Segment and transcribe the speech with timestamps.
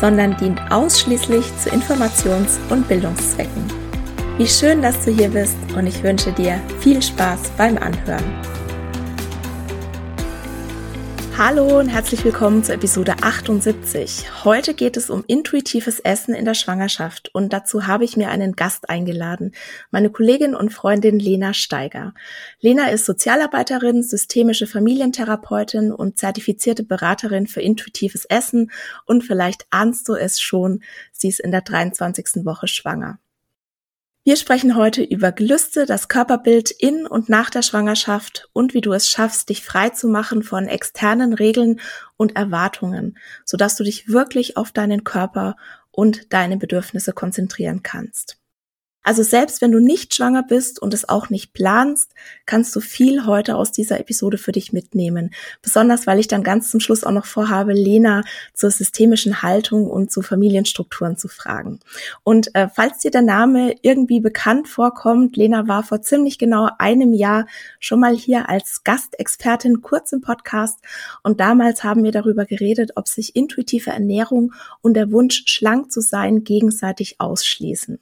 [0.00, 3.64] sondern dient ausschließlich zu Informations- und Bildungszwecken.
[4.38, 8.24] Wie schön, dass du hier bist und ich wünsche dir viel Spaß beim Anhören.
[11.38, 14.44] Hallo und herzlich willkommen zur Episode 78.
[14.46, 18.56] Heute geht es um intuitives Essen in der Schwangerschaft und dazu habe ich mir einen
[18.56, 19.52] Gast eingeladen,
[19.90, 22.14] meine Kollegin und Freundin Lena Steiger.
[22.60, 28.70] Lena ist Sozialarbeiterin, systemische Familientherapeutin und zertifizierte Beraterin für intuitives Essen
[29.04, 32.46] und vielleicht ahnst du es schon, sie ist in der 23.
[32.46, 33.18] Woche schwanger.
[34.26, 38.92] Wir sprechen heute über Gelüste, das Körperbild in und nach der Schwangerschaft und wie du
[38.92, 41.78] es schaffst, dich frei zu machen von externen Regeln
[42.16, 45.54] und Erwartungen, sodass du dich wirklich auf deinen Körper
[45.92, 48.36] und deine Bedürfnisse konzentrieren kannst.
[49.06, 52.10] Also selbst wenn du nicht schwanger bist und es auch nicht planst,
[52.44, 55.32] kannst du viel heute aus dieser Episode für dich mitnehmen.
[55.62, 60.10] Besonders weil ich dann ganz zum Schluss auch noch vorhabe, Lena zur systemischen Haltung und
[60.10, 61.78] zu Familienstrukturen zu fragen.
[62.24, 67.12] Und äh, falls dir der Name irgendwie bekannt vorkommt, Lena war vor ziemlich genau einem
[67.12, 67.46] Jahr
[67.78, 70.80] schon mal hier als Gastexpertin kurz im Podcast
[71.22, 74.52] und damals haben wir darüber geredet, ob sich intuitive Ernährung
[74.82, 78.00] und der Wunsch, schlank zu sein, gegenseitig ausschließen.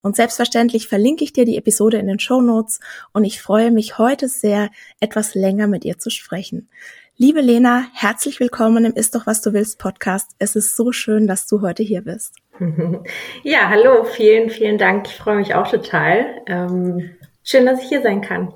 [0.00, 2.80] Und selbstverständlich verlinke ich dir die Episode in den Show Notes
[3.12, 4.70] und ich freue mich heute sehr,
[5.00, 6.68] etwas länger mit ihr zu sprechen.
[7.16, 10.30] Liebe Lena, herzlich willkommen im Ist doch was du willst Podcast.
[10.38, 12.34] Es ist so schön, dass du heute hier bist.
[13.42, 15.06] Ja, hallo, vielen, vielen Dank.
[15.06, 16.42] Ich freue mich auch total.
[16.46, 17.10] Ähm,
[17.44, 18.52] schön, dass ich hier sein kann.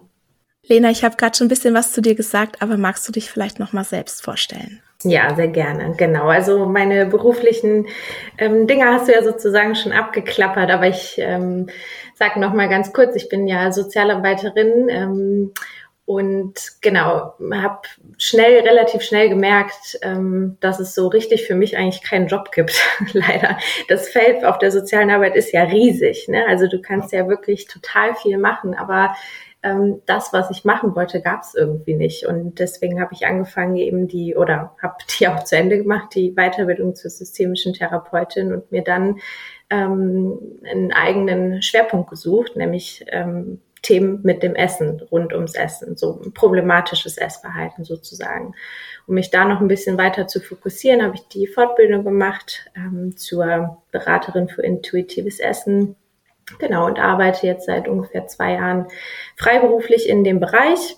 [0.65, 3.31] Lena, ich habe gerade schon ein bisschen was zu dir gesagt, aber magst du dich
[3.31, 4.81] vielleicht noch mal selbst vorstellen?
[5.05, 5.95] Ja, sehr gerne.
[5.97, 6.27] Genau.
[6.29, 7.89] Also meine beruflichen
[8.39, 11.69] ähm, Dinge hast du ja sozusagen schon abgeklappert, aber ich ähm,
[12.15, 15.53] sage noch mal ganz kurz: Ich bin ja Sozialarbeiterin ähm,
[16.05, 17.81] und genau habe
[18.19, 22.81] schnell, relativ schnell gemerkt, ähm, dass es so richtig für mich eigentlich keinen Job gibt.
[23.13, 23.59] Leider.
[23.89, 26.29] Das Feld auf der sozialen Arbeit ist ja riesig.
[26.29, 26.45] Ne?
[26.49, 29.15] Also du kannst ja wirklich total viel machen, aber
[29.63, 32.27] ähm, das, was ich machen wollte, gab es irgendwie nicht.
[32.27, 36.33] Und deswegen habe ich angefangen, eben die, oder habe die auch zu Ende gemacht, die
[36.35, 39.21] Weiterbildung zur systemischen Therapeutin und mir dann
[39.71, 46.21] ähm, einen eigenen Schwerpunkt gesucht, nämlich ähm, Themen mit dem Essen, rund ums Essen, so
[46.35, 48.55] problematisches Essverhalten sozusagen.
[49.07, 53.17] Um mich da noch ein bisschen weiter zu fokussieren, habe ich die Fortbildung gemacht ähm,
[53.17, 55.97] zur Beraterin für intuitives Essen
[56.59, 58.87] Genau, und arbeite jetzt seit ungefähr zwei Jahren
[59.37, 60.97] freiberuflich in dem Bereich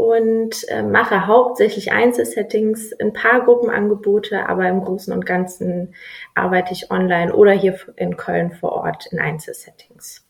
[0.00, 5.94] und äh, mache hauptsächlich Einzelsettings, ein paar Gruppenangebote, aber im Großen und Ganzen
[6.34, 10.26] arbeite ich online oder hier in Köln vor Ort in Einzelsettings.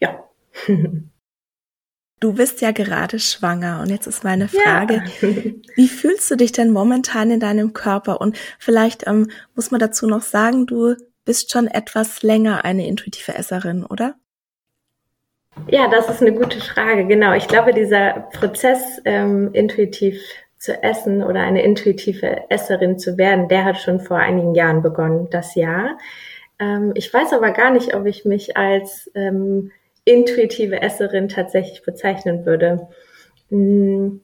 [0.00, 0.24] Ja.
[2.18, 5.28] Du bist ja gerade schwanger und jetzt ist meine Frage, ja.
[5.74, 8.20] wie fühlst du dich denn momentan in deinem Körper?
[8.20, 13.34] Und vielleicht ähm, muss man dazu noch sagen, du bist schon etwas länger eine intuitive
[13.34, 14.14] Esserin, oder?
[15.68, 17.06] Ja, das ist eine gute Frage.
[17.06, 17.34] Genau.
[17.34, 20.20] Ich glaube, dieser Prozess, ähm, intuitiv
[20.58, 25.28] zu essen oder eine intuitive Esserin zu werden, der hat schon vor einigen Jahren begonnen,
[25.30, 25.98] das Jahr.
[26.58, 29.72] Ähm, ich weiß aber gar nicht, ob ich mich als ähm,
[30.04, 32.88] intuitive Esserin tatsächlich bezeichnen würde.
[33.50, 34.22] Hm,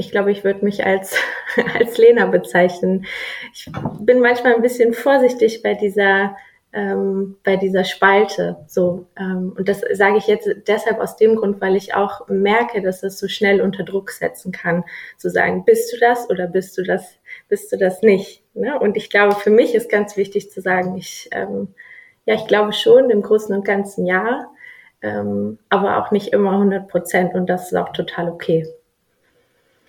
[0.00, 1.14] ich glaube, ich würde mich als,
[1.78, 3.06] als Lena bezeichnen.
[3.52, 3.70] Ich
[4.00, 6.36] bin manchmal ein bisschen vorsichtig bei dieser,
[6.72, 8.56] ähm, bei dieser Spalte.
[8.66, 12.82] So, ähm, und das sage ich jetzt deshalb aus dem Grund, weil ich auch merke,
[12.82, 14.84] dass das so schnell unter Druck setzen kann,
[15.18, 17.18] zu sagen, bist du das oder bist du das,
[17.48, 18.42] bist du das nicht.
[18.54, 18.78] Ne?
[18.78, 21.68] Und ich glaube, für mich ist ganz wichtig zu sagen, ich, ähm,
[22.24, 24.46] ja, ich glaube schon im Großen und Ganzen ja,
[25.02, 28.66] ähm, aber auch nicht immer 100 Prozent und das ist auch total okay.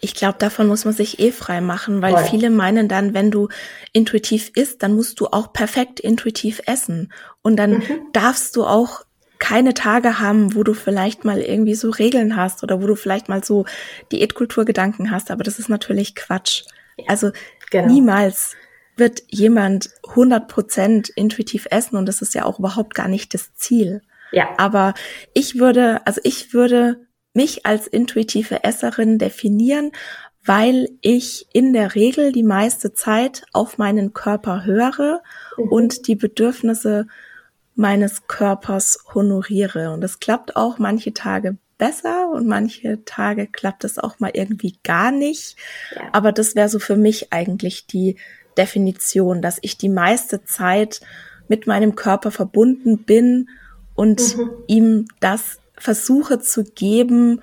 [0.01, 2.25] Ich glaube, davon muss man sich eh frei machen, weil Voll.
[2.25, 3.49] viele meinen dann, wenn du
[3.93, 7.13] intuitiv isst, dann musst du auch perfekt intuitiv essen.
[7.43, 8.07] Und dann mhm.
[8.11, 9.05] darfst du auch
[9.37, 13.29] keine Tage haben, wo du vielleicht mal irgendwie so Regeln hast oder wo du vielleicht
[13.29, 13.65] mal so
[14.11, 15.31] Diätkulturgedanken hast.
[15.31, 16.63] Aber das ist natürlich Quatsch.
[16.97, 17.31] Ja, also
[17.69, 17.87] genau.
[17.87, 18.55] niemals
[18.97, 24.01] wird jemand 100% intuitiv essen und das ist ja auch überhaupt gar nicht das Ziel.
[24.31, 24.49] Ja.
[24.57, 24.93] Aber
[25.33, 29.91] ich würde, also ich würde mich als intuitive Esserin definieren,
[30.43, 35.21] weil ich in der Regel die meiste Zeit auf meinen Körper höre
[35.57, 35.67] mhm.
[35.69, 37.07] und die Bedürfnisse
[37.75, 39.91] meines Körpers honoriere.
[39.91, 44.77] Und das klappt auch manche Tage besser und manche Tage klappt es auch mal irgendwie
[44.83, 45.57] gar nicht.
[45.95, 46.09] Ja.
[46.11, 48.17] Aber das wäre so für mich eigentlich die
[48.57, 51.01] Definition, dass ich die meiste Zeit
[51.47, 53.49] mit meinem Körper verbunden bin
[53.95, 54.49] und mhm.
[54.67, 57.41] ihm das versuche zu geben,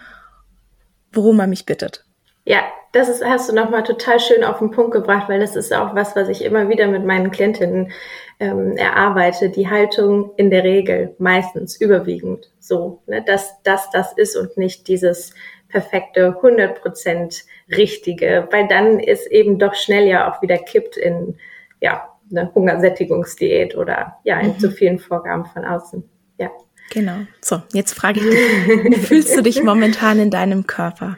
[1.12, 2.05] worum er mich bittet.
[2.44, 2.62] Ja,
[2.93, 5.94] das ist, hast du nochmal total schön auf den Punkt gebracht, weil das ist auch
[5.94, 7.93] was, was ich immer wieder mit meinen Klientinnen
[8.40, 9.50] ähm, erarbeite.
[9.50, 14.88] Die Haltung in der Regel, meistens, überwiegend so, ne, dass das das ist und nicht
[14.88, 15.34] dieses
[15.69, 17.44] perfekte, 100%
[17.76, 21.37] richtige, weil dann ist eben doch schnell ja auch wieder kippt in,
[21.81, 24.58] ja, eine Hungersättigungsdiät oder ja, in mhm.
[24.58, 26.08] zu vielen Vorgaben von außen.
[26.38, 26.50] Ja.
[26.90, 27.19] Genau.
[27.40, 31.17] So, jetzt frage ich dich, wie fühlst du dich momentan in deinem Körper?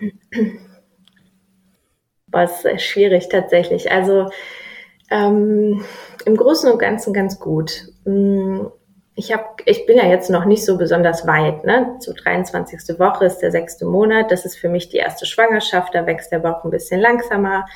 [2.26, 3.90] Was schwierig tatsächlich.
[3.90, 4.28] Also
[5.10, 5.84] ähm,
[6.24, 7.86] im Großen und Ganzen ganz gut.
[8.04, 8.66] Mm,
[9.14, 11.64] ich hab, ich bin ja jetzt noch nicht so besonders weit.
[11.64, 11.96] Ne?
[12.00, 12.98] Zur 23.
[12.98, 14.30] Woche ist der sechste Monat.
[14.30, 15.94] Das ist für mich die erste Schwangerschaft.
[15.94, 17.66] Da wächst der Bauch ein bisschen langsamer.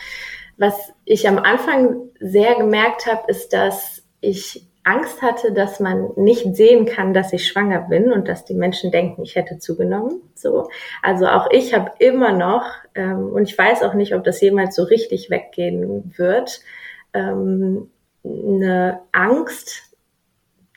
[0.57, 6.55] Was ich am Anfang sehr gemerkt habe, ist, dass ich Angst hatte, dass man nicht
[6.55, 10.21] sehen kann, dass ich schwanger bin und dass die Menschen denken, ich hätte zugenommen.
[10.35, 10.69] So,
[11.03, 14.77] also auch ich habe immer noch ähm, und ich weiß auch nicht, ob das jemals
[14.77, 16.61] so richtig weggehen wird,
[17.15, 17.91] ähm,
[18.25, 19.95] eine Angst,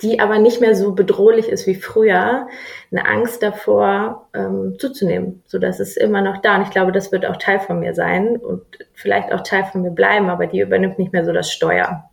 [0.02, 2.48] die aber nicht mehr so bedrohlich ist wie früher,
[2.92, 7.12] eine Angst davor ähm, zuzunehmen, so dass es immer noch da und ich glaube, das
[7.12, 8.64] wird auch Teil von mir sein und
[8.94, 12.07] vielleicht auch Teil von mir bleiben, aber die übernimmt nicht mehr so das Steuer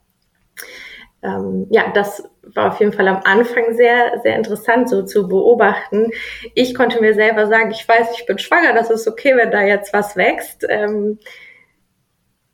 [1.25, 6.11] ähm, ja, das war auf jeden Fall am Anfang sehr, sehr interessant so zu beobachten.
[6.55, 9.63] Ich konnte mir selber sagen, ich weiß, ich bin schwanger, das ist okay, wenn da
[9.63, 10.67] jetzt was wächst.
[10.69, 11.19] Ähm,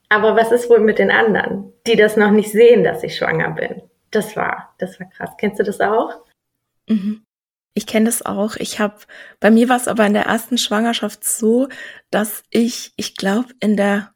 [0.08, 3.50] aber was ist wohl mit den anderen, die das noch nicht sehen, dass ich schwanger
[3.50, 3.82] bin?
[4.10, 5.30] Das war, das war krass.
[5.38, 6.24] Kennst du das auch?
[6.88, 7.24] Mhm.
[7.74, 8.56] Ich kenne das auch.
[8.56, 8.96] Ich habe,
[9.38, 11.68] bei mir war es aber in der ersten Schwangerschaft so,
[12.10, 14.12] dass ich, ich glaube, in der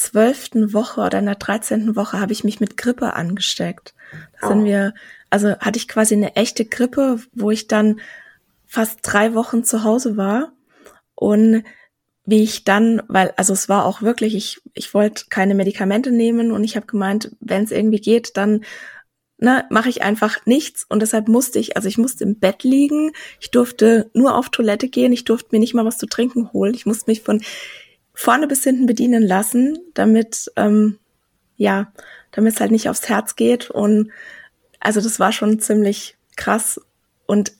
[0.00, 3.94] zwölften Woche oder in der dreizehnten Woche habe ich mich mit Grippe angesteckt.
[4.40, 4.50] Da oh.
[4.50, 4.94] sind wir,
[5.28, 8.00] also hatte ich quasi eine echte Grippe, wo ich dann
[8.66, 10.52] fast drei Wochen zu Hause war.
[11.14, 11.64] Und
[12.24, 16.50] wie ich dann, weil, also es war auch wirklich, ich, ich wollte keine Medikamente nehmen
[16.50, 18.64] und ich habe gemeint, wenn es irgendwie geht, dann
[19.36, 20.86] ne, mache ich einfach nichts.
[20.88, 24.88] Und deshalb musste ich, also ich musste im Bett liegen, ich durfte nur auf Toilette
[24.88, 27.42] gehen, ich durfte mir nicht mal was zu trinken holen, ich musste mich von
[28.20, 30.98] vorne bis hinten bedienen lassen, damit, ähm,
[31.56, 31.90] ja,
[32.32, 33.70] damit es halt nicht aufs Herz geht.
[33.70, 34.10] Und
[34.78, 36.78] also das war schon ziemlich krass.
[37.24, 37.52] Und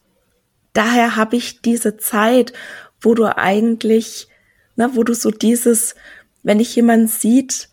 [0.74, 2.52] daher habe ich diese Zeit,
[3.00, 4.28] wo du eigentlich,
[4.76, 5.94] ne, wo du so dieses,
[6.42, 7.70] wenn dich jemand sieht,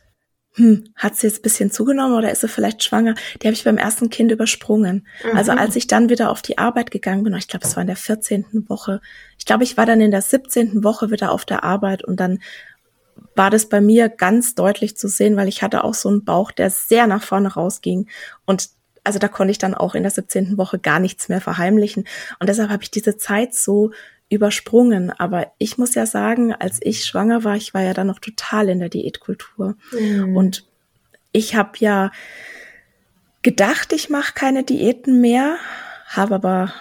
[0.54, 3.16] hm, hat sie jetzt ein bisschen zugenommen oder ist sie vielleicht schwanger?
[3.42, 5.06] Die habe ich beim ersten Kind übersprungen.
[5.26, 5.38] Mhm.
[5.38, 7.88] Also als ich dann wieder auf die Arbeit gegangen bin, ich glaube, es war in
[7.88, 8.46] der 14.
[8.70, 9.02] Woche,
[9.38, 10.86] ich glaube, ich war dann in der 17.
[10.86, 12.40] Woche wieder auf der Arbeit und dann
[13.36, 16.52] war das bei mir ganz deutlich zu sehen, weil ich hatte auch so einen Bauch,
[16.52, 18.08] der sehr nach vorne rausging
[18.46, 18.70] und
[19.04, 20.58] also da konnte ich dann auch in der 17.
[20.58, 22.06] Woche gar nichts mehr verheimlichen
[22.40, 23.92] und deshalb habe ich diese Zeit so
[24.30, 25.12] übersprungen.
[25.12, 28.70] Aber ich muss ja sagen, als ich schwanger war, ich war ja dann noch total
[28.70, 29.76] in der Diätkultur.
[29.98, 30.36] Mhm.
[30.36, 30.66] Und
[31.32, 32.12] ich habe ja
[33.42, 35.58] gedacht, ich mache keine Diäten mehr,
[36.08, 36.74] habe aber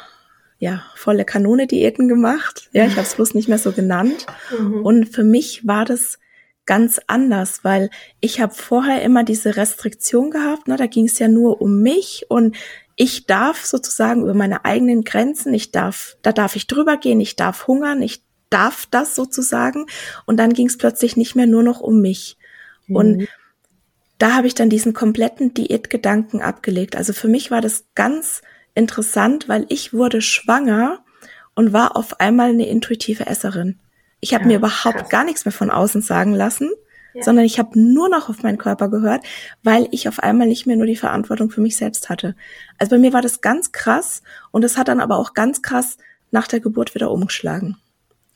[0.58, 2.68] ja volle Kanone Diäten gemacht.
[2.72, 4.26] Ja, ich habe es bloß nicht mehr so genannt.
[4.58, 4.84] Mhm.
[4.84, 6.18] Und für mich war das
[6.66, 10.68] ganz anders, weil ich habe vorher immer diese Restriktion gehabt.
[10.68, 10.76] Ne?
[10.76, 12.56] Da ging es ja nur um mich und
[12.96, 17.36] ich darf sozusagen über meine eigenen Grenzen, ich darf, da darf ich drüber gehen, ich
[17.36, 19.86] darf hungern, ich darf das sozusagen.
[20.24, 22.38] Und dann ging es plötzlich nicht mehr nur noch um mich.
[22.86, 22.96] Mhm.
[22.96, 23.28] Und
[24.18, 26.96] da habe ich dann diesen kompletten Diätgedanken abgelegt.
[26.96, 28.40] Also für mich war das ganz
[28.74, 31.04] interessant, weil ich wurde schwanger
[31.54, 33.78] und war auf einmal eine intuitive Esserin.
[34.20, 35.08] Ich habe ja, mir überhaupt krass.
[35.08, 36.70] gar nichts mehr von außen sagen lassen
[37.22, 39.24] sondern ich habe nur noch auf meinen Körper gehört,
[39.62, 42.34] weil ich auf einmal nicht mehr nur die Verantwortung für mich selbst hatte.
[42.78, 45.98] Also bei mir war das ganz krass und es hat dann aber auch ganz krass
[46.30, 47.76] nach der Geburt wieder umgeschlagen.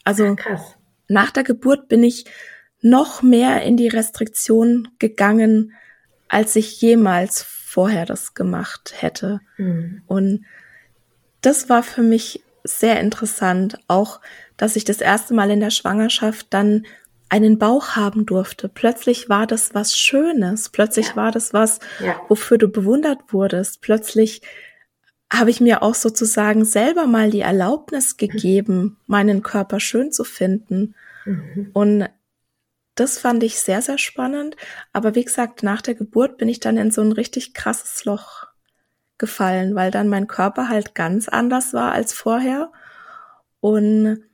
[0.04, 0.76] Also krass.
[1.08, 2.24] nach der Geburt bin ich
[2.80, 5.74] noch mehr in die Restriktion gegangen,
[6.28, 9.40] als ich jemals vorher das gemacht hätte.
[9.58, 10.02] Mhm.
[10.06, 10.44] Und
[11.42, 14.20] das war für mich sehr interessant, auch
[14.60, 16.84] dass ich das erste Mal in der Schwangerschaft dann
[17.30, 18.68] einen Bauch haben durfte.
[18.68, 20.68] Plötzlich war das was Schönes.
[20.68, 21.16] Plötzlich ja.
[21.16, 22.20] war das was, ja.
[22.28, 23.80] wofür du bewundert wurdest.
[23.80, 24.42] Plötzlich
[25.32, 30.94] habe ich mir auch sozusagen selber mal die Erlaubnis gegeben, meinen Körper schön zu finden.
[31.24, 31.70] Mhm.
[31.72, 32.08] Und
[32.96, 34.56] das fand ich sehr, sehr spannend.
[34.92, 38.44] Aber wie gesagt, nach der Geburt bin ich dann in so ein richtig krasses Loch
[39.16, 42.70] gefallen, weil dann mein Körper halt ganz anders war als vorher.
[43.60, 44.24] Und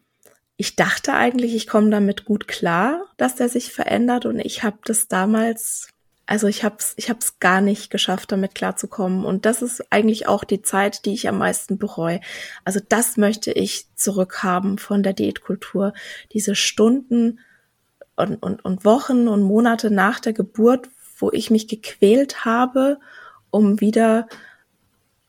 [0.56, 4.24] ich dachte eigentlich, ich komme damit gut klar, dass der sich verändert.
[4.24, 5.88] Und ich habe das damals,
[6.24, 9.24] also ich habe es ich hab's gar nicht geschafft, damit klarzukommen.
[9.24, 12.20] Und das ist eigentlich auch die Zeit, die ich am meisten bereue.
[12.64, 15.92] Also das möchte ich zurückhaben von der Diätkultur,
[16.32, 17.40] diese Stunden
[18.16, 22.98] und, und, und Wochen und Monate nach der Geburt, wo ich mich gequält habe,
[23.50, 24.26] um wieder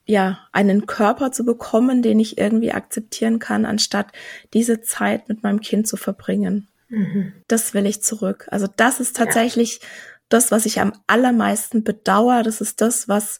[0.08, 4.08] ja, einen Körper zu bekommen, den ich irgendwie akzeptieren kann, anstatt
[4.54, 6.70] diese Zeit mit meinem Kind zu verbringen.
[6.88, 7.34] Mhm.
[7.48, 8.48] Das will ich zurück.
[8.50, 9.88] Also das ist tatsächlich ja.
[10.30, 12.44] das, was ich am allermeisten bedauere.
[12.44, 13.40] Das ist das, was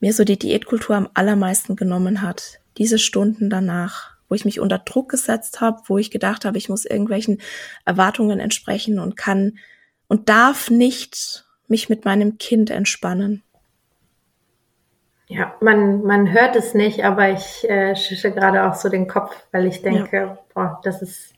[0.00, 2.60] mir so die Diätkultur am allermeisten genommen hat.
[2.78, 6.70] Diese Stunden danach, wo ich mich unter Druck gesetzt habe, wo ich gedacht habe, ich
[6.70, 7.42] muss irgendwelchen
[7.84, 9.58] Erwartungen entsprechen und kann
[10.06, 13.42] und darf nicht mich mit meinem Kind entspannen.
[15.28, 19.36] Ja, man, man hört es nicht, aber ich äh, schische gerade auch so den Kopf,
[19.52, 20.38] weil ich denke, ja.
[20.54, 21.34] boah, das ist,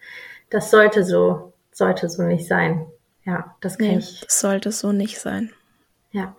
[0.48, 2.86] das sollte so, sollte so nicht sein.
[3.24, 4.20] Ja, das kann nee, ich.
[4.20, 5.50] Das sollte so nicht sein.
[6.12, 6.36] Ja.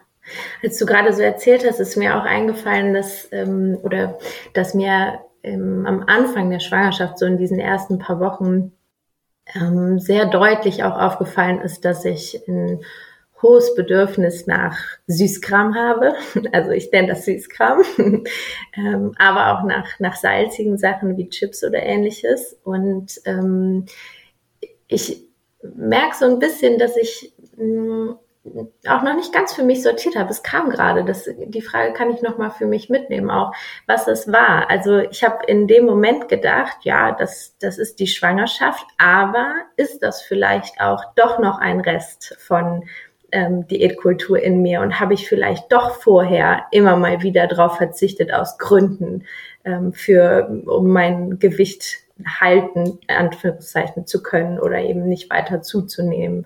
[0.64, 4.18] Als du gerade so erzählt hast, ist mir auch eingefallen, dass, ähm, oder
[4.54, 8.72] dass mir ähm, am Anfang der Schwangerschaft, so in diesen ersten paar Wochen,
[9.56, 12.82] ähm, sehr deutlich auch aufgefallen ist, dass ich in
[13.42, 16.16] hohes Bedürfnis nach Süßkram habe.
[16.54, 17.84] Also ich nenne das Süßkram,
[18.76, 22.58] ähm, aber auch nach, nach salzigen Sachen wie Chips oder ähnliches.
[22.64, 23.86] Und ähm,
[24.88, 25.24] ich
[25.62, 28.12] merke so ein bisschen, dass ich mm,
[28.88, 30.32] auch noch nicht ganz für mich sortiert habe.
[30.32, 31.06] Es kam gerade.
[31.06, 33.54] Das, die Frage kann ich noch mal für mich mitnehmen, auch
[33.86, 34.70] was es war.
[34.70, 40.02] Also ich habe in dem Moment gedacht, ja, das, das ist die Schwangerschaft, aber ist
[40.02, 42.84] das vielleicht auch doch noch ein Rest von
[43.32, 48.34] ähm, Diätkultur in mir und habe ich vielleicht doch vorher immer mal wieder drauf verzichtet
[48.34, 49.24] aus Gründen
[49.64, 56.46] ähm, für, um mein Gewicht halten, Anführungszeichen zu können oder eben nicht weiter zuzunehmen.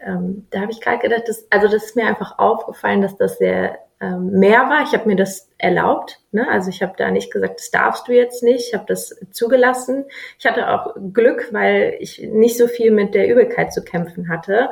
[0.00, 3.38] Ähm, da habe ich gerade gedacht, dass, also das ist mir einfach aufgefallen, dass das
[3.38, 4.82] sehr ähm, mehr war.
[4.84, 6.20] Ich habe mir das erlaubt.
[6.30, 6.48] Ne?
[6.48, 8.68] Also ich habe da nicht gesagt, das darfst du jetzt nicht.
[8.68, 10.04] Ich habe das zugelassen.
[10.38, 14.70] Ich hatte auch Glück, weil ich nicht so viel mit der Übelkeit zu kämpfen hatte.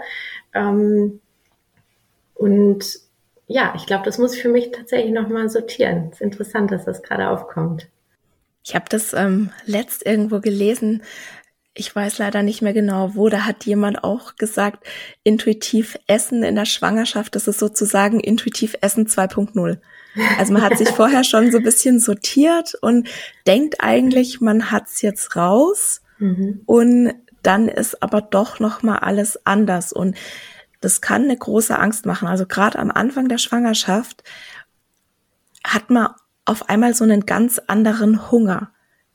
[0.54, 1.20] Ähm,
[2.36, 2.84] und
[3.48, 6.08] ja, ich glaube, das muss ich für mich tatsächlich nochmal sortieren.
[6.10, 7.88] Es ist interessant, dass das gerade aufkommt.
[8.64, 11.02] Ich habe das ähm, letzt irgendwo gelesen.
[11.72, 13.28] Ich weiß leider nicht mehr genau, wo.
[13.28, 14.84] Da hat jemand auch gesagt,
[15.22, 19.78] intuitiv Essen in der Schwangerschaft, das ist sozusagen intuitiv Essen 2.0.
[20.38, 23.08] Also man hat sich vorher schon so ein bisschen sortiert und
[23.46, 26.02] denkt eigentlich, man hat's jetzt raus.
[26.18, 26.62] Mhm.
[26.66, 29.92] Und dann ist aber doch noch mal alles anders.
[29.92, 30.16] Und
[30.80, 32.28] das kann eine große Angst machen.
[32.28, 34.22] Also gerade am Anfang der Schwangerschaft
[35.64, 36.08] hat man
[36.44, 38.70] auf einmal so einen ganz anderen Hunger,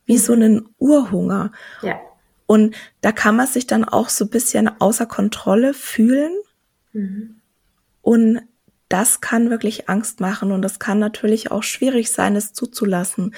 [0.05, 0.41] wie so mhm.
[0.41, 1.51] einen Urhunger.
[1.81, 1.99] Ja.
[2.45, 6.33] Und da kann man sich dann auch so ein bisschen außer Kontrolle fühlen.
[6.91, 7.41] Mhm.
[8.01, 8.41] Und
[8.89, 13.33] das kann wirklich Angst machen und das kann natürlich auch schwierig sein, es zuzulassen,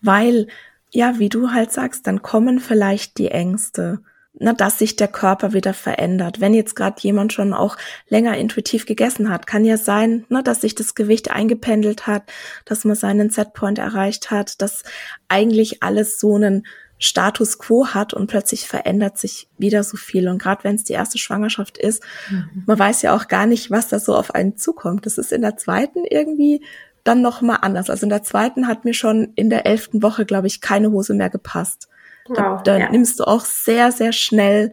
[0.00, 0.48] weil,
[0.90, 4.00] ja, wie du halt sagst, dann kommen vielleicht die Ängste
[4.38, 6.40] na, dass sich der Körper wieder verändert.
[6.40, 7.76] Wenn jetzt gerade jemand schon auch
[8.08, 12.24] länger intuitiv gegessen hat, kann ja sein, na, dass sich das Gewicht eingependelt hat,
[12.64, 14.82] dass man seinen Setpoint erreicht hat, dass
[15.28, 16.66] eigentlich alles so einen
[16.98, 20.28] Status quo hat und plötzlich verändert sich wieder so viel.
[20.28, 22.62] Und gerade wenn es die erste Schwangerschaft ist, mhm.
[22.66, 25.04] man weiß ja auch gar nicht, was da so auf einen zukommt.
[25.06, 26.62] Das ist in der zweiten irgendwie
[27.04, 27.90] dann noch mal anders.
[27.90, 31.14] Also in der zweiten hat mir schon in der elften Woche, glaube ich, keine Hose
[31.14, 31.88] mehr gepasst.
[32.34, 32.90] Da, da ja.
[32.90, 34.72] nimmst du auch sehr, sehr schnell,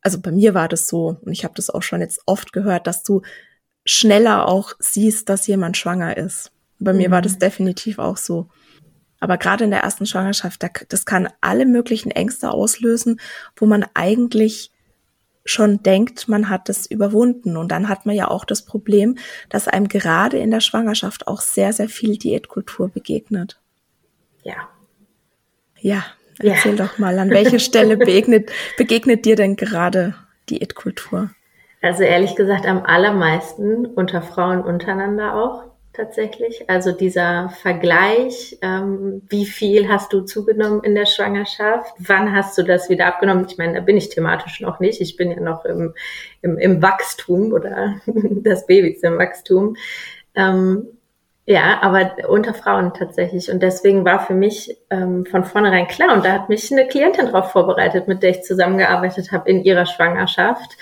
[0.00, 2.86] also bei mir war das so, und ich habe das auch schon jetzt oft gehört,
[2.86, 3.22] dass du
[3.84, 6.52] schneller auch siehst, dass jemand schwanger ist.
[6.78, 6.98] Bei mhm.
[6.98, 7.38] mir war das mhm.
[7.40, 8.48] definitiv auch so.
[9.20, 13.20] Aber gerade in der ersten Schwangerschaft, das kann alle möglichen Ängste auslösen,
[13.56, 14.70] wo man eigentlich
[15.46, 17.56] schon denkt, man hat es überwunden.
[17.56, 19.16] Und dann hat man ja auch das Problem,
[19.48, 23.60] dass einem gerade in der Schwangerschaft auch sehr, sehr viel Diätkultur begegnet.
[24.42, 24.68] Ja.
[25.80, 26.04] Ja,
[26.38, 26.84] Erzähl ja.
[26.84, 30.14] doch mal, an welcher Stelle begegnet, begegnet dir denn gerade
[30.50, 31.30] Diätkultur?
[31.82, 35.64] Also ehrlich gesagt am allermeisten unter Frauen untereinander auch
[35.94, 36.68] tatsächlich.
[36.68, 41.94] Also dieser Vergleich, ähm, wie viel hast du zugenommen in der Schwangerschaft?
[41.98, 43.46] Wann hast du das wieder abgenommen?
[43.48, 45.00] Ich meine, da bin ich thematisch noch nicht.
[45.00, 45.94] Ich bin ja noch im,
[46.42, 49.76] im, im Wachstum oder das Baby ist im Wachstum.
[50.34, 50.88] Ähm,
[51.46, 53.50] ja, aber unter Frauen tatsächlich.
[53.50, 57.26] Und deswegen war für mich ähm, von vornherein klar, und da hat mich eine Klientin
[57.26, 60.78] darauf vorbereitet, mit der ich zusammengearbeitet habe in ihrer Schwangerschaft,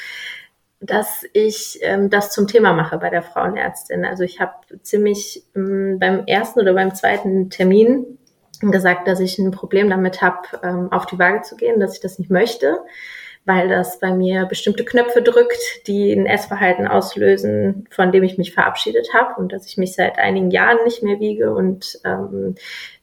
[0.81, 4.05] dass ich ähm, das zum Thema mache bei der Frauenärztin.
[4.05, 4.53] Also ich habe
[4.83, 8.19] ziemlich ähm, beim ersten oder beim zweiten Termin
[8.61, 12.01] gesagt, dass ich ein Problem damit habe, ähm, auf die Waage zu gehen, dass ich
[12.01, 12.79] das nicht möchte,
[13.45, 18.55] weil das bei mir bestimmte Knöpfe drückt, die ein Essverhalten auslösen, von dem ich mich
[18.55, 21.53] verabschiedet habe und dass ich mich seit einigen Jahren nicht mehr wiege.
[21.53, 22.55] Und ähm,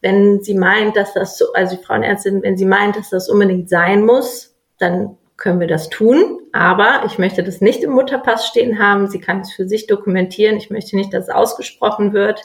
[0.01, 3.69] wenn sie meint, dass das so, also die Frauenärztin, wenn sie meint, dass das unbedingt
[3.69, 6.39] sein muss, dann können wir das tun.
[6.53, 9.07] Aber ich möchte das nicht im Mutterpass stehen haben.
[9.07, 10.55] Sie kann es für sich dokumentieren.
[10.55, 12.43] Ich möchte nicht, dass es ausgesprochen wird.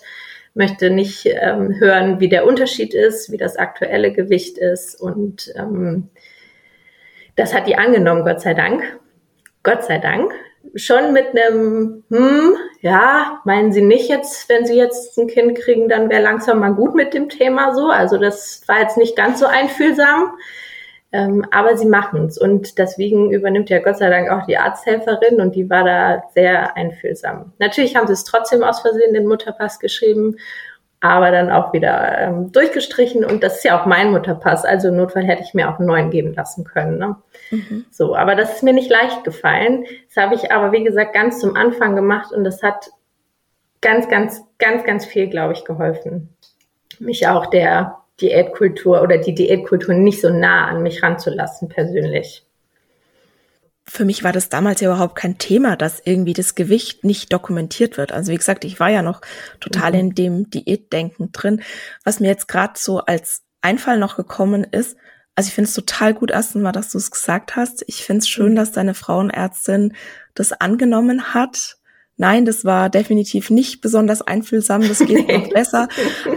[0.54, 5.00] Möchte nicht ähm, hören, wie der Unterschied ist, wie das aktuelle Gewicht ist.
[5.00, 6.10] Und ähm,
[7.36, 8.82] das hat die angenommen, Gott sei Dank.
[9.62, 10.32] Gott sei Dank.
[10.76, 15.88] Schon mit einem, hm, ja, meinen Sie nicht jetzt, wenn Sie jetzt ein Kind kriegen,
[15.88, 17.88] dann wäre langsam mal gut mit dem Thema so.
[17.88, 20.32] Also das war jetzt nicht ganz so einfühlsam.
[21.14, 25.40] Ähm, aber sie machen es und deswegen übernimmt ja Gott sei Dank auch die Arzthelferin
[25.40, 27.52] und die war da sehr einfühlsam.
[27.60, 30.38] Natürlich haben sie es trotzdem aus Versehen den Mutterpass geschrieben,
[31.04, 34.96] aber dann auch wieder ähm, durchgestrichen und das ist ja auch mein Mutterpass, also im
[34.96, 36.96] Notfall hätte ich mir auch einen neuen geben lassen können.
[36.96, 37.16] Ne?
[37.50, 37.84] Mhm.
[37.90, 39.84] So, aber das ist mir nicht leicht gefallen.
[40.08, 42.88] Das habe ich aber, wie gesagt, ganz zum Anfang gemacht und das hat
[43.82, 46.34] ganz, ganz, ganz, ganz viel, glaube ich, geholfen.
[47.00, 52.46] Mich auch der Diätkultur oder die Diätkultur nicht so nah an mich ranzulassen persönlich.
[53.86, 57.96] Für mich war das damals ja überhaupt kein Thema, dass irgendwie das Gewicht nicht dokumentiert
[57.98, 58.12] wird.
[58.12, 59.20] Also wie gesagt, ich war ja noch
[59.60, 59.98] total mhm.
[59.98, 61.62] in dem Diätdenken drin.
[62.02, 64.96] Was mir jetzt gerade so als Einfall noch gekommen ist,
[65.36, 67.84] also ich finde es total gut erstens mal, dass du es gesagt hast.
[67.88, 68.56] Ich finde es schön, mhm.
[68.56, 69.94] dass deine Frauenärztin
[70.34, 71.76] das angenommen hat
[72.16, 75.88] Nein, das war definitiv nicht besonders einfühlsam, das geht noch besser.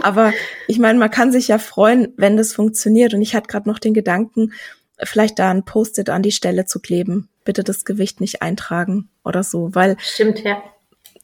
[0.02, 0.32] Aber
[0.66, 3.14] ich meine, man kann sich ja freuen, wenn das funktioniert.
[3.14, 4.52] Und ich hatte gerade noch den Gedanken,
[5.00, 7.28] vielleicht da ein Post-it an die Stelle zu kleben.
[7.48, 9.96] Bitte das Gewicht nicht eintragen oder so, weil.
[10.00, 10.62] Stimmt, ja.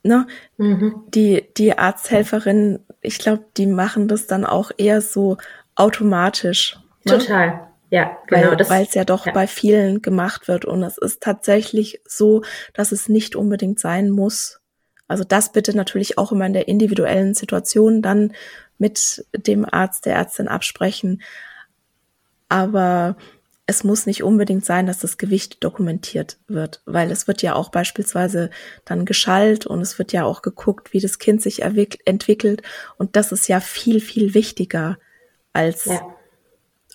[0.03, 1.03] Ne, mhm.
[1.09, 5.37] die, die Arzthelferinnen, ich glaube, die machen das dann auch eher so
[5.75, 6.79] automatisch.
[7.05, 7.19] Ne?
[7.19, 7.69] Total.
[7.91, 8.57] Ja, genau.
[8.71, 9.33] Weil es ja doch ja.
[9.33, 10.65] bei vielen gemacht wird.
[10.65, 14.63] Und es ist tatsächlich so, dass es nicht unbedingt sein muss.
[15.07, 18.33] Also das bitte natürlich auch immer in der individuellen Situation dann
[18.79, 21.21] mit dem Arzt, der Ärztin absprechen.
[22.49, 23.19] Aber
[23.67, 27.71] es muss nicht unbedingt sein, dass das Gewicht dokumentiert wird, weil es wird ja auch
[27.71, 28.51] beispielsweise
[28.85, 32.63] dann geschallt und es wird ja auch geguckt, wie das Kind sich entwickelt.
[32.99, 34.99] Und das ist ja viel, viel wichtiger
[35.53, 36.15] als ja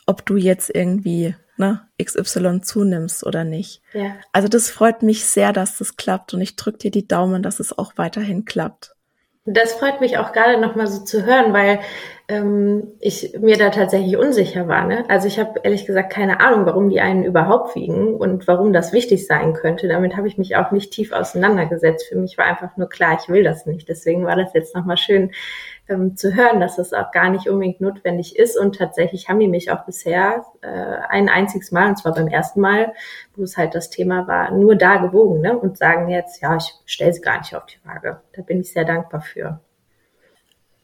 [0.09, 3.83] ob du jetzt irgendwie ne, XY zunimmst oder nicht.
[3.93, 4.15] Ja.
[4.33, 7.59] Also das freut mich sehr, dass das klappt und ich drücke dir die Daumen, dass
[7.59, 8.95] es auch weiterhin klappt.
[9.45, 11.79] Das freut mich auch gerade noch mal so zu hören, weil
[12.29, 14.85] ähm, ich mir da tatsächlich unsicher war.
[14.85, 15.03] Ne?
[15.09, 18.93] Also ich habe ehrlich gesagt keine Ahnung, warum die einen überhaupt wiegen und warum das
[18.93, 19.87] wichtig sein könnte.
[19.87, 22.07] Damit habe ich mich auch nicht tief auseinandergesetzt.
[22.07, 23.89] Für mich war einfach nur klar, ich will das nicht.
[23.89, 25.31] Deswegen war das jetzt noch mal schön
[25.89, 28.55] ähm, zu hören, dass das auch gar nicht unbedingt notwendig ist.
[28.55, 30.67] Und tatsächlich haben die mich auch bisher äh,
[31.09, 32.93] ein einziges Mal, und zwar beim ersten Mal,
[33.35, 35.57] wo es halt das Thema war, nur da gewogen ne?
[35.57, 38.21] und sagen jetzt, ja, ich stelle sie gar nicht auf die Waage.
[38.33, 39.59] Da bin ich sehr dankbar für.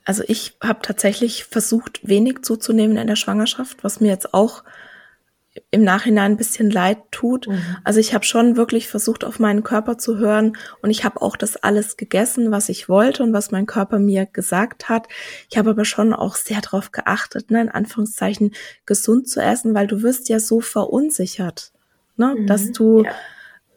[0.05, 4.63] Also ich habe tatsächlich versucht, wenig zuzunehmen in der Schwangerschaft, was mir jetzt auch
[5.71, 7.47] im Nachhinein ein bisschen leid tut.
[7.47, 7.61] Mhm.
[7.83, 11.37] Also ich habe schon wirklich versucht, auf meinen Körper zu hören und ich habe auch
[11.37, 15.07] das alles gegessen, was ich wollte und was mein Körper mir gesagt hat.
[15.49, 18.53] Ich habe aber schon auch sehr darauf geachtet, ne, in Anführungszeichen
[18.85, 21.71] gesund zu essen, weil du wirst ja so verunsichert,
[22.17, 22.47] ne, mhm.
[22.47, 23.11] dass du ja.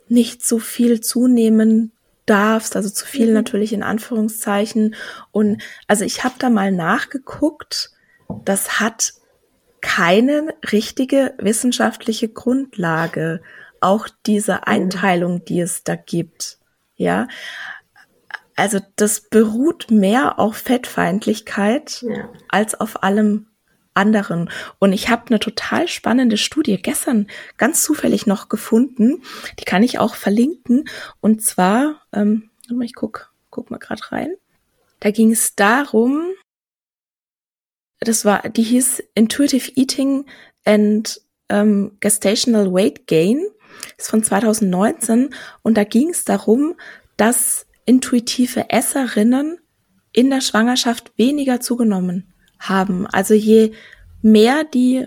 [0.09, 1.93] nicht so viel zunehmen
[2.29, 3.35] darfst, also zu viel mhm.
[3.35, 4.95] natürlich in Anführungszeichen.
[5.31, 7.91] Und also ich habe da mal nachgeguckt,
[8.45, 9.15] das hat
[9.81, 13.41] keine richtige wissenschaftliche Grundlage,
[13.81, 14.61] auch diese mhm.
[14.65, 16.59] Einteilung, die es da gibt.
[16.97, 17.29] Ja,
[18.57, 22.29] also das beruht mehr auf Fettfeindlichkeit ja.
[22.49, 23.48] als auf allem
[23.99, 24.51] anderen.
[24.79, 27.27] Und ich habe eine total spannende Studie gestern
[27.59, 29.23] ganz zufällig noch gefunden.
[29.59, 30.89] Die kann ich auch verlinken.
[31.21, 32.51] Und zwar, ähm,
[32.83, 34.35] ich guck, guck mal gerade rein.
[35.01, 36.25] Da ging es darum,
[38.01, 40.27] das war, die hieß Intuitive Eating
[40.65, 43.45] and ähm, Gestational Weight Gain.
[43.97, 45.31] ist von 2019
[45.63, 46.75] und da ging es darum,
[47.17, 49.59] dass intuitive Esserinnen
[50.13, 53.07] in der Schwangerschaft weniger zugenommen haben.
[53.07, 53.73] Also je
[54.23, 55.07] mehr die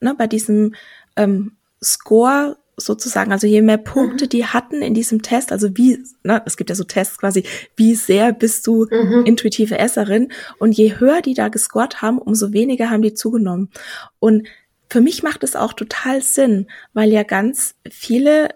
[0.00, 0.74] ne, bei diesem
[1.16, 4.28] ähm, Score sozusagen, also je mehr Punkte mhm.
[4.30, 7.44] die hatten in diesem Test, also wie, ne, es gibt ja so Tests quasi,
[7.76, 9.24] wie sehr bist du mhm.
[9.26, 13.70] intuitive Esserin und je höher die da gescored haben, umso weniger haben die zugenommen.
[14.18, 14.46] Und
[14.88, 18.48] für mich macht es auch total Sinn, weil ja ganz viele,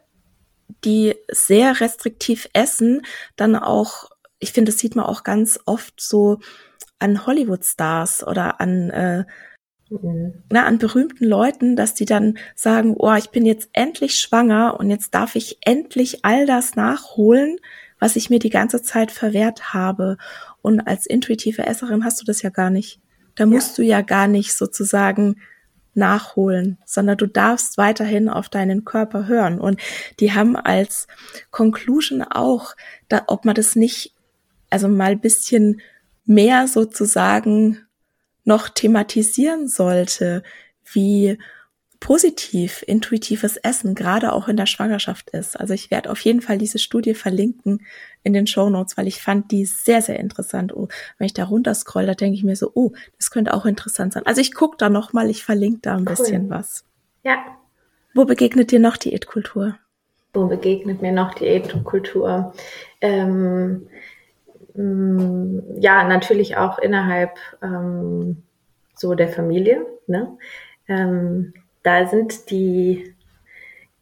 [0.85, 3.03] die sehr restriktiv essen,
[3.37, 6.39] dann auch, ich finde, das sieht man auch ganz oft so
[6.99, 9.25] an Hollywood-Stars oder an äh,
[9.91, 10.43] Mhm.
[10.51, 14.91] Na, an berühmten Leuten, dass die dann sagen, oh, ich bin jetzt endlich schwanger und
[14.91, 17.59] jetzt darf ich endlich all das nachholen,
[17.99, 20.17] was ich mir die ganze Zeit verwehrt habe.
[20.61, 23.01] Und als intuitive Esserin hast du das ja gar nicht.
[23.37, 23.85] Da musst ja.
[23.85, 25.37] du ja gar nicht sozusagen
[25.95, 29.61] nachholen, sondern du darfst weiterhin auf deinen Körper hören.
[29.61, 29.81] Und
[30.21, 31.07] die haben als
[31.51, 32.75] Conclusion auch,
[33.09, 34.15] da, ob man das nicht,
[34.69, 35.81] also mal bisschen
[36.27, 37.79] mehr sozusagen
[38.45, 40.43] noch thematisieren sollte,
[40.85, 41.39] wie
[42.01, 45.59] positiv intuitives Essen gerade auch in der Schwangerschaft ist.
[45.59, 47.85] Also ich werde auf jeden Fall diese Studie verlinken
[48.23, 50.75] in den Show Notes, weil ich fand die sehr, sehr interessant.
[50.77, 53.65] Oh, wenn ich da runter scroll, da denke ich mir so, oh, das könnte auch
[53.65, 54.27] interessant sein.
[54.27, 56.05] Also ich gucke da noch mal, ich verlinke da ein cool.
[56.05, 56.85] bisschen was.
[57.23, 57.39] Ja.
[58.15, 59.77] Wo begegnet dir noch Diätkultur?
[60.33, 62.55] Wo begegnet mir noch Diätkultur?
[63.01, 63.89] Ähm,
[64.77, 68.43] ja, natürlich auch innerhalb ähm,
[68.95, 69.87] so der Familie.
[70.07, 70.37] Ne?
[70.89, 73.15] Ähm, da sind die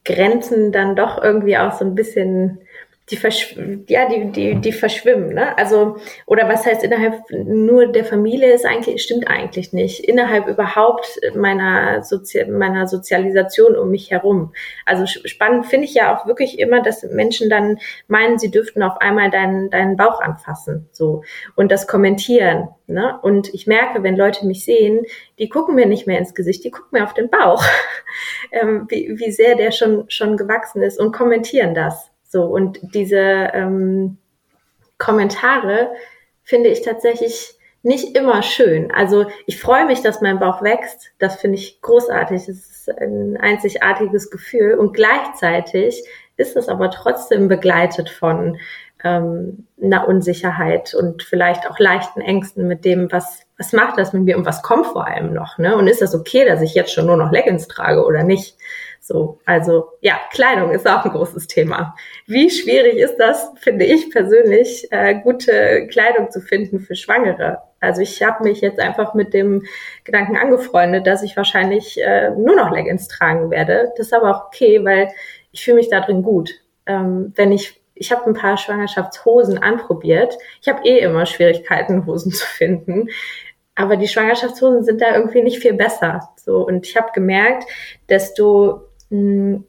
[0.05, 2.59] Grenzen dann doch irgendwie auch so ein bisschen
[3.11, 5.57] die verschw ja, die, die, die verschwimmen, ne?
[5.59, 10.01] Also, oder was heißt innerhalb nur der Familie ist eigentlich, stimmt eigentlich nicht.
[10.01, 14.55] Innerhalb überhaupt meiner, Sozi meiner Sozialisation um mich herum.
[14.87, 18.99] Also spannend finde ich ja auch wirklich immer, dass Menschen dann meinen, sie dürften auf
[19.03, 21.25] einmal deinen, deinen Bauch anfassen, so.
[21.57, 23.19] Und das kommentieren, ne?
[23.21, 25.05] Und ich merke, wenn Leute mich sehen,
[25.39, 27.63] die gucken mir nicht mehr ins Gesicht, die gucken mir auf den Bauch,
[28.53, 32.14] ähm, wie, wie sehr der schon, schon gewachsen ist und kommentieren das.
[32.35, 33.17] So, und diese
[33.53, 34.19] ähm,
[34.99, 35.91] Kommentare
[36.43, 38.91] finde ich tatsächlich nicht immer schön.
[38.91, 41.13] Also ich freue mich, dass mein Bauch wächst.
[41.21, 42.49] Das finde ich großartig.
[42.49, 44.75] Es ist ein einzigartiges Gefühl.
[44.75, 46.03] Und gleichzeitig
[46.37, 48.59] ist es aber trotzdem begleitet von
[49.05, 54.25] ähm, einer Unsicherheit und vielleicht auch leichten Ängsten mit dem, was, was macht das mit
[54.25, 55.57] mir und was kommt vor allem noch.
[55.59, 55.77] Ne?
[55.77, 58.57] Und ist das okay, dass ich jetzt schon nur noch Leggings trage oder nicht?
[59.07, 61.95] So, also ja, Kleidung ist auch ein großes Thema.
[62.27, 67.59] Wie schwierig ist das, finde ich persönlich, äh, gute Kleidung zu finden für Schwangere?
[67.81, 69.67] Also ich habe mich jetzt einfach mit dem
[70.05, 73.93] Gedanken angefreundet, dass ich wahrscheinlich äh, nur noch Leggings tragen werde.
[73.99, 75.11] Das ist aber auch okay, weil
[75.53, 76.53] ich fühle mich da drin gut.
[76.87, 80.37] Ähm, wenn ich ich habe ein paar Schwangerschaftshosen anprobiert.
[80.61, 83.11] Ich habe eh immer Schwierigkeiten, Hosen zu finden.
[83.77, 86.31] Aber die Schwangerschaftshosen sind da irgendwie nicht viel besser.
[86.37, 87.65] So und ich habe gemerkt,
[88.09, 88.89] desto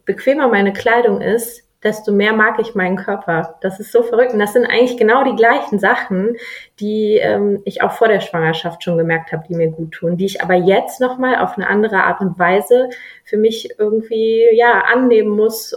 [0.05, 3.59] bequemer meine Kleidung ist, desto mehr mag ich meinen Körper.
[3.61, 4.33] Das ist so verrückt.
[4.33, 6.35] Und das sind eigentlich genau die gleichen Sachen,
[6.79, 10.25] die ähm, ich auch vor der Schwangerschaft schon gemerkt habe, die mir gut tun, die
[10.25, 12.89] ich aber jetzt nochmal auf eine andere Art und Weise
[13.23, 15.75] für mich irgendwie ja annehmen muss,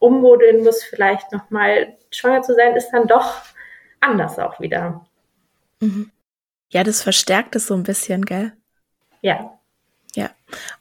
[0.00, 3.42] ummodeln muss, vielleicht nochmal schwanger zu sein, ist dann doch
[4.00, 5.06] anders auch wieder.
[5.80, 6.10] Mhm.
[6.70, 8.52] Ja, das verstärkt es so ein bisschen, gell?
[9.20, 9.56] Ja.
[10.16, 10.30] Ja.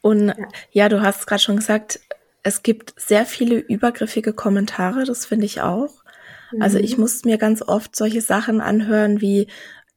[0.02, 0.36] Und ja,
[0.72, 2.00] ja du hast gerade schon gesagt,
[2.44, 6.04] es gibt sehr viele übergriffige Kommentare, das finde ich auch.
[6.52, 6.62] Mhm.
[6.62, 7.02] Also ich mhm.
[7.02, 9.48] muss mir ganz oft solche Sachen anhören wie,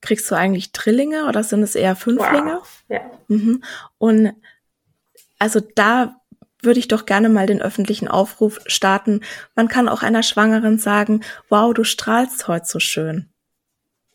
[0.01, 2.59] kriegst du eigentlich Drillinge oder sind es eher Fünflinge?
[2.61, 2.85] Wow.
[2.89, 3.01] Ja.
[3.29, 3.63] Mhm.
[3.99, 4.33] Und
[5.39, 6.21] also da
[6.63, 9.21] würde ich doch gerne mal den öffentlichen Aufruf starten.
[9.55, 13.29] Man kann auch einer Schwangeren sagen, wow, du strahlst heute so schön.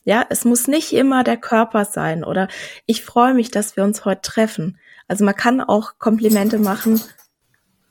[0.04, 2.48] Ja, es muss nicht immer der Körper sein oder
[2.88, 4.80] ich freue mich, dass wir uns heute treffen.
[5.08, 7.00] Also man kann auch Komplimente machen,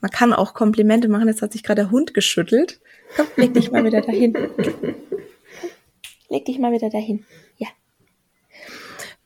[0.00, 1.28] man kann auch Komplimente machen.
[1.28, 2.80] Jetzt hat sich gerade der Hund geschüttelt.
[3.16, 4.34] Komm, leg dich mal wieder dahin.
[6.28, 7.26] Leg dich mal wieder dahin.
[7.56, 7.68] Ja.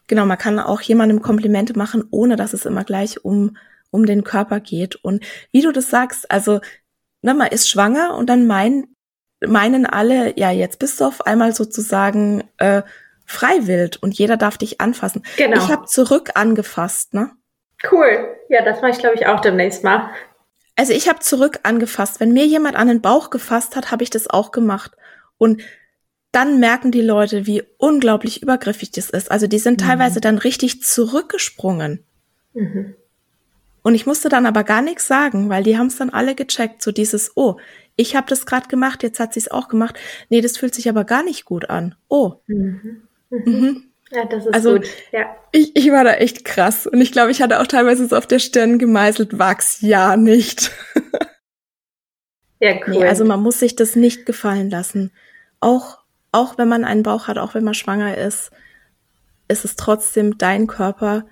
[0.07, 3.57] Genau, man kann auch jemandem Komplimente machen, ohne dass es immer gleich um,
[3.91, 4.97] um den Körper geht.
[4.97, 6.61] Und wie du das sagst, also,
[7.23, 8.97] na, man ist schwanger und dann meinen,
[9.47, 12.83] meinen alle, ja, jetzt bist du auf einmal sozusagen äh,
[13.27, 15.23] freiwillig und jeder darf dich anfassen.
[15.37, 15.57] Genau.
[15.57, 17.31] Ich habe zurück angefasst, ne?
[17.91, 18.35] Cool.
[18.49, 20.11] Ja, das mache ich, glaube ich, auch demnächst mal.
[20.77, 22.21] Also ich habe zurück angefasst.
[22.21, 24.93] Wenn mir jemand an den Bauch gefasst hat, habe ich das auch gemacht.
[25.39, 25.63] Und
[26.33, 29.31] dann merken die Leute, wie unglaublich übergriffig das ist.
[29.31, 29.87] Also die sind mhm.
[29.87, 32.03] teilweise dann richtig zurückgesprungen.
[32.55, 32.95] Mhm.
[33.83, 36.83] Und ich musste dann aber gar nichts sagen, weil die haben es dann alle gecheckt.
[36.83, 37.57] So dieses, oh,
[37.97, 39.97] ich habe das gerade gemacht, jetzt hat sie es auch gemacht.
[40.29, 41.95] Nee, das fühlt sich aber gar nicht gut an.
[42.09, 42.35] Oh.
[42.47, 43.85] Mhm.
[44.15, 44.87] Ja, das ist also, gut.
[45.13, 45.37] Ja.
[45.51, 46.87] Ich, ich war da echt krass.
[46.87, 50.71] Und ich glaube, ich hatte auch teilweise so auf der Stirn gemeißelt, wachs ja nicht.
[52.61, 52.95] ja, cool.
[52.95, 55.11] Nee, also man muss sich das nicht gefallen lassen.
[55.61, 55.99] Auch,
[56.31, 58.53] auch wenn man einen Bauch hat, auch wenn man schwanger ist,
[59.49, 61.27] ist es trotzdem dein Körper.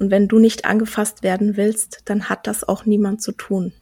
[0.00, 3.72] Und wenn du nicht angefasst werden willst, dann hat das auch niemand zu tun.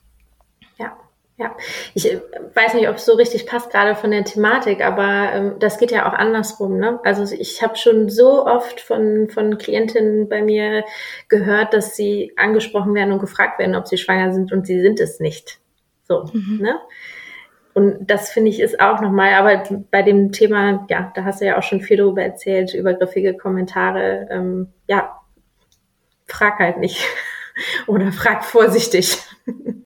[1.43, 1.57] Ja,
[1.95, 2.21] ich äh,
[2.55, 5.91] weiß nicht, ob es so richtig passt gerade von der Thematik, aber ähm, das geht
[5.91, 6.79] ja auch andersrum.
[6.79, 7.01] Ne?
[7.03, 10.85] Also ich habe schon so oft von, von Klientinnen bei mir
[11.29, 15.01] gehört, dass sie angesprochen werden und gefragt werden, ob sie schwanger sind und sie sind
[15.01, 15.59] es nicht.
[16.07, 16.61] So, mhm.
[16.63, 16.81] ne?
[17.75, 21.47] Und das finde ich ist auch nochmal, aber bei dem Thema, ja, da hast du
[21.47, 25.19] ja auch schon viel darüber erzählt, übergriffige Kommentare, ähm, ja,
[26.29, 27.03] frag halt nicht
[27.89, 29.19] oder frag vorsichtig.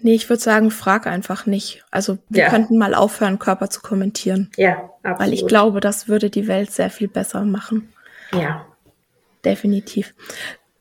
[0.00, 1.84] Nee, ich würde sagen, frag einfach nicht.
[1.90, 2.50] Also wir ja.
[2.50, 4.50] könnten mal aufhören, Körper zu kommentieren.
[4.56, 5.20] Ja, absolut.
[5.20, 7.92] Weil ich glaube, das würde die Welt sehr viel besser machen.
[8.32, 8.66] Ja.
[9.44, 10.14] Definitiv.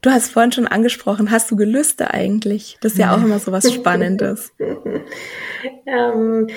[0.02, 2.78] Du hast vorhin schon angesprochen, hast du Gelüste eigentlich?
[2.82, 4.54] Das ist ja auch immer so was Spannendes.
[5.88, 6.48] ähm,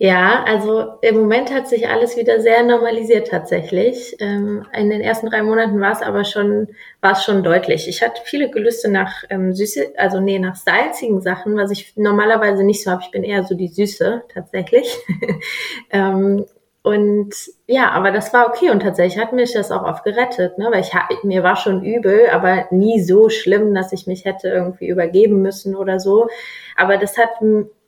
[0.00, 4.14] ja, also im Moment hat sich alles wieder sehr normalisiert tatsächlich.
[4.20, 6.68] Ähm, in den ersten drei Monaten war es aber schon,
[7.00, 7.88] war es schon deutlich.
[7.88, 12.62] Ich hatte viele Gelüste nach ähm, süße, also nee, nach salzigen Sachen, was ich normalerweise
[12.62, 13.02] nicht so habe.
[13.04, 14.96] Ich bin eher so die Süße tatsächlich.
[15.90, 16.46] ähm,
[16.88, 17.34] und
[17.66, 20.68] ja, aber das war okay und tatsächlich hat mich das auch oft gerettet, ne?
[20.70, 24.88] weil ich mir war schon übel, aber nie so schlimm, dass ich mich hätte irgendwie
[24.88, 26.28] übergeben müssen oder so.
[26.76, 27.28] Aber das hat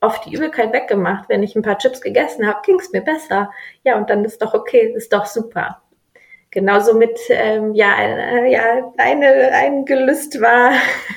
[0.01, 1.29] oft die Übelkeit weggemacht.
[1.29, 3.49] Wenn ich ein paar Chips gegessen habe, ging es mir besser.
[3.83, 5.81] Ja, und dann ist doch okay, ist doch super.
[6.51, 10.73] Genauso mit, ähm, ja, äh, ja, eine, ein Gelüst war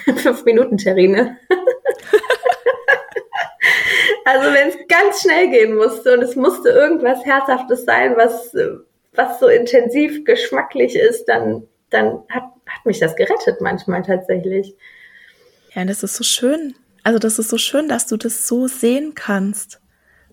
[0.17, 1.37] fünf Minuten Terrine.
[4.25, 8.55] also wenn es ganz schnell gehen musste und es musste irgendwas Herzhaftes sein, was,
[9.13, 14.75] was so intensiv geschmacklich ist, dann, dann hat, hat mich das gerettet manchmal tatsächlich.
[15.75, 19.15] Ja, das ist so schön, also das ist so schön, dass du das so sehen
[19.15, 19.81] kannst.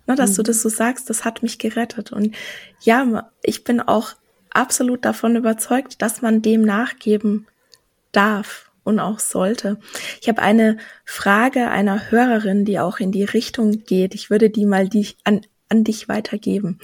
[0.08, 0.36] Ne, dass mhm.
[0.36, 2.12] du das so sagst, das hat mich gerettet.
[2.12, 2.36] Und
[2.82, 4.13] ja, ich bin auch
[4.49, 7.47] absolut davon überzeugt, dass man dem nachgeben
[8.12, 9.78] darf und auch sollte.
[10.22, 14.15] Ich habe eine Frage einer Hörerin, die auch in die Richtung geht.
[14.15, 16.80] Ich würde die mal die an, an dich weitergeben.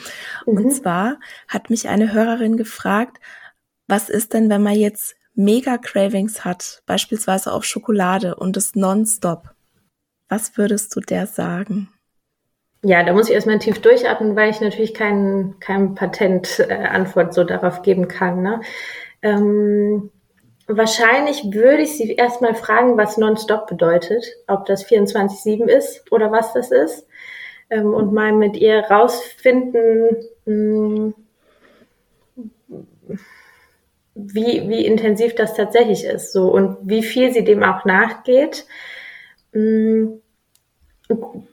[0.45, 0.57] Mhm.
[0.57, 3.17] Und zwar hat mich eine Hörerin gefragt,
[3.87, 9.51] was ist denn, wenn man jetzt mega Cravings hat, beispielsweise auf Schokolade und es nonstop?
[10.29, 11.89] Was würdest du der sagen?
[12.83, 17.43] Ja, da muss ich erstmal tief durchatmen, weil ich natürlich kein, kein Patentantwort äh, so
[17.43, 18.41] darauf geben kann.
[18.43, 18.61] Ne?
[19.21, 20.11] Ähm,
[20.67, 26.53] wahrscheinlich würde ich sie erstmal fragen, was Nonstop bedeutet, ob das 24-7 ist oder was
[26.53, 27.07] das ist.
[27.69, 31.13] Ähm, und mal mit ihr rausfinden, mh, hm,
[34.15, 38.65] wie, wie intensiv das tatsächlich ist so und wie viel sie dem auch nachgeht.
[39.53, 40.15] Mm,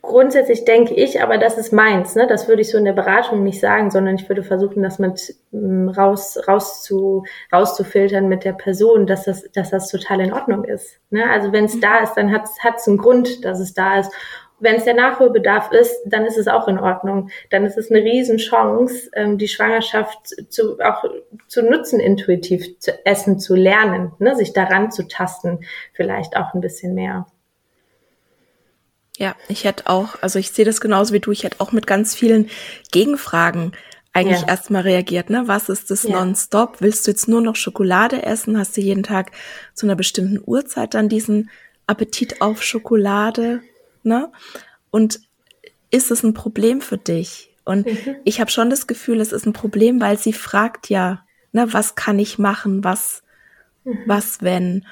[0.02, 2.26] grundsätzlich denke ich, aber das ist meins, ne?
[2.26, 5.34] Das würde ich so in der Beratung nicht sagen, sondern ich würde versuchen, das mit
[5.52, 10.64] mm, raus, raus zu, rauszufiltern mit der Person, dass das, dass das total in Ordnung
[10.64, 10.98] ist.
[11.10, 11.28] Ne?
[11.30, 12.44] Also wenn es da ist, dann hat
[12.76, 14.12] es einen Grund, dass es da ist.
[14.60, 17.30] Wenn es der Nachholbedarf ist, dann ist es auch in Ordnung.
[17.50, 21.04] Dann ist es eine Riesenchance, ähm, die Schwangerschaft zu, auch
[21.48, 24.36] zu nutzen, intuitiv zu essen, zu lernen, ne?
[24.36, 25.60] sich daran zu tasten,
[25.92, 27.26] vielleicht auch ein bisschen mehr.
[29.16, 31.86] Ja, ich hätte auch, also ich sehe das genauso wie du, ich hätte auch mit
[31.86, 32.50] ganz vielen
[32.90, 33.72] Gegenfragen
[34.12, 34.48] eigentlich ja.
[34.48, 35.44] erstmal reagiert, ne?
[35.46, 36.10] Was ist das ja.
[36.18, 36.80] nonstop?
[36.80, 38.58] Willst du jetzt nur noch Schokolade essen?
[38.58, 39.32] Hast du jeden Tag
[39.74, 41.50] zu einer bestimmten Uhrzeit dann diesen
[41.86, 43.60] Appetit auf Schokolade,
[44.02, 44.30] ne?
[44.90, 45.20] Und
[45.90, 47.50] ist es ein Problem für dich?
[47.64, 48.16] Und mhm.
[48.24, 51.94] ich habe schon das Gefühl, es ist ein Problem, weil sie fragt ja, ne, was
[51.94, 53.22] kann ich machen, was,
[53.84, 53.98] mhm.
[54.06, 54.86] was wenn?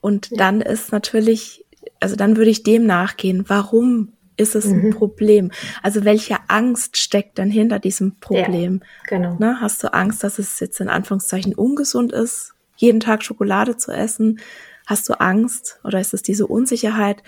[0.00, 0.36] Und ja.
[0.36, 1.64] dann ist natürlich
[2.00, 4.86] also dann würde ich dem nachgehen, warum ist es mhm.
[4.86, 5.50] ein Problem?
[5.82, 8.80] Also welche Angst steckt dann hinter diesem Problem?
[8.82, 9.36] Ja, genau.
[9.38, 13.92] Ne, hast du Angst, dass es jetzt in Anführungszeichen ungesund ist, jeden Tag Schokolade zu
[13.92, 14.40] essen?
[14.86, 17.22] Hast du Angst oder ist es diese Unsicherheit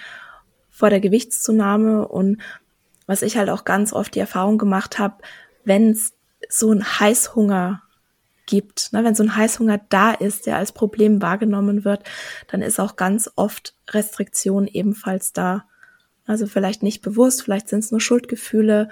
[0.71, 2.09] vor der Gewichtszunahme?
[2.09, 2.41] Und
[3.07, 5.17] was ich halt auch ganz oft die Erfahrung gemacht habe,
[5.65, 6.15] wenn es
[6.49, 7.83] so ein Heißhunger
[8.47, 8.93] gibt.
[8.93, 9.05] Ne?
[9.05, 12.03] Wenn so ein Heißhunger da ist, der als Problem wahrgenommen wird,
[12.49, 15.65] dann ist auch ganz oft Restriktion ebenfalls da.
[16.27, 18.89] Also vielleicht nicht bewusst, vielleicht sind es nur Schuldgefühle.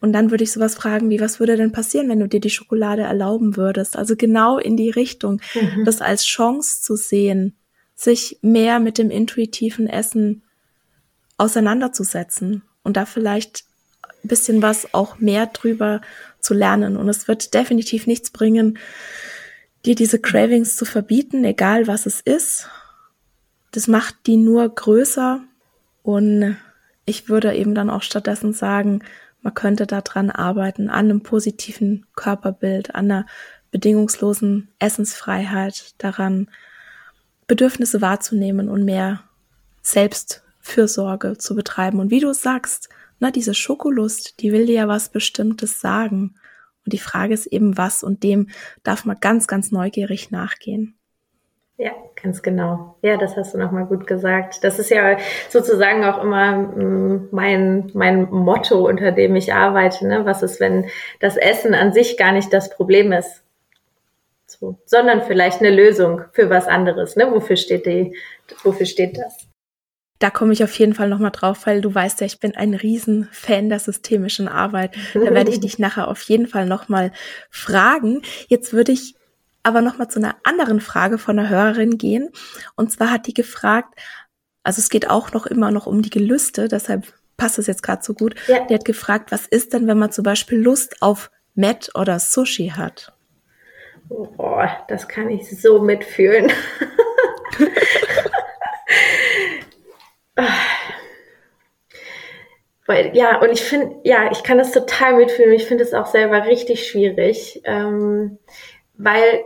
[0.00, 2.50] Und dann würde ich sowas fragen wie, was würde denn passieren, wenn du dir die
[2.50, 3.96] Schokolade erlauben würdest?
[3.96, 5.84] Also genau in die Richtung, mhm.
[5.84, 7.56] das als Chance zu sehen,
[7.94, 10.42] sich mehr mit dem intuitiven Essen
[11.38, 13.64] auseinanderzusetzen und da vielleicht
[14.22, 16.00] ein bisschen was auch mehr drüber
[16.46, 16.96] zu lernen.
[16.96, 18.78] Und es wird definitiv nichts bringen,
[19.84, 22.68] dir diese Cravings zu verbieten, egal was es ist.
[23.72, 25.40] Das macht die nur größer.
[26.02, 26.56] Und
[27.04, 29.02] ich würde eben dann auch stattdessen sagen,
[29.42, 33.26] man könnte daran arbeiten, an einem positiven Körperbild, an einer
[33.70, 36.48] bedingungslosen Essensfreiheit, daran
[37.46, 39.20] Bedürfnisse wahrzunehmen und mehr
[39.82, 42.00] Selbstfürsorge zu betreiben.
[42.00, 46.34] Und wie du sagst, na, diese Schokolust, die will dir ja was Bestimmtes sagen.
[46.84, 48.48] Und die Frage ist eben was und dem
[48.82, 50.96] darf man ganz, ganz neugierig nachgehen.
[51.78, 52.96] Ja, ganz genau.
[53.02, 54.64] Ja, das hast du nochmal gut gesagt.
[54.64, 55.18] Das ist ja
[55.50, 60.06] sozusagen auch immer mm, mein, mein Motto, unter dem ich arbeite.
[60.06, 60.24] Ne?
[60.24, 60.86] Was ist, wenn
[61.20, 63.42] das Essen an sich gar nicht das Problem ist,
[64.46, 67.16] so, sondern vielleicht eine Lösung für was anderes.
[67.16, 67.30] Ne?
[67.30, 68.16] Wofür steht die,
[68.62, 69.45] wofür steht das?
[70.18, 72.74] Da komme ich auf jeden Fall nochmal drauf, weil du weißt ja, ich bin ein
[72.74, 74.96] Riesenfan der systemischen Arbeit.
[75.14, 77.12] Da werde ich dich nachher auf jeden Fall nochmal
[77.50, 78.22] fragen.
[78.48, 79.14] Jetzt würde ich
[79.62, 82.30] aber nochmal zu einer anderen Frage von einer Hörerin gehen.
[82.76, 83.98] Und zwar hat die gefragt,
[84.62, 88.02] also es geht auch noch immer noch um die Gelüste, deshalb passt es jetzt gerade
[88.02, 88.34] so gut.
[88.46, 88.64] Ja.
[88.64, 92.72] Die hat gefragt, was ist denn, wenn man zum Beispiel Lust auf Met oder Sushi
[92.76, 93.12] hat?
[94.08, 96.52] Oh, das kann ich so mitfühlen.
[102.86, 105.52] Weil, ja, und ich finde, ja, ich kann das total mitfühlen.
[105.54, 108.38] Ich finde es auch selber richtig schwierig, ähm,
[108.94, 109.44] weil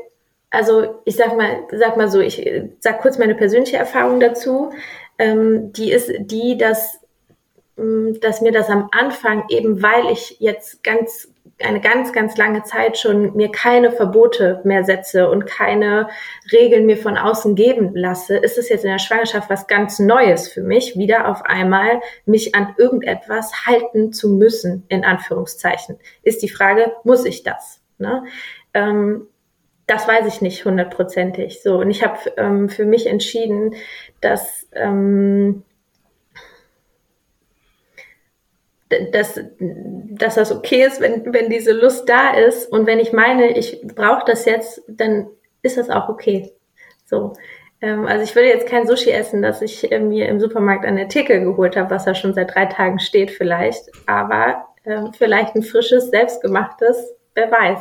[0.50, 2.44] also ich sag mal, sag mal so, ich
[2.80, 4.72] sag kurz meine persönliche Erfahrung dazu.
[5.18, 7.00] Ähm, die ist die, dass,
[7.76, 11.29] mm, dass mir das am Anfang eben, weil ich jetzt ganz
[11.62, 16.08] eine ganz, ganz lange Zeit schon mir keine Verbote mehr setze und keine
[16.52, 20.48] Regeln mir von außen geben lasse, ist es jetzt in der Schwangerschaft was ganz Neues
[20.48, 25.98] für mich, wieder auf einmal mich an irgendetwas halten zu müssen, in Anführungszeichen.
[26.22, 27.80] Ist die Frage, muss ich das?
[27.98, 28.24] Ne?
[28.74, 29.26] Ähm,
[29.86, 31.62] das weiß ich nicht hundertprozentig.
[31.62, 33.74] So und ich habe ähm, für mich entschieden,
[34.20, 35.64] dass ähm,
[39.12, 43.56] dass, dass das okay ist, wenn, wenn diese Lust da ist und wenn ich meine,
[43.56, 45.28] ich brauche das jetzt, dann
[45.62, 46.52] ist das auch okay.
[47.04, 47.34] So.
[47.80, 50.96] Ähm, also ich würde jetzt kein Sushi essen, das ich äh, mir im Supermarkt an
[50.96, 55.54] der Theke geholt habe, was da schon seit drei Tagen steht vielleicht, aber äh, vielleicht
[55.54, 57.80] ein frisches, selbstgemachtes, wer weiß.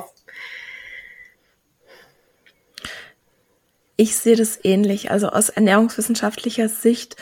[3.97, 5.11] Ich sehe das ähnlich.
[5.11, 7.17] Also aus ernährungswissenschaftlicher Sicht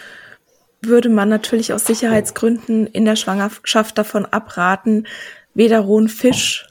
[0.82, 5.08] würde man natürlich aus Sicherheitsgründen in der Schwangerschaft davon abraten,
[5.54, 6.68] weder rohen Fisch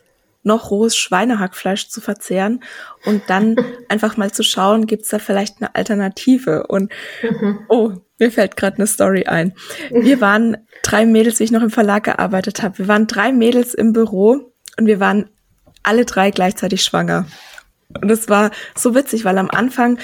[0.47, 2.62] noch rohes Schweinehackfleisch zu verzehren
[3.05, 3.57] und dann
[3.88, 6.69] einfach mal zu schauen, gibt's da vielleicht eine Alternative.
[6.69, 6.92] Und
[7.23, 7.59] mhm.
[7.69, 9.55] oh, mir fällt gerade eine Story ein.
[9.90, 12.79] Wir waren drei Mädels, wie ich noch im Verlag gearbeitet habe.
[12.79, 15.29] Wir waren drei Mädels im Büro und wir waren
[15.83, 17.27] alle drei gleichzeitig schwanger.
[18.01, 19.99] Und es war so witzig, weil am Anfang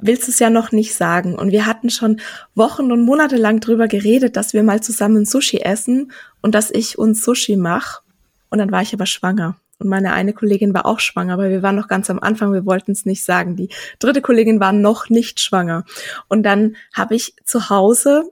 [0.00, 1.34] willst es ja noch nicht sagen.
[1.34, 2.20] Und wir hatten schon
[2.54, 6.98] Wochen und Monate lang drüber geredet, dass wir mal zusammen Sushi essen und dass ich
[6.98, 8.02] uns Sushi mache.
[8.48, 9.56] Und dann war ich aber schwanger.
[9.78, 12.66] Und meine eine Kollegin war auch schwanger, weil wir waren noch ganz am Anfang, wir
[12.66, 13.56] wollten es nicht sagen.
[13.56, 15.84] Die dritte Kollegin war noch nicht schwanger.
[16.28, 18.30] Und dann habe ich zu Hause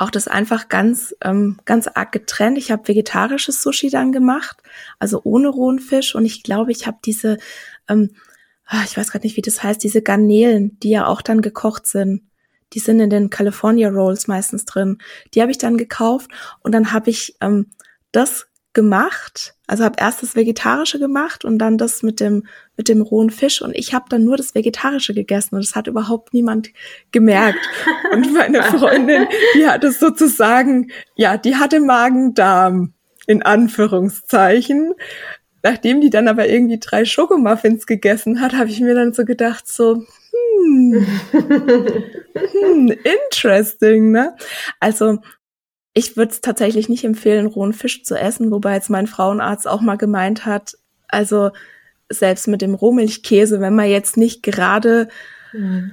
[0.00, 2.56] auch das einfach ganz, ähm, ganz arg getrennt.
[2.56, 4.62] Ich habe vegetarisches Sushi dann gemacht,
[4.98, 6.14] also ohne rohen Fisch.
[6.14, 7.36] Und ich glaube, ich habe diese,
[7.86, 8.10] ähm,
[8.84, 12.22] ich weiß gerade nicht, wie das heißt, diese Garnelen, die ja auch dann gekocht sind.
[12.72, 14.98] Die sind in den California Rolls meistens drin.
[15.34, 16.30] Die habe ich dann gekauft
[16.60, 17.70] und dann habe ich ähm,
[18.12, 19.54] das gemacht.
[19.66, 23.62] Also habe erst das Vegetarische gemacht und dann das mit dem mit dem rohen Fisch
[23.62, 26.70] und ich habe dann nur das Vegetarische gegessen und das hat überhaupt niemand
[27.10, 27.58] gemerkt.
[28.12, 29.26] Und meine Freundin,
[29.56, 32.94] die hat es sozusagen, ja, die hatte Magen-Darm
[33.26, 34.94] in Anführungszeichen.
[35.62, 39.68] Nachdem die dann aber irgendwie drei Schokomuffins gegessen hat, habe ich mir dann so gedacht,
[39.68, 41.06] so, hm,
[42.32, 44.34] hm, interesting, ne?
[44.78, 45.18] Also
[45.92, 49.80] ich würde es tatsächlich nicht empfehlen, rohen Fisch zu essen, wobei jetzt mein Frauenarzt auch
[49.80, 50.76] mal gemeint hat,
[51.08, 51.50] also
[52.08, 55.08] selbst mit dem Rohmilchkäse, wenn man jetzt nicht gerade
[55.52, 55.92] mhm.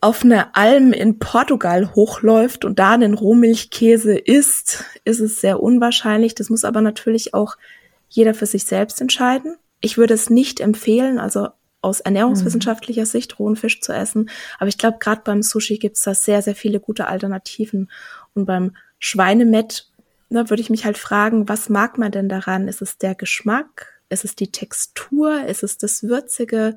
[0.00, 6.34] auf eine Alm in Portugal hochläuft und da einen Rohmilchkäse isst, ist es sehr unwahrscheinlich.
[6.34, 7.56] Das muss aber natürlich auch
[8.10, 9.56] jeder für sich selbst entscheiden.
[9.80, 11.48] Ich würde es nicht empfehlen, also
[11.80, 14.28] aus ernährungswissenschaftlicher Sicht rohen Fisch zu essen.
[14.58, 17.90] Aber ich glaube, gerade beim Sushi gibt es da sehr, sehr viele gute Alternativen.
[18.34, 19.90] Und beim Schweinemett,
[20.28, 22.68] da würde ich mich halt fragen, was mag man denn daran?
[22.68, 24.02] Ist es der Geschmack?
[24.10, 25.46] Ist es die Textur?
[25.46, 26.76] Ist es das Würzige?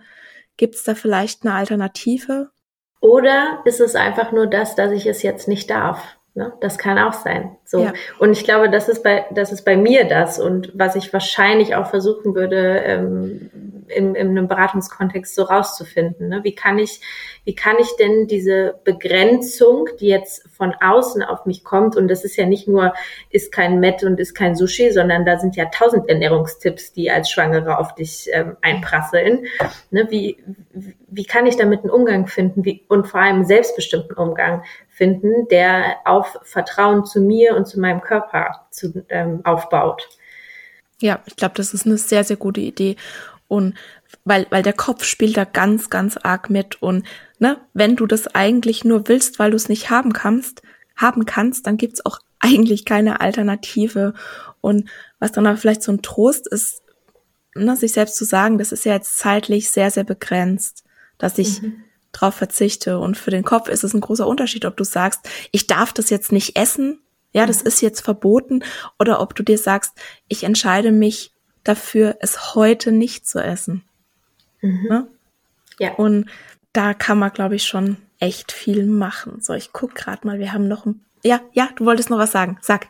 [0.55, 2.51] Gibt es da vielleicht eine Alternative?
[3.01, 6.01] Oder ist es einfach nur das, dass ich es jetzt nicht darf?
[6.35, 6.51] Ne?
[6.61, 7.57] Das kann auch sein.
[7.63, 7.83] So.
[7.83, 7.93] Ja.
[8.17, 11.75] Und ich glaube, das ist bei, das ist bei mir das und was ich wahrscheinlich
[11.75, 16.29] auch versuchen würde, ähm, in, in einem Beratungskontext so rauszufinden.
[16.29, 16.43] Ne?
[16.43, 17.01] Wie kann ich,
[17.45, 22.23] wie kann ich denn diese Begrenzung, die jetzt von außen auf mich kommt, und das
[22.23, 22.93] ist ja nicht nur,
[23.29, 27.29] ist kein Met und ist kein Sushi, sondern da sind ja tausend Ernährungstipps, die als
[27.29, 29.45] Schwangere auf dich ähm, einprasseln.
[29.91, 30.07] Ne?
[30.09, 30.37] Wie,
[31.07, 35.47] wie kann ich damit einen Umgang finden wie, und vor allem einen selbstbestimmten Umgang finden,
[35.49, 40.07] der auf Vertrauen zu mir und zu meinem Körper zu, ähm, aufbaut?
[40.99, 42.95] Ja, ich glaube, das ist eine sehr, sehr gute Idee.
[43.47, 43.75] Und
[44.25, 46.81] weil, weil der Kopf spielt da ganz, ganz arg mit.
[46.81, 47.05] Und
[47.39, 50.61] ne, wenn du das eigentlich nur willst, weil du es nicht haben kannst,
[50.95, 54.13] haben kannst, dann gibt's auch eigentlich keine Alternative.
[54.61, 54.89] Und
[55.19, 56.81] was dann aber vielleicht so ein Trost ist,
[57.55, 60.83] ne, sich selbst zu sagen, das ist ja jetzt zeitlich sehr, sehr begrenzt,
[61.17, 61.83] dass ich mhm.
[62.11, 62.99] drauf verzichte.
[62.99, 65.21] Und für den Kopf ist es ein großer Unterschied, ob du sagst,
[65.51, 66.99] ich darf das jetzt nicht essen,
[67.33, 67.67] ja, das mhm.
[67.67, 68.63] ist jetzt verboten,
[68.99, 69.93] oder ob du dir sagst,
[70.27, 71.31] ich entscheide mich
[71.63, 73.83] dafür, es heute nicht zu essen.
[74.61, 74.87] Mhm.
[74.89, 75.07] Ne?
[75.79, 75.93] Ja.
[75.95, 76.29] Und
[76.73, 79.41] da kann man, glaube ich, schon echt viel machen.
[79.41, 81.01] So, ich guck gerade mal, wir haben noch ein.
[81.23, 82.57] Ja, ja, du wolltest noch was sagen.
[82.61, 82.87] Sag.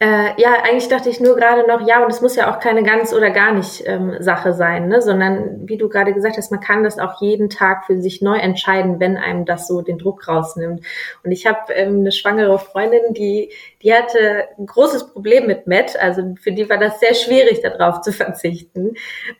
[0.00, 2.82] Äh, ja, eigentlich dachte ich nur gerade noch, ja, und es muss ja auch keine
[2.82, 5.00] ganz oder gar nicht ähm, Sache sein, ne?
[5.00, 8.36] sondern wie du gerade gesagt hast, man kann das auch jeden Tag für sich neu
[8.36, 10.84] entscheiden, wenn einem das so den Druck rausnimmt.
[11.22, 13.50] Und ich habe ähm, eine schwangere Freundin, die,
[13.84, 18.00] die hatte ein großes Problem mit Matt, also für die war das sehr schwierig, darauf
[18.00, 18.94] zu verzichten.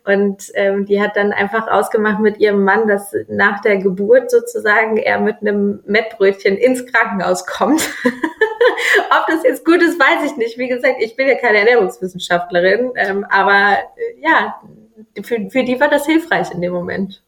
[0.04, 4.98] Und ähm, die hat dann einfach ausgemacht mit ihrem Mann, dass nach der Geburt sozusagen
[4.98, 7.88] er mit einem Mettbrötchen ins Krankenhaus kommt.
[8.04, 10.58] Ob das jetzt gut ist, weiß ich nicht.
[10.58, 14.60] Wie gesagt, ich bin ja keine Ernährungswissenschaftlerin, ähm, aber äh, ja,
[15.22, 17.22] für, für die war das hilfreich in dem Moment.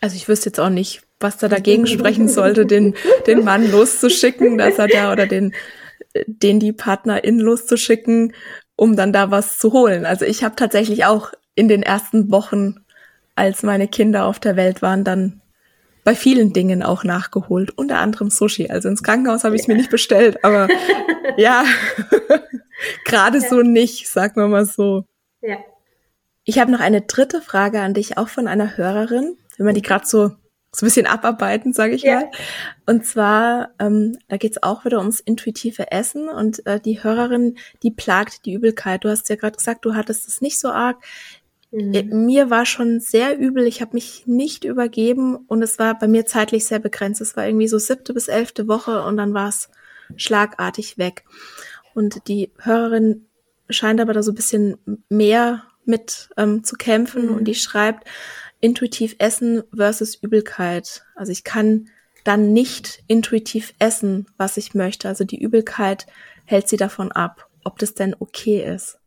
[0.00, 2.94] Also ich wüsste jetzt auch nicht, was da dagegen sprechen sollte, den,
[3.26, 5.54] den Mann loszuschicken, dass er da oder den,
[6.26, 8.32] den die Partnerin loszuschicken,
[8.76, 10.04] um dann da was zu holen.
[10.06, 12.76] Also ich habe tatsächlich auch in den ersten Wochen,
[13.34, 15.40] als meine Kinder auf der Welt waren, dann
[16.04, 18.68] bei vielen Dingen auch nachgeholt, unter anderem Sushi.
[18.70, 19.74] Also ins Krankenhaus habe ich es ja.
[19.74, 20.68] mir nicht bestellt, aber
[21.36, 21.64] ja,
[23.04, 23.48] gerade ja.
[23.48, 25.04] so nicht, sagen wir mal so.
[25.40, 25.56] Ja.
[26.44, 29.82] Ich habe noch eine dritte Frage an dich, auch von einer Hörerin, wenn man die
[29.82, 30.30] gerade so
[30.76, 32.16] so ein bisschen abarbeiten, sage ich ja.
[32.16, 32.30] mal.
[32.84, 37.90] Und zwar, ähm, da geht's auch wieder ums intuitive Essen und äh, die Hörerin, die
[37.90, 39.02] plagt die Übelkeit.
[39.02, 40.98] Du hast ja gerade gesagt, du hattest es nicht so arg.
[41.70, 41.94] Mhm.
[41.94, 46.08] Äh, mir war schon sehr übel, ich habe mich nicht übergeben und es war bei
[46.08, 47.22] mir zeitlich sehr begrenzt.
[47.22, 49.70] Es war irgendwie so siebte bis elfte Woche und dann war es
[50.16, 51.24] schlagartig weg.
[51.94, 53.24] Und die Hörerin
[53.70, 54.76] scheint aber da so ein bisschen
[55.08, 57.34] mehr mit ähm, zu kämpfen mhm.
[57.36, 58.06] und die schreibt,
[58.60, 61.04] intuitiv essen versus Übelkeit.
[61.14, 61.88] Also ich kann
[62.24, 65.08] dann nicht intuitiv essen, was ich möchte.
[65.08, 66.06] Also die Übelkeit
[66.44, 68.98] hält sie davon ab, ob das denn okay ist.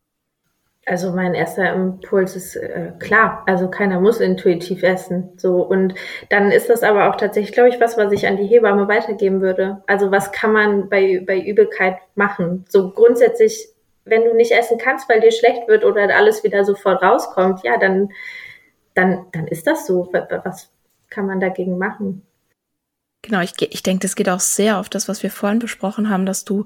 [0.86, 5.30] Also mein erster Impuls ist äh, klar, also keiner muss intuitiv essen.
[5.38, 5.94] So und
[6.30, 9.42] dann ist das aber auch tatsächlich, glaube ich, was, was ich an die Hebamme weitergeben
[9.42, 9.84] würde.
[9.86, 12.66] Also was kann man bei bei Übelkeit machen?
[12.70, 13.70] So grundsätzlich,
[14.06, 17.78] wenn du nicht essen kannst, weil dir schlecht wird oder alles wieder sofort rauskommt, ja,
[17.78, 18.10] dann
[19.00, 20.10] dann dann ist das so.
[20.12, 20.70] Was
[21.10, 22.24] kann man dagegen machen?
[23.22, 26.26] Genau, ich, ich denke, das geht auch sehr auf das, was wir vorhin besprochen haben,
[26.26, 26.64] dass du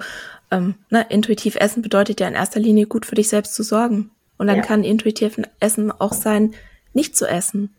[0.51, 4.11] ähm, ne, intuitiv essen bedeutet ja in erster Linie gut für dich selbst zu sorgen.
[4.37, 4.63] Und dann ja.
[4.63, 6.53] kann intuitiv Essen auch sein,
[6.93, 7.73] nicht zu essen.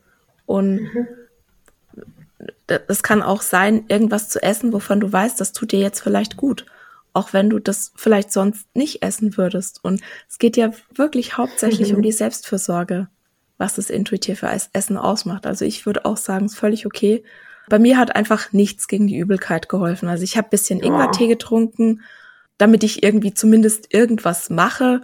[0.46, 1.06] Und mhm.
[2.66, 6.36] das kann auch sein, irgendwas zu essen, wovon du weißt, das tut dir jetzt vielleicht
[6.36, 6.66] gut.
[7.12, 9.84] Auch wenn du das vielleicht sonst nicht essen würdest.
[9.84, 11.96] Und es geht ja wirklich hauptsächlich mhm.
[11.96, 13.08] um die Selbstfürsorge,
[13.58, 15.46] was das intuitive Essen ausmacht.
[15.46, 17.24] Also ich würde auch sagen, es ist völlig okay.
[17.68, 20.08] Bei mir hat einfach nichts gegen die Übelkeit geholfen.
[20.08, 22.02] Also ich habe bisschen Ingwertee getrunken,
[22.58, 25.02] damit ich irgendwie zumindest irgendwas mache.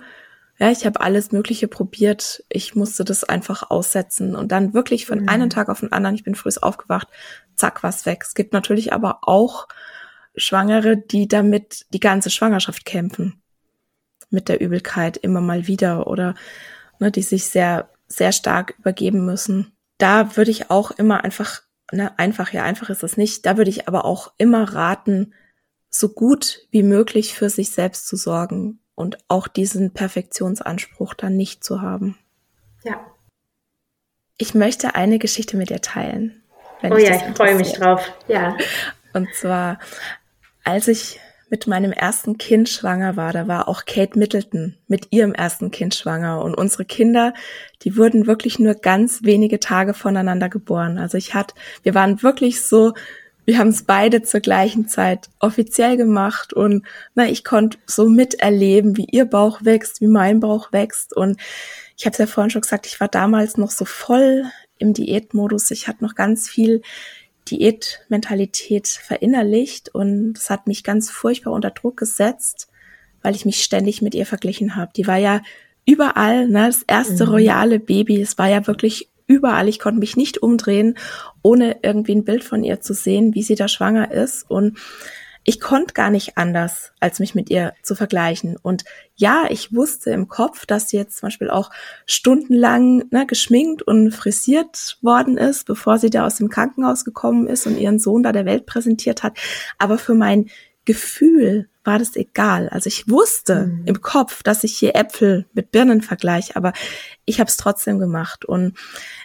[0.59, 2.44] Ja, ich habe alles Mögliche probiert.
[2.51, 5.28] Ich musste das einfach aussetzen und dann wirklich von mhm.
[5.28, 7.09] einem Tag auf den anderen, ich bin früh aufgewacht,
[7.55, 8.22] zack, was weg.
[8.26, 9.68] Es gibt natürlich aber auch
[10.36, 13.40] Schwangere, die damit die ganze Schwangerschaft kämpfen.
[14.28, 16.34] Mit der Übelkeit immer mal wieder oder
[16.98, 19.73] ne, die sich sehr, sehr stark übergeben müssen.
[19.99, 23.47] Da würde ich auch immer einfach, ne, einfach, ja, einfach ist es nicht.
[23.47, 25.33] Da würde ich aber auch immer raten,
[25.89, 31.65] so gut wie möglich für sich selbst zu sorgen und auch diesen Perfektionsanspruch dann nicht
[31.65, 32.19] zu haben.
[32.85, 33.05] Ja.
[34.37, 36.43] Ich möchte eine Geschichte mit dir teilen.
[36.83, 38.13] oh ja, ich freue mich drauf.
[38.29, 38.57] Ja.
[39.13, 39.79] Und zwar,
[40.65, 45.34] als ich mit meinem ersten Kind schwanger war, da war auch Kate Middleton mit ihrem
[45.34, 47.34] ersten Kind schwanger und unsere Kinder,
[47.82, 50.98] die wurden wirklich nur ganz wenige Tage voneinander geboren.
[50.98, 52.94] Also ich hatte, wir waren wirklich so
[53.51, 56.86] wir haben es beide zur gleichen Zeit offiziell gemacht und
[57.16, 61.16] na, ich konnte so miterleben, wie ihr Bauch wächst, wie mein Bauch wächst.
[61.16, 61.40] Und
[61.96, 64.44] ich habe es ja vorhin schon gesagt, ich war damals noch so voll
[64.78, 65.70] im Diätmodus.
[65.72, 66.82] Ich hatte noch ganz viel
[67.51, 72.68] Diätmentalität verinnerlicht und es hat mich ganz furchtbar unter Druck gesetzt,
[73.22, 74.92] weil ich mich ständig mit ihr verglichen habe.
[74.96, 75.42] Die war ja
[75.84, 77.32] überall, ne, das erste mhm.
[77.32, 78.20] royale Baby.
[78.20, 79.68] Es war ja wirklich überall.
[79.68, 80.96] Ich konnte mich nicht umdrehen,
[81.42, 84.51] ohne irgendwie ein Bild von ihr zu sehen, wie sie da schwanger ist.
[84.51, 84.78] Und
[85.45, 88.57] ich konnte gar nicht anders, als mich mit ihr zu vergleichen.
[88.61, 88.84] Und
[89.16, 91.70] ja, ich wusste im Kopf, dass sie jetzt zum Beispiel auch
[92.05, 97.66] stundenlang ne, geschminkt und frisiert worden ist, bevor sie da aus dem Krankenhaus gekommen ist
[97.66, 99.38] und ihren Sohn da der Welt präsentiert hat.
[99.78, 100.51] Aber für mein
[100.84, 102.68] Gefühl war das egal.
[102.68, 103.82] Also ich wusste mhm.
[103.86, 106.72] im Kopf, dass ich hier Äpfel mit Birnen vergleiche, aber
[107.24, 108.45] ich habe es trotzdem gemacht.
[108.45, 108.76] Und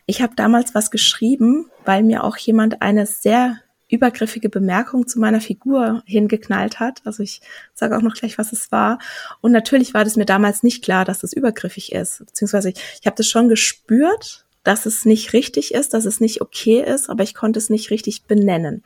[0.05, 3.59] ich habe damals was geschrieben, weil mir auch jemand eine sehr
[3.95, 7.01] übergriffige Bemerkung zu meiner Figur hingeknallt hat.
[7.05, 7.41] Also ich
[7.73, 8.99] sage auch noch gleich, was es war.
[9.41, 12.23] Und natürlich war das mir damals nicht klar, dass das übergriffig ist.
[12.25, 16.41] Beziehungsweise ich, ich habe das schon gespürt, dass es nicht richtig ist, dass es nicht
[16.41, 18.83] okay ist, aber ich konnte es nicht richtig benennen.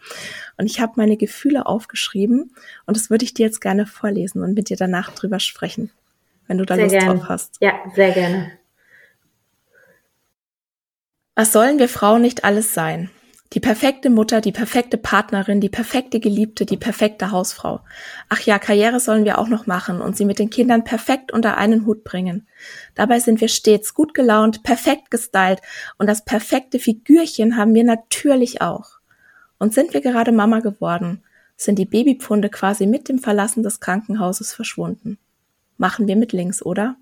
[0.58, 2.54] Und ich habe meine Gefühle aufgeschrieben
[2.86, 5.90] und das würde ich dir jetzt gerne vorlesen und mit dir danach drüber sprechen,
[6.48, 7.20] wenn du da sehr Lust gerne.
[7.20, 7.58] drauf hast.
[7.62, 8.52] Ja, sehr gerne.
[11.36, 13.10] Was sollen wir Frauen nicht alles sein?
[13.54, 17.82] Die perfekte Mutter, die perfekte Partnerin, die perfekte Geliebte, die perfekte Hausfrau.
[18.30, 21.58] Ach ja, Karriere sollen wir auch noch machen und sie mit den Kindern perfekt unter
[21.58, 22.48] einen Hut bringen.
[22.94, 25.62] Dabei sind wir stets gut gelaunt, perfekt gestylt
[25.98, 29.00] und das perfekte Figürchen haben wir natürlich auch.
[29.58, 31.24] Und sind wir gerade Mama geworden,
[31.58, 35.18] sind die Babypfunde quasi mit dem Verlassen des Krankenhauses verschwunden.
[35.78, 36.98] Machen wir mit links, oder?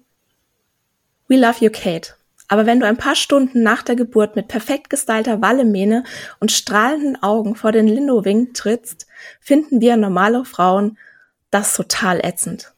[1.27, 2.13] We love you, Kate.
[2.47, 6.03] Aber wenn du ein paar Stunden nach der Geburt mit perfekt gestylter Wallemähne
[6.39, 9.07] und strahlenden Augen vor den Lindowing trittst,
[9.41, 10.97] finden wir normale Frauen
[11.51, 12.73] das total ätzend.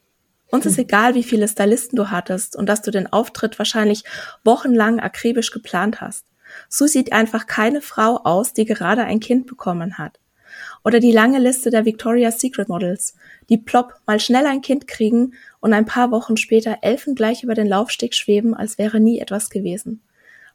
[0.48, 0.86] Uns ist hm.
[0.86, 4.04] egal, wie viele Stylisten du hattest und dass du den Auftritt wahrscheinlich
[4.44, 6.26] wochenlang akribisch geplant hast.
[6.68, 10.20] So sieht einfach keine Frau aus, die gerade ein Kind bekommen hat.
[10.84, 13.16] Oder die lange Liste der Victoria's Secret Models,
[13.50, 17.68] die plopp mal schnell ein Kind kriegen und ein paar Wochen später elfengleich über den
[17.68, 20.02] Laufsteg schweben, als wäre nie etwas gewesen.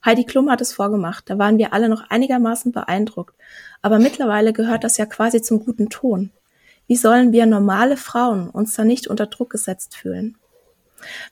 [0.04, 3.34] Heidi Klum hat es vorgemacht, da waren wir alle noch einigermaßen beeindruckt.
[3.80, 6.30] Aber mittlerweile gehört das ja quasi zum guten Ton.
[6.86, 10.36] Wie sollen wir normale Frauen uns da nicht unter Druck gesetzt fühlen?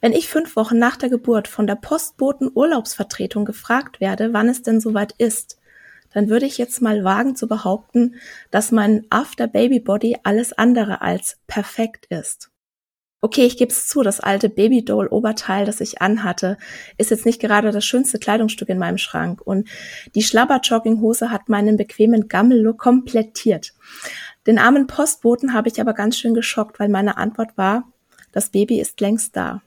[0.01, 4.63] Wenn ich fünf Wochen nach der Geburt von der Postboten Urlaubsvertretung gefragt werde, wann es
[4.63, 5.59] denn soweit ist,
[6.15, 8.17] dann würde ich jetzt mal wagen zu behaupten,
[8.51, 12.53] dass mein After Baby Body alles andere als perfekt ist.
[13.25, 16.59] Okay, ich gebe es zu, das alte Babydoll Oberteil, das ich anhatte,
[16.99, 19.69] ist jetzt nicht gerade das schönste Kleidungsstück in meinem Schrank und
[20.17, 23.75] die Schlabber Jogginghose hat meinen bequemen Gammellook komplettiert.
[24.49, 27.85] Den armen Postboten habe ich aber ganz schön geschockt, weil meine Antwort war,
[28.33, 29.63] das Baby ist längst da.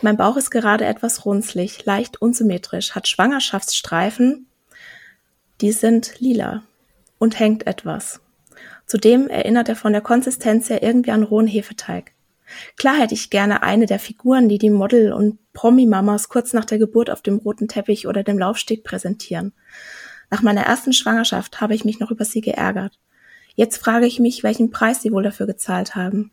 [0.00, 4.46] Mein Bauch ist gerade etwas runzlig, leicht unsymmetrisch, hat Schwangerschaftsstreifen
[5.60, 6.62] die sind lila
[7.18, 8.20] und hängt etwas.
[8.86, 12.12] Zudem erinnert er von der Konsistenz her irgendwie an rohen Hefeteig.
[12.76, 16.78] Klar hätte ich gerne eine der Figuren, die die Model- und Promi-Mamas kurz nach der
[16.78, 19.52] Geburt auf dem roten Teppich oder dem Laufsteg präsentieren.
[20.30, 22.98] Nach meiner ersten Schwangerschaft habe ich mich noch über sie geärgert.
[23.54, 26.30] Jetzt frage ich mich, welchen Preis sie wohl dafür gezahlt haben.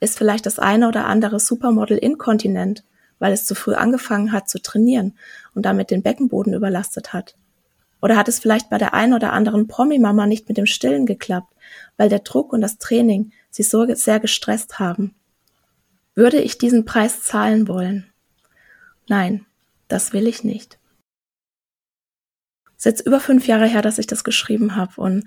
[0.00, 2.84] Ist vielleicht das eine oder andere Supermodel inkontinent,
[3.18, 5.16] weil es zu früh angefangen hat zu trainieren
[5.54, 7.36] und damit den Beckenboden überlastet hat?
[8.04, 11.50] Oder hat es vielleicht bei der einen oder anderen Promi-Mama nicht mit dem Stillen geklappt,
[11.96, 15.14] weil der Druck und das Training sie so sehr gestresst haben?
[16.14, 18.12] Würde ich diesen Preis zahlen wollen?
[19.08, 19.46] Nein,
[19.88, 20.78] das will ich nicht.
[22.76, 25.00] Es ist jetzt über fünf Jahre her, dass ich das geschrieben habe.
[25.00, 25.24] Und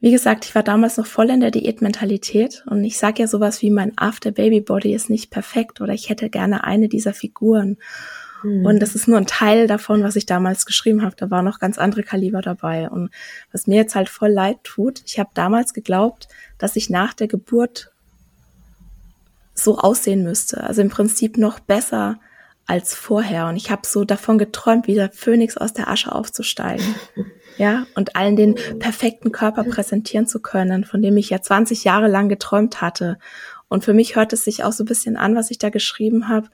[0.00, 2.62] wie gesagt, ich war damals noch voll in der Diätmentalität.
[2.66, 6.64] Und ich sage ja sowas wie, mein After-Baby-Body ist nicht perfekt oder ich hätte gerne
[6.64, 7.78] eine dieser Figuren.
[8.42, 8.66] Mhm.
[8.66, 11.16] Und das ist nur ein Teil davon, was ich damals geschrieben habe.
[11.16, 12.88] Da waren noch ganz andere Kaliber dabei.
[12.88, 13.10] Und
[13.52, 16.28] was mir jetzt halt voll leid tut, ich habe damals geglaubt,
[16.58, 17.92] dass ich nach der Geburt
[19.54, 20.64] so aussehen müsste.
[20.64, 22.18] Also im Prinzip noch besser
[22.66, 23.48] als vorher.
[23.48, 26.94] Und ich habe so davon geträumt, wie der Phönix aus der Asche aufzusteigen.
[27.58, 32.08] Ja, und allen den perfekten Körper präsentieren zu können, von dem ich ja 20 Jahre
[32.08, 33.18] lang geträumt hatte.
[33.68, 36.28] Und für mich hört es sich auch so ein bisschen an, was ich da geschrieben
[36.28, 36.48] habe,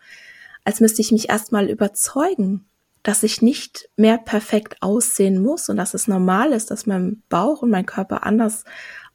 [0.68, 2.68] als müsste ich mich erstmal überzeugen,
[3.02, 7.62] dass ich nicht mehr perfekt aussehen muss und dass es normal ist, dass mein Bauch
[7.62, 8.64] und mein Körper anders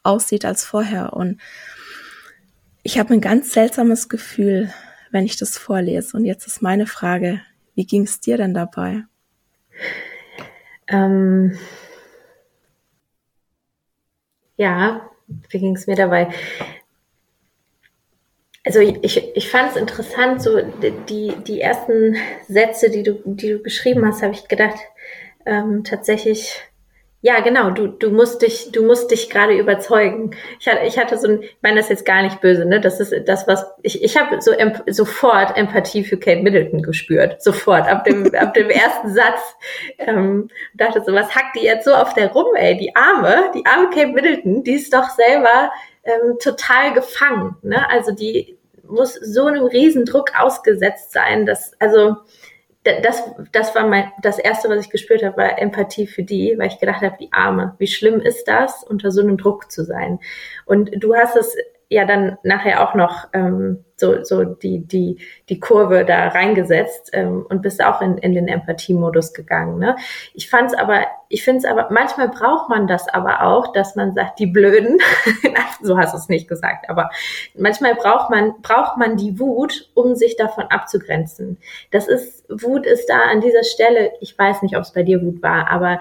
[0.01, 1.13] aussieht als vorher.
[1.13, 1.39] Und
[2.81, 4.73] ich habe ein ganz seltsames Gefühl,
[5.11, 6.17] wenn ich das vorlese.
[6.17, 7.39] Und jetzt ist meine Frage,
[7.75, 9.03] wie ging es dir denn dabei?
[10.87, 11.55] Ähm,
[14.57, 15.07] Ja,
[15.49, 16.29] wie ging es mir dabei?
[18.65, 20.61] Also ich, ich fand es interessant, so
[21.09, 22.15] die, die ersten
[22.47, 24.77] Sätze, die du, die du geschrieben hast, habe ich gedacht,
[25.45, 26.61] ähm, tatsächlich,
[27.21, 30.31] ja, genau, du, du musst dich, du musst dich gerade überzeugen.
[30.61, 32.79] Ich hatte, ich hatte so ein, ich meine das jetzt gar nicht böse, ne?
[32.79, 37.41] Das ist das, was ich, ich habe so em, sofort Empathie für Kate Middleton gespürt.
[37.41, 39.55] Sofort, ab dem, ab dem ersten Satz.
[39.99, 42.77] Ähm, dachte so, was hackt die jetzt so auf der rum, ey?
[42.77, 45.71] Die Arme, die arme Kate Middleton, die ist doch selber
[46.03, 47.55] ähm, total gefangen.
[47.61, 47.89] Ne?
[47.89, 52.17] Also die muss so einem Riesendruck ausgesetzt sein, dass, also
[52.83, 53.23] das,
[53.53, 56.79] das war mein, das erste, was ich gespürt habe, war Empathie für die, weil ich
[56.79, 60.19] gedacht habe, die Arme, wie schlimm ist das, unter so einem Druck zu sein?
[60.65, 61.55] Und du hast es
[61.93, 65.19] ja dann nachher auch noch ähm, so, so die, die,
[65.49, 69.77] die Kurve da reingesetzt ähm, und bist auch in, in den Empathiemodus gegangen.
[69.77, 69.95] Ne?
[70.33, 74.13] Ich fand's aber, ich finde es aber, manchmal braucht man das aber auch, dass man
[74.13, 74.97] sagt, die Blöden,
[75.81, 77.11] so hast du es nicht gesagt, aber
[77.55, 81.59] manchmal braucht man, braucht man die Wut, um sich davon abzugrenzen.
[81.91, 85.21] Das ist, Wut ist da an dieser Stelle, ich weiß nicht, ob es bei dir
[85.21, 85.99] Wut war, aber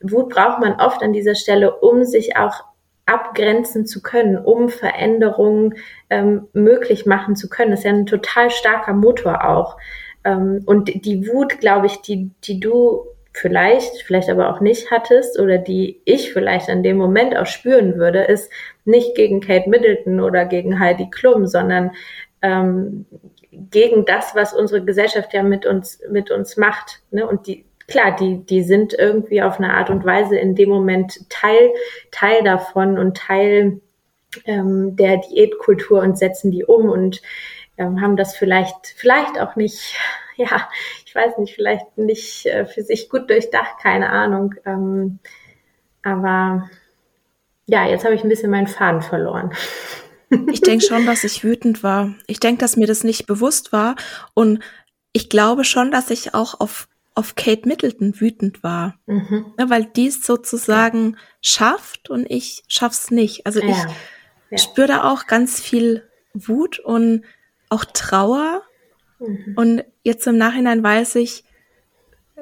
[0.00, 2.64] Wut braucht man oft an dieser Stelle, um sich auch
[3.08, 5.74] abgrenzen zu können, um Veränderungen
[6.10, 7.70] ähm, möglich machen zu können.
[7.70, 9.78] Das ist ja ein total starker Motor auch.
[10.24, 15.38] Ähm, und die Wut, glaube ich, die, die du vielleicht, vielleicht aber auch nicht hattest
[15.38, 18.50] oder die ich vielleicht in dem Moment auch spüren würde, ist
[18.84, 21.92] nicht gegen Kate Middleton oder gegen Heidi Klum, sondern
[22.42, 23.06] ähm,
[23.50, 27.02] gegen das, was unsere Gesellschaft ja mit uns, mit uns macht.
[27.10, 27.26] Ne?
[27.26, 31.28] Und die, klar, die, die sind irgendwie auf eine Art und Weise in dem Moment
[31.30, 31.72] Teil,
[32.12, 33.80] Teil davon und Teil
[34.44, 37.22] ähm, der Diätkultur und setzen die um und
[37.78, 39.96] ähm, haben das vielleicht, vielleicht auch nicht,
[40.36, 40.68] ja,
[41.04, 44.54] ich weiß nicht, vielleicht nicht äh, für sich gut durchdacht, keine Ahnung.
[44.66, 45.18] Ähm,
[46.02, 46.70] aber
[47.66, 49.52] ja, jetzt habe ich ein bisschen meinen Faden verloren.
[50.52, 52.12] Ich denke schon, dass ich wütend war.
[52.26, 53.96] Ich denke, dass mir das nicht bewusst war.
[54.34, 54.62] Und
[55.14, 56.86] ich glaube schon, dass ich auch auf
[57.18, 58.96] auf Kate Middleton wütend war.
[59.06, 59.52] Mhm.
[59.58, 61.18] Ja, weil die es sozusagen ja.
[61.40, 63.44] schafft und ich schaff's nicht.
[63.44, 63.76] Also ich
[64.50, 64.58] ja.
[64.58, 67.24] spüre da auch ganz viel Wut und
[67.70, 68.62] auch Trauer.
[69.18, 69.54] Mhm.
[69.56, 71.42] Und jetzt im Nachhinein weiß ich,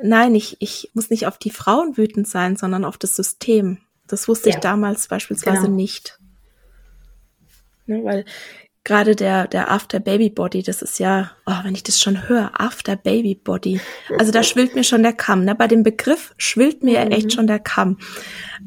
[0.02, 3.78] nein, ich, ich muss nicht auf die Frauen wütend sein, sondern auf das System.
[4.06, 5.74] Das wusste ich damals beispielsweise genau.
[5.74, 6.18] nicht.
[7.86, 8.26] Ne, weil
[8.86, 12.52] gerade der, der After Baby Body, das ist ja, oh, wenn ich das schon höre,
[12.58, 13.80] After Baby Body.
[14.16, 15.44] Also da schwillt mir schon der Kamm.
[15.44, 15.56] Ne?
[15.56, 17.10] Bei dem Begriff schwillt mir mhm.
[17.10, 17.98] echt schon der Kamm.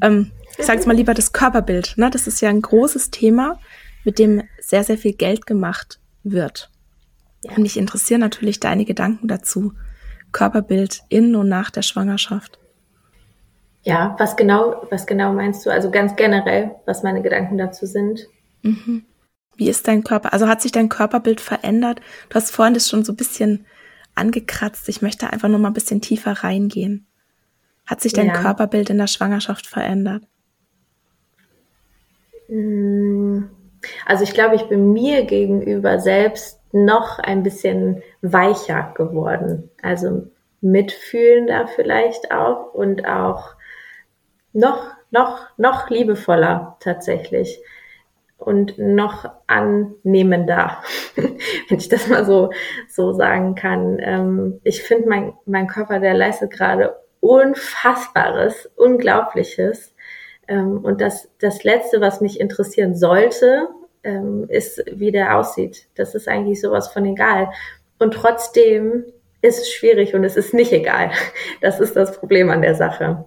[0.01, 1.93] Ähm, ich sage mal lieber das Körperbild.
[1.95, 2.09] Ne?
[2.09, 3.59] Das ist ja ein großes Thema,
[4.03, 6.70] mit dem sehr, sehr viel Geld gemacht wird.
[7.45, 7.51] Ja.
[7.51, 9.74] Und mich interessieren natürlich deine Gedanken dazu.
[10.34, 12.59] Körperbild in und nach der Schwangerschaft.
[13.84, 15.70] Ja, was genau, was genau meinst du?
[15.70, 18.28] Also ganz generell, was meine Gedanken dazu sind.
[18.63, 19.05] Mhm.
[19.60, 20.32] Wie ist dein Körper?
[20.32, 21.99] Also hat sich dein Körperbild verändert?
[22.30, 23.66] Du hast vorhin das schon so ein bisschen
[24.16, 24.88] angekratzt.
[24.88, 27.05] Ich möchte einfach nur mal ein bisschen tiefer reingehen.
[27.86, 28.34] Hat sich dein ja.
[28.34, 30.24] Körperbild in der Schwangerschaft verändert?
[32.47, 33.43] Mm,
[34.05, 39.70] also ich glaube, ich bin mir gegenüber selbst noch ein bisschen weicher geworden.
[39.82, 40.32] Also
[40.62, 43.55] mitfühlender vielleicht auch und auch
[44.53, 47.62] noch, noch, noch liebevoller tatsächlich
[48.39, 50.81] und noch annehmender,
[51.15, 52.51] wenn ich das mal so,
[52.87, 53.97] so sagen kann.
[53.99, 59.93] Ähm, ich finde, mein, mein Körper, der leistet gerade Unfassbares, Unglaubliches.
[60.47, 63.67] Ähm, und das, das Letzte, was mich interessieren sollte,
[64.03, 65.87] ähm, ist, wie der aussieht.
[65.95, 67.49] Das ist eigentlich sowas von egal.
[67.99, 69.03] Und trotzdem
[69.41, 71.11] ist es schwierig und es ist nicht egal.
[71.61, 73.25] Das ist das Problem an der Sache.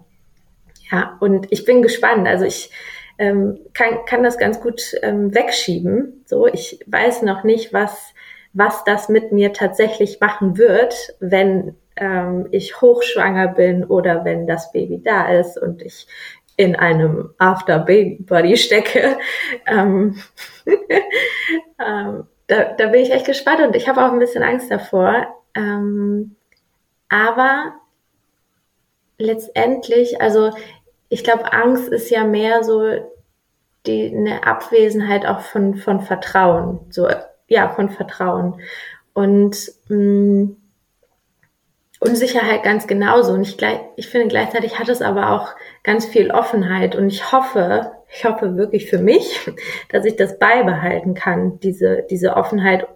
[0.91, 2.27] Ja, und ich bin gespannt.
[2.27, 2.71] Also ich,
[3.17, 6.23] ähm, kann, kann das ganz gut ähm, wegschieben.
[6.25, 8.13] So, ich weiß noch nicht, was,
[8.53, 14.71] was das mit mir tatsächlich machen wird, wenn ähm, ich hochschwanger bin oder wenn das
[14.71, 16.07] Baby da ist und ich
[16.55, 19.17] in einem After Body stecke.
[19.65, 20.21] Ähm,
[21.79, 25.27] ähm, da, da bin ich echt gespannt und ich habe auch ein bisschen Angst davor.
[25.55, 26.35] Ähm,
[27.09, 27.73] aber
[29.17, 30.51] letztendlich, also
[31.13, 32.81] ich glaube, Angst ist ja mehr so
[33.85, 37.07] die eine Abwesenheit auch von von Vertrauen, so
[37.47, 38.59] ja von Vertrauen
[39.13, 39.55] und
[39.89, 40.57] mh, mm,
[41.99, 43.31] Unsicherheit ganz genauso.
[43.33, 45.49] Und ich, gleich, ich finde gleichzeitig hat es aber auch
[45.83, 46.95] ganz viel Offenheit.
[46.95, 49.39] Und ich hoffe, ich hoffe wirklich für mich,
[49.91, 52.87] dass ich das beibehalten kann, diese, diese Offenheit,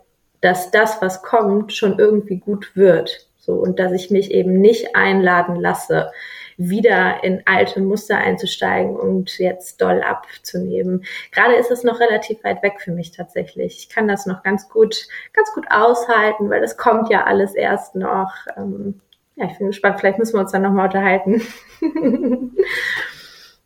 [0.41, 3.28] dass das, was kommt, schon irgendwie gut wird.
[3.38, 6.11] So, und dass ich mich eben nicht einladen lasse,
[6.58, 11.05] wieder in alte Muster einzusteigen und jetzt doll abzunehmen.
[11.32, 13.78] Gerade ist es noch relativ weit weg für mich tatsächlich.
[13.78, 17.95] Ich kann das noch ganz gut, ganz gut aushalten, weil das kommt ja alles erst
[17.95, 18.34] noch.
[18.58, 18.99] Ähm,
[19.36, 19.99] ja, ich bin gespannt.
[19.99, 21.41] Vielleicht müssen wir uns dann nochmal unterhalten.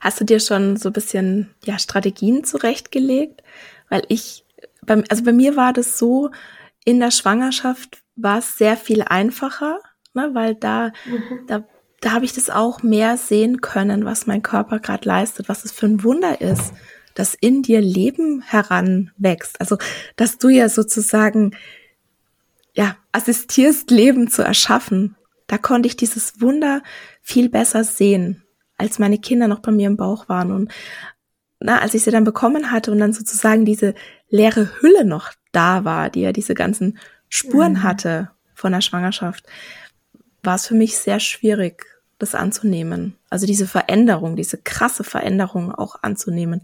[0.02, 3.42] Hast du dir schon so ein bisschen ja, Strategien zurechtgelegt?
[3.88, 4.44] Weil ich,
[4.82, 6.30] beim, also bei mir war das so,
[6.84, 9.80] in der Schwangerschaft war es sehr viel einfacher,
[10.14, 11.46] ne, weil da, mhm.
[11.48, 11.64] da
[12.02, 15.72] da habe ich das auch mehr sehen können, was mein Körper gerade leistet, was es
[15.72, 16.74] für ein Wunder ist,
[17.14, 19.60] dass in dir Leben heranwächst.
[19.62, 19.78] Also,
[20.16, 21.56] dass du ja sozusagen,
[22.74, 25.16] ja, assistierst, Leben zu erschaffen.
[25.46, 26.82] Da konnte ich dieses Wunder
[27.22, 28.44] viel besser sehen,
[28.78, 30.52] als meine Kinder noch bei mir im Bauch waren.
[30.52, 30.72] Und
[31.60, 33.94] na, als ich sie dann bekommen hatte und dann sozusagen diese
[34.30, 36.98] leere Hülle noch da war, die ja diese ganzen
[37.30, 37.84] Spuren mhm.
[37.84, 39.46] hatte von der Schwangerschaft,
[40.42, 41.86] war es für mich sehr schwierig,
[42.22, 43.16] das anzunehmen.
[43.30, 46.62] Also diese Veränderung, diese krasse Veränderung auch anzunehmen.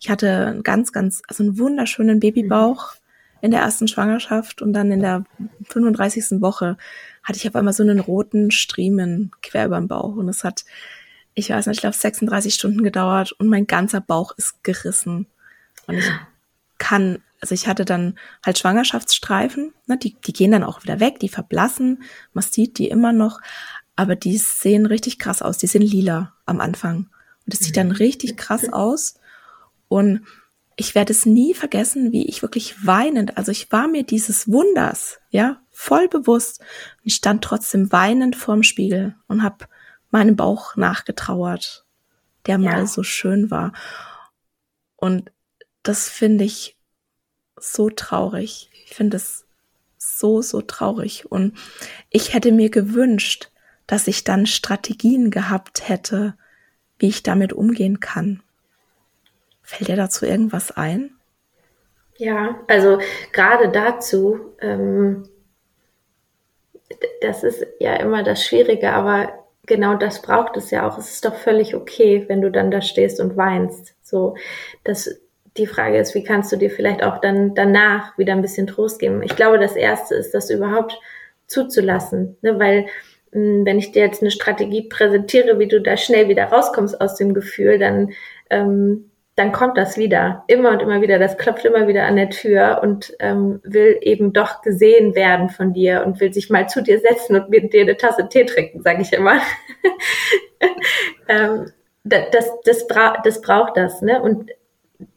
[0.00, 2.94] Ich hatte einen ganz, ganz, also einen wunderschönen Babybauch
[3.40, 5.24] in der ersten Schwangerschaft und dann in der
[5.68, 6.40] 35.
[6.40, 6.76] Woche
[7.22, 10.64] hatte ich auf einmal so einen roten Striemen quer über dem Bauch und es hat,
[11.34, 15.26] ich weiß nicht, ich glaube 36 Stunden gedauert und mein ganzer Bauch ist gerissen.
[15.86, 16.10] Und ich
[16.78, 21.20] kann, also ich hatte dann halt Schwangerschaftsstreifen, ne, die, die gehen dann auch wieder weg,
[21.20, 22.02] die verblassen,
[22.32, 23.40] man sieht die immer noch,
[23.96, 25.58] aber die sehen richtig krass aus.
[25.58, 27.08] Die sind lila am Anfang.
[27.44, 27.94] Und es sieht dann mhm.
[27.94, 29.14] richtig krass aus.
[29.88, 30.26] Und
[30.76, 35.18] ich werde es nie vergessen, wie ich wirklich weinend, also ich war mir dieses Wunders,
[35.30, 39.66] ja, voll bewusst und ich stand trotzdem weinend vorm Spiegel und habe
[40.10, 41.86] meinem Bauch nachgetrauert,
[42.44, 42.72] der ja.
[42.72, 43.72] mal so schön war.
[44.96, 45.32] Und
[45.82, 46.76] das finde ich
[47.58, 48.70] so traurig.
[48.84, 49.46] Ich finde es
[49.96, 51.30] so, so traurig.
[51.30, 51.56] Und
[52.10, 53.50] ich hätte mir gewünscht,
[53.86, 56.34] dass ich dann Strategien gehabt hätte,
[56.98, 58.42] wie ich damit umgehen kann.
[59.62, 61.10] Fällt dir dazu irgendwas ein?
[62.16, 62.98] Ja, also
[63.32, 65.28] gerade dazu, ähm,
[67.20, 69.32] das ist ja immer das Schwierige, aber
[69.66, 70.98] genau das braucht es ja auch.
[70.98, 73.94] Es ist doch völlig okay, wenn du dann da stehst und weinst.
[74.02, 74.36] So,
[74.84, 75.20] das,
[75.56, 78.98] die Frage ist, wie kannst du dir vielleicht auch dann danach wieder ein bisschen Trost
[78.98, 79.22] geben?
[79.22, 80.98] Ich glaube, das erste ist, das überhaupt
[81.46, 82.58] zuzulassen, ne?
[82.58, 82.86] weil
[83.36, 87.34] wenn ich dir jetzt eine Strategie präsentiere, wie du da schnell wieder rauskommst aus dem
[87.34, 88.12] Gefühl, dann,
[88.48, 91.18] ähm, dann kommt das wieder, immer und immer wieder.
[91.18, 95.74] Das klopft immer wieder an der Tür und ähm, will eben doch gesehen werden von
[95.74, 98.80] dir und will sich mal zu dir setzen und mit dir eine Tasse Tee trinken,
[98.80, 99.38] sage ich immer.
[101.28, 101.70] ähm,
[102.04, 104.22] das, das, das, bra das braucht das, ne?
[104.22, 104.50] Und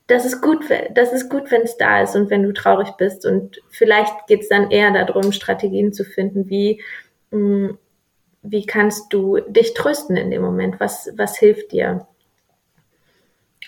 [0.07, 3.25] das ist gut, das ist gut, wenn es da ist und wenn du traurig bist.
[3.25, 6.81] Und vielleicht geht es dann eher darum, Strategien zu finden, wie
[7.31, 7.37] mh,
[7.69, 7.77] hm,
[8.41, 10.79] wie kannst du dich trösten in dem Moment?
[10.79, 12.07] Was, was hilft dir?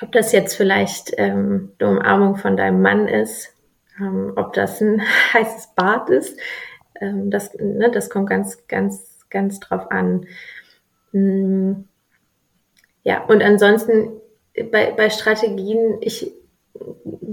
[0.01, 3.53] Ob das jetzt vielleicht ähm, die Umarmung von deinem Mann ist,
[3.99, 5.01] ähm, ob das ein
[5.34, 6.39] heißes Bad ist,
[6.99, 10.26] ähm, das, ne, das kommt ganz, ganz, ganz drauf an.
[11.11, 11.88] Hm.
[13.03, 14.22] Ja, und ansonsten
[14.72, 16.32] bei, bei Strategien, ich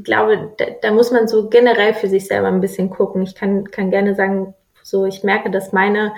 [0.02, 3.22] glaube, da, da muss man so generell für sich selber ein bisschen gucken.
[3.22, 6.14] Ich kann, kann gerne sagen, so, ich merke, dass meine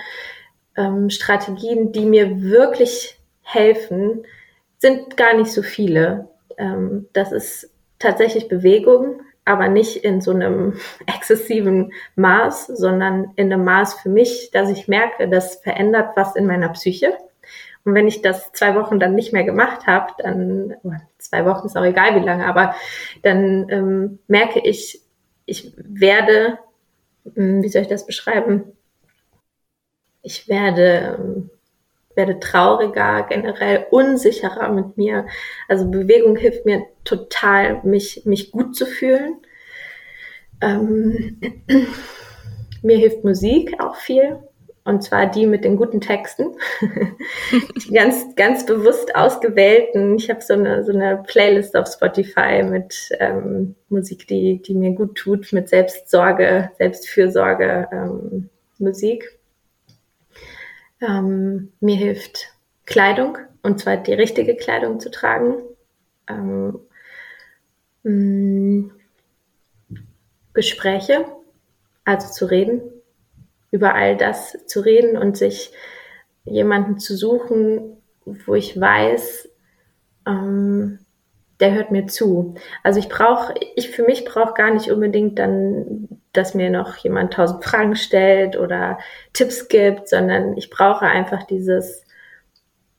[0.77, 4.25] ähm, Strategien, die mir wirklich helfen,
[4.79, 6.29] sind gar nicht so viele.
[6.57, 13.65] Ähm, das ist tatsächlich Bewegung, aber nicht in so einem exzessiven Maß, sondern in einem
[13.65, 17.17] Maß für mich, dass ich merke, das verändert was in meiner Psyche.
[17.85, 20.75] Und wenn ich das zwei Wochen dann nicht mehr gemacht habe, dann,
[21.19, 22.75] zwei Wochen ist auch egal wie lange, aber
[23.23, 25.01] dann ähm, merke ich,
[25.47, 26.59] ich werde,
[27.35, 28.73] hm, wie soll ich das beschreiben?
[30.23, 31.49] Ich werde,
[32.15, 35.27] werde trauriger, generell unsicherer mit mir.
[35.69, 39.37] Also Bewegung hilft mir total, mich, mich gut zu fühlen.
[40.61, 41.41] Ähm,
[42.83, 44.39] mir hilft Musik auch viel.
[44.83, 46.57] Und zwar die mit den guten Texten.
[47.77, 50.17] die ganz, ganz bewusst ausgewählten.
[50.17, 54.93] Ich habe so eine, so eine Playlist auf Spotify mit ähm, Musik, die, die mir
[54.93, 58.49] gut tut, mit Selbstsorge, Selbstfürsorge, ähm,
[58.79, 59.40] Musik.
[61.01, 62.49] Ähm, mir hilft
[62.85, 65.63] Kleidung und zwar die richtige Kleidung zu tragen.
[66.29, 66.79] Ähm,
[68.03, 68.93] mh, mm,
[70.53, 71.25] Gespräche,
[72.05, 72.83] also zu reden,
[73.71, 75.73] über all das zu reden und sich
[76.45, 79.49] jemanden zu suchen, wo ich weiß,
[80.27, 80.99] ähm,
[81.61, 82.55] der hört mir zu.
[82.83, 87.33] Also ich brauche, ich für mich brauche gar nicht unbedingt dann dass mir noch jemand
[87.33, 88.99] tausend Fragen stellt oder
[89.33, 92.05] Tipps gibt, sondern ich brauche einfach dieses,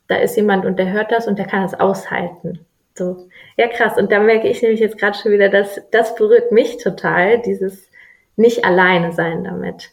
[0.07, 2.65] da ist jemand und der hört das und der kann das aushalten.
[2.97, 3.97] So, ja krass.
[3.97, 7.89] Und da merke ich nämlich jetzt gerade schon wieder, dass das berührt mich total, dieses
[8.35, 9.91] nicht alleine sein damit.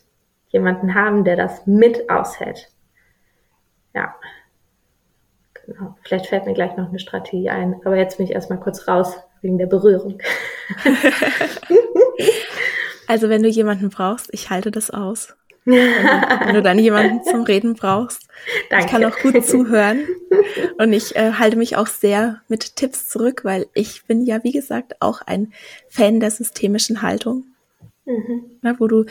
[0.49, 2.69] Jemanden haben, der das mit aushält.
[3.95, 4.17] Ja.
[5.67, 5.95] Genau.
[6.03, 7.81] Vielleicht fällt mir gleich noch eine Strategie ein.
[7.85, 10.21] Aber jetzt bin ich erstmal kurz raus wegen der Berührung.
[13.09, 15.35] also wenn du jemanden brauchst, ich halte das aus.
[15.69, 18.27] Wenn du, dann jemanden zum Reden brauchst.
[18.71, 18.87] Danke.
[18.87, 20.01] Ich kann auch gut zuhören.
[20.79, 24.53] Und ich äh, halte mich auch sehr mit Tipps zurück, weil ich bin ja, wie
[24.53, 25.53] gesagt, auch ein
[25.91, 27.45] Fan der systemischen Haltung.
[28.07, 28.45] Mhm.
[28.63, 29.05] Na, wo du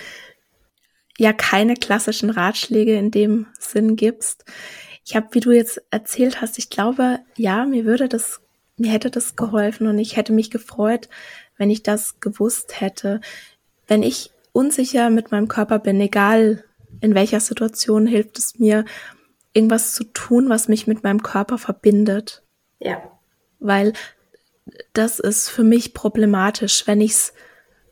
[1.19, 4.43] ja keine klassischen Ratschläge in dem Sinn gibst.
[5.05, 8.41] Ich habe, wie du jetzt erzählt hast, ich glaube, ja, mir würde das,
[8.77, 11.07] mir hätte das geholfen und ich hätte mich gefreut,
[11.57, 13.21] wenn ich das gewusst hätte.
[13.88, 16.63] Wenn ich unsicher mit meinem Körper bin, egal
[17.01, 18.85] in welcher Situation, hilft es mir,
[19.53, 22.43] irgendwas zu tun, was mich mit meinem Körper verbindet.
[22.79, 23.01] Ja.
[23.59, 23.93] Weil
[24.93, 27.33] das ist für mich problematisch, wenn ich es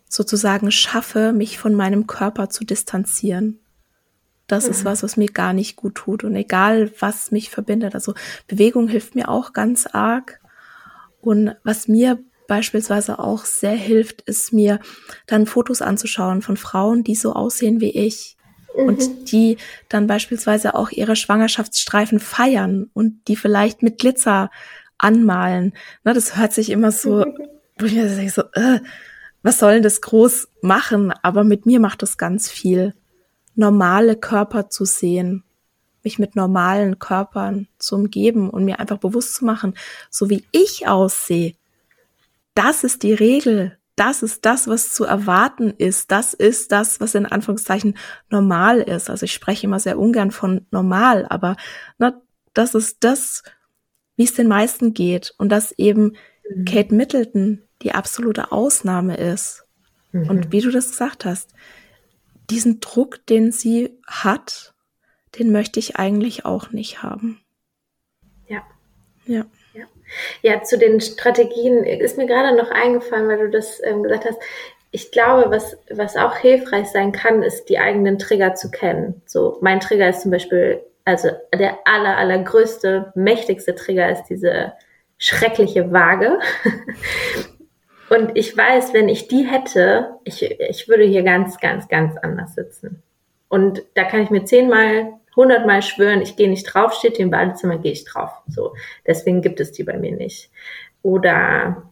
[0.08, 3.60] sozusagen schaffe, mich von meinem Körper zu distanzieren.
[4.48, 4.72] Das mhm.
[4.72, 6.24] ist was, was mir gar nicht gut tut.
[6.24, 7.96] Und egal, was mich verbindet.
[7.96, 8.14] Also
[8.48, 10.40] Bewegung hilft mir auch ganz arg.
[11.22, 14.80] Und was mir beispielsweise auch sehr hilft, ist mir
[15.28, 18.38] dann Fotos anzuschauen von Frauen, die so aussehen wie ich.
[18.76, 18.88] Mhm.
[18.88, 19.58] Und die
[19.90, 24.50] dann beispielsweise auch ihre Schwangerschaftsstreifen feiern und die vielleicht mit Glitzer
[24.98, 25.74] anmalen.
[26.04, 27.26] Na, das hört sich immer so,
[27.80, 28.80] wo ich mir denke, so, äh,
[29.44, 31.14] was soll denn das groß machen?
[31.22, 32.94] Aber mit mir macht das ganz viel
[33.56, 35.44] normale Körper zu sehen,
[36.04, 39.76] mich mit normalen Körpern zu umgeben und mir einfach bewusst zu machen,
[40.10, 41.54] so wie ich aussehe,
[42.56, 47.16] das ist die Regel, das ist das, was zu erwarten ist, das ist das, was
[47.16, 47.98] in Anführungszeichen
[48.30, 49.10] normal ist.
[49.10, 51.56] Also ich spreche immer sehr ungern von normal, aber
[51.98, 52.22] ne,
[52.54, 53.44] das ist das,
[54.18, 56.16] wie es den meisten geht und dass eben
[56.50, 56.66] mhm.
[56.66, 59.66] Kate Middleton die absolute Ausnahme ist.
[60.12, 60.30] Mhm.
[60.30, 61.54] Und wie du das gesagt hast,
[62.50, 64.74] diesen Druck, den sie hat,
[65.38, 67.42] den möchte ich eigentlich auch nicht haben.
[68.48, 68.64] Ja.
[69.26, 69.46] Ja.
[70.42, 74.40] Ja, zu den Strategien ist mir gerade noch eingefallen, weil du das ähm, gesagt hast.
[74.92, 79.22] Ich glaube, was, was auch hilfreich sein kann, ist, die eigenen Trigger zu kennen.
[79.26, 84.74] So, mein Trigger ist zum Beispiel, also der aller, allergrößte, mächtigste Trigger ist diese
[85.18, 86.40] schreckliche Waage.
[88.10, 92.54] Und ich weiß, wenn ich die hätte, ich, ich würde hier ganz, ganz, ganz anders
[92.54, 93.02] sitzen.
[93.50, 97.78] Und da kann ich mir zehnmal, hundertmal schwören, ich gehe nicht drauf, steht im Badezimmer,
[97.78, 98.32] gehe ich drauf.
[98.48, 98.74] So.
[99.06, 100.50] Deswegen gibt es die bei mir nicht.
[101.02, 101.84] Oder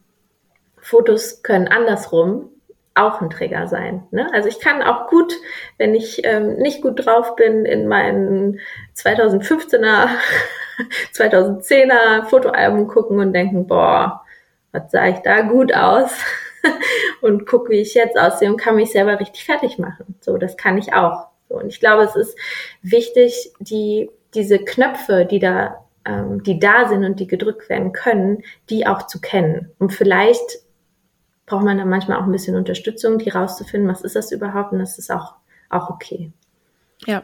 [0.78, 2.50] Fotos können andersrum
[2.96, 4.04] auch ein Trigger sein.
[4.12, 4.30] Ne?
[4.34, 5.34] Also ich kann auch gut,
[5.78, 8.60] wenn ich ähm, nicht gut drauf bin, in meinen
[8.96, 10.10] 2015er,
[11.14, 14.24] 2010er Fotoalbum gucken und denken, boah,
[14.72, 16.12] was sah ich da gut aus
[17.22, 20.16] und guck, wie ich jetzt aussehe und kann mich selber richtig fertig machen.
[20.22, 21.33] So, das kann ich auch.
[21.54, 22.36] So, und ich glaube, es ist
[22.82, 28.42] wichtig, die, diese Knöpfe, die da, ähm, die da sind und die gedrückt werden können,
[28.72, 29.70] die auch zu kennen.
[29.78, 30.64] Und vielleicht
[31.46, 34.80] braucht man dann manchmal auch ein bisschen Unterstützung, die rauszufinden, was ist das überhaupt und
[34.80, 35.36] das ist auch,
[35.70, 36.32] auch okay.
[37.06, 37.22] Ja,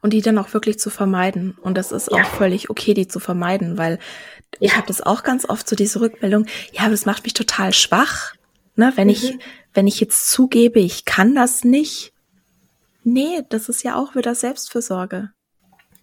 [0.00, 1.58] und die dann auch wirklich zu vermeiden.
[1.60, 2.22] Und das ist ja.
[2.22, 3.98] auch völlig okay, die zu vermeiden, weil
[4.60, 4.68] ja.
[4.68, 8.34] ich habe das auch ganz oft so diese Rückmeldung, ja, das macht mich total schwach,
[8.76, 9.14] ne, wenn mhm.
[9.14, 9.38] ich
[9.74, 12.11] wenn ich jetzt zugebe, ich kann das nicht.
[13.04, 15.30] Nee, das ist ja auch wieder Selbstfürsorge.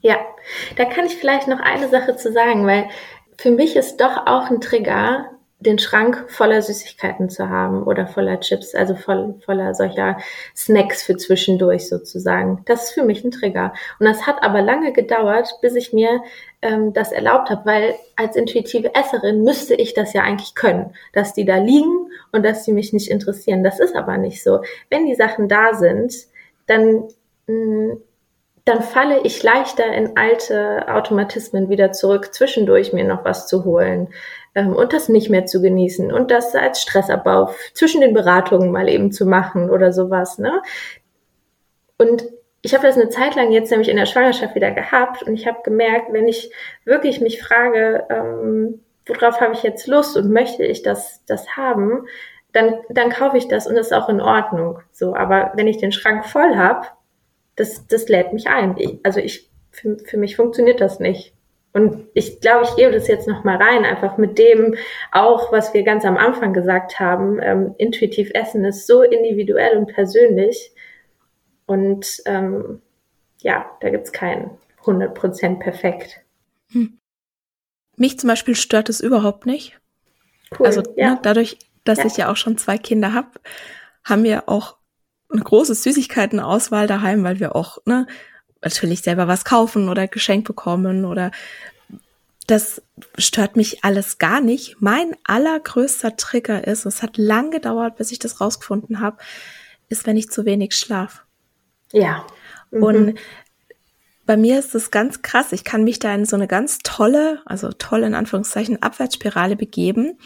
[0.01, 0.17] Ja,
[0.77, 2.89] da kann ich vielleicht noch eine Sache zu sagen, weil
[3.37, 5.29] für mich ist doch auch ein Trigger,
[5.61, 10.17] den Schrank voller Süßigkeiten zu haben oder voller Chips, also voll, voller solcher
[10.55, 12.61] Snacks für zwischendurch sozusagen.
[12.65, 13.73] Das ist für mich ein Trigger.
[13.99, 16.23] Und das hat aber lange gedauert, bis ich mir
[16.61, 21.33] ähm, das erlaubt habe, weil als intuitive Esserin müsste ich das ja eigentlich können, dass
[21.33, 23.61] die da liegen und dass die mich nicht interessieren.
[23.61, 24.61] Das ist aber nicht so.
[24.89, 26.13] Wenn die Sachen da sind,
[26.69, 27.07] dann
[27.47, 27.97] mm,
[28.69, 34.09] dann falle ich leichter in alte Automatismen wieder zurück, zwischendurch mir noch was zu holen
[34.53, 38.87] ähm, und das nicht mehr zu genießen und das als Stressabbau zwischen den Beratungen mal
[38.87, 40.37] eben zu machen oder sowas.
[40.37, 40.61] Ne?
[41.97, 42.25] Und
[42.61, 45.47] ich habe das eine Zeit lang jetzt nämlich in der Schwangerschaft wieder gehabt und ich
[45.47, 46.51] habe gemerkt, wenn ich
[46.85, 52.05] wirklich mich frage, ähm, worauf habe ich jetzt Lust und möchte ich das, das haben,
[52.51, 54.79] dann, dann kaufe ich das und das ist auch in Ordnung.
[54.91, 56.87] So, aber wenn ich den Schrank voll habe,
[57.55, 58.75] das, das lädt mich ein.
[58.77, 61.33] Ich, also ich, für, für mich funktioniert das nicht.
[61.71, 64.75] Und ich glaube, ich gebe das jetzt nochmal rein, einfach mit dem
[65.11, 67.39] auch, was wir ganz am Anfang gesagt haben.
[67.41, 70.71] Ähm, intuitiv Essen ist so individuell und persönlich.
[71.67, 72.81] Und ähm,
[73.41, 76.21] ja, da gibt's keinen 100% perfekt.
[76.71, 76.97] Hm.
[77.97, 79.79] Mich zum Beispiel stört es überhaupt nicht.
[80.57, 81.11] Cool, also ja.
[81.11, 82.05] ne, dadurch, dass ja.
[82.05, 83.29] ich ja auch schon zwei Kinder habe,
[84.03, 84.77] haben wir auch
[85.31, 88.07] eine große Süßigkeitenauswahl daheim, weil wir auch ne,
[88.61, 91.31] natürlich selber was kaufen oder Geschenk bekommen oder
[92.47, 92.81] das
[93.17, 94.77] stört mich alles gar nicht.
[94.79, 99.17] Mein allergrößter Trigger ist, es hat lang gedauert, bis ich das rausgefunden habe,
[99.87, 101.25] ist, wenn ich zu wenig schlaf.
[101.91, 102.25] Ja.
[102.71, 102.83] Mhm.
[102.83, 103.19] Und
[104.29, 105.53] bei mir ist es ganz krass.
[105.53, 110.19] Ich kann mich da in so eine ganz tolle, also tolle in Anführungszeichen, Abwärtsspirale begeben,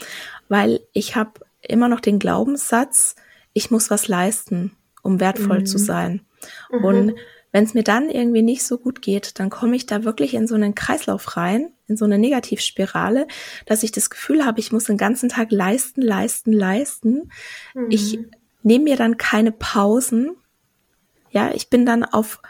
[0.49, 3.15] weil ich habe immer noch den Glaubenssatz,
[3.53, 5.65] ich muss was leisten, um wertvoll mhm.
[5.65, 6.19] zu sein.
[6.69, 6.83] Mhm.
[6.83, 7.15] Und
[7.53, 10.47] wenn es mir dann irgendwie nicht so gut geht, dann komme ich da wirklich in
[10.47, 13.25] so einen Kreislauf rein, in so eine Negativspirale,
[13.67, 17.31] dass ich das Gefühl habe, ich muss den ganzen Tag leisten, leisten, leisten.
[17.73, 17.87] Mhm.
[17.89, 18.19] Ich
[18.63, 20.35] nehme mir dann keine Pausen.
[21.31, 22.41] Ja, ich bin dann auf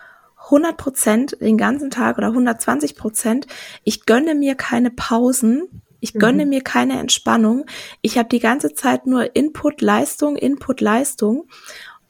[0.46, 3.48] 100 Prozent den ganzen Tag oder 120 Prozent.
[3.84, 5.82] Ich gönne mir keine Pausen.
[6.00, 6.50] Ich gönne mhm.
[6.50, 7.66] mir keine Entspannung.
[8.02, 11.48] Ich habe die ganze Zeit nur Input, Leistung, Input, Leistung.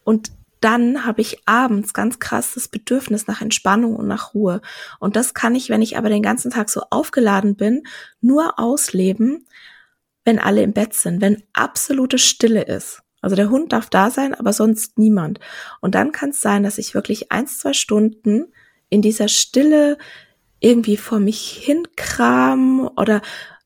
[0.04, 0.32] Und
[0.62, 4.62] dann habe ich abends ganz krass das Bedürfnis nach Entspannung und nach Ruhe.
[5.00, 7.84] Und das kann ich, wenn ich aber den ganzen Tag so aufgeladen bin,
[8.22, 9.46] nur ausleben,
[10.24, 13.03] wenn alle im Bett sind, wenn absolute Stille ist.
[13.24, 15.40] Also der Hund darf da sein, aber sonst niemand.
[15.80, 18.54] Und dann kann es sein, dass ich wirklich eins, zwei Stunden
[18.90, 19.98] in dieser Stille
[20.60, 23.22] irgendwie vor mich hinkram oder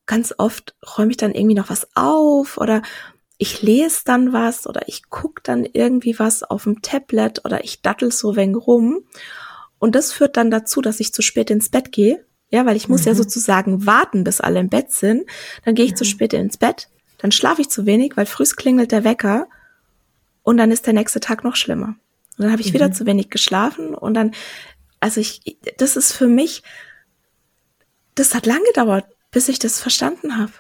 [0.06, 2.82] ganz oft räume ich dann irgendwie noch was auf oder
[3.38, 7.82] ich lese dann was oder ich gucke dann irgendwie was auf dem Tablet oder ich
[7.82, 9.06] dattel so wenig rum.
[9.80, 12.26] Und das führt dann dazu, dass ich zu spät ins Bett gehe.
[12.50, 13.08] Ja, weil ich muss mhm.
[13.08, 15.30] ja sozusagen warten, bis alle im Bett sind.
[15.66, 15.98] Dann gehe ich mhm.
[15.98, 16.90] zu spät ins Bett.
[17.18, 19.48] Dann schlafe ich zu wenig, weil früh klingelt der Wecker.
[20.44, 21.96] Und dann ist der nächste Tag noch schlimmer.
[22.38, 22.76] Und dann habe ich mhm.
[22.76, 23.96] wieder zu wenig geschlafen.
[23.96, 24.32] Und dann,
[25.00, 26.64] also ich, das ist für mich,
[28.16, 30.54] das hat lange gedauert, bis ich das verstanden habe.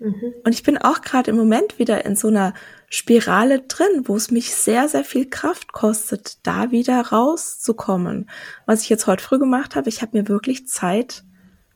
[0.00, 0.34] Mhm.
[0.44, 2.54] Und ich bin auch gerade im Moment wieder in so einer
[2.88, 8.28] Spirale drin, wo es mich sehr, sehr viel Kraft kostet, da wieder rauszukommen.
[8.66, 11.22] Was ich jetzt heute früh gemacht habe, ich habe mir wirklich Zeit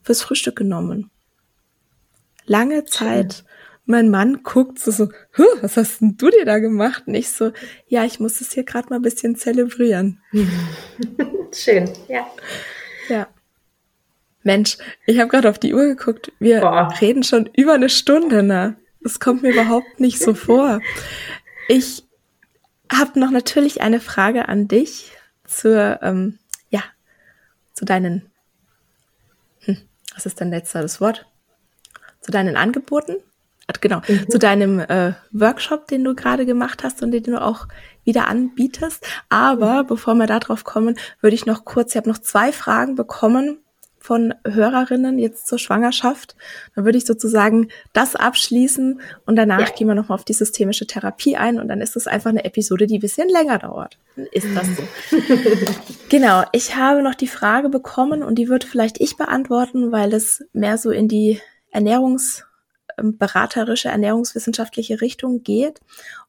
[0.03, 1.09] fürs Frühstück genommen.
[2.45, 3.33] Lange Zeit.
[3.33, 3.45] Schön.
[3.85, 5.09] Mein Mann guckt so, so
[5.61, 7.03] was hast denn du dir da gemacht?
[7.05, 7.51] Und ich so,
[7.87, 10.21] ja, ich muss das hier gerade mal ein bisschen zelebrieren.
[11.51, 12.27] Schön, ja.
[13.09, 13.27] Ja.
[14.43, 16.31] Mensch, ich habe gerade auf die Uhr geguckt.
[16.39, 16.93] Wir Boah.
[17.01, 18.75] reden schon über eine Stunde, ne?
[19.01, 20.81] Das kommt mir überhaupt nicht so vor.
[21.67, 22.03] Ich
[22.91, 25.11] habe noch natürlich eine Frage an dich
[25.45, 26.83] zur, ähm, ja,
[27.73, 28.31] zu deinen,
[29.61, 29.77] hm,
[30.13, 31.25] was ist dein letztes Wort?
[32.21, 33.15] Zu deinen Angeboten?
[33.81, 34.29] Genau, mhm.
[34.29, 37.67] zu deinem äh, Workshop, den du gerade gemacht hast und den du auch
[38.03, 39.05] wieder anbietest.
[39.29, 39.87] Aber mhm.
[39.87, 43.59] bevor wir darauf kommen, würde ich noch kurz, ich habe noch zwei Fragen bekommen
[44.05, 46.35] von Hörerinnen jetzt zur Schwangerschaft.
[46.75, 49.75] Dann würde ich sozusagen das abschließen und danach ja.
[49.75, 52.85] gehen wir nochmal auf die systemische Therapie ein und dann ist es einfach eine Episode,
[52.85, 53.97] die ein bisschen länger dauert.
[54.15, 55.17] Dann ist das so.
[56.09, 60.45] genau, ich habe noch die Frage bekommen und die wird vielleicht ich beantworten, weil es
[60.53, 61.41] mehr so in die
[62.97, 65.79] ernährungsberaterische, ernährungswissenschaftliche Richtung geht.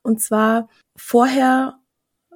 [0.03, 1.79] Und zwar vorher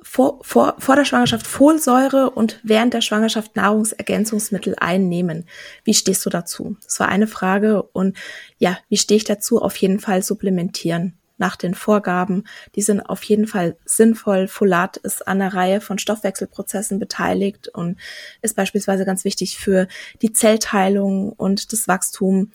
[0.02, 5.46] vor, vor, vor der Schwangerschaft Folsäure und während der Schwangerschaft Nahrungsergänzungsmittel einnehmen.
[5.84, 6.76] Wie stehst du dazu?
[6.84, 7.82] Das war eine Frage.
[7.82, 8.16] Und
[8.58, 9.60] ja, wie stehe ich dazu?
[9.60, 12.44] Auf jeden Fall supplementieren nach den Vorgaben.
[12.76, 14.46] Die sind auf jeden Fall sinnvoll.
[14.46, 17.98] Folat ist an einer Reihe von Stoffwechselprozessen beteiligt und
[18.42, 19.88] ist beispielsweise ganz wichtig für
[20.22, 22.52] die Zellteilung und das Wachstum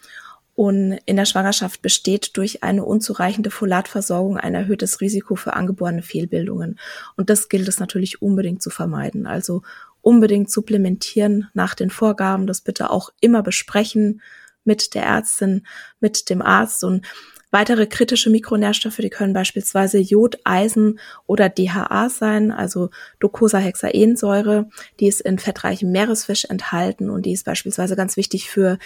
[0.56, 6.80] und in der Schwangerschaft besteht durch eine unzureichende Folatversorgung ein erhöhtes Risiko für angeborene Fehlbildungen.
[7.18, 9.28] Und das gilt es natürlich unbedingt zu vermeiden.
[9.28, 9.64] Also
[10.02, 14.22] unbedingt supplementieren nach den Vorgaben, das bitte auch immer besprechen
[14.64, 15.66] mit der Ärztin,
[16.00, 17.06] mit dem Arzt und
[17.52, 22.90] weitere kritische Mikronährstoffe, die können beispielsweise Jod, Eisen oder DHA sein, also
[23.20, 28.78] Docosahexaensäure, die ist in fettreichem Meeresfisch enthalten und die ist beispielsweise ganz wichtig für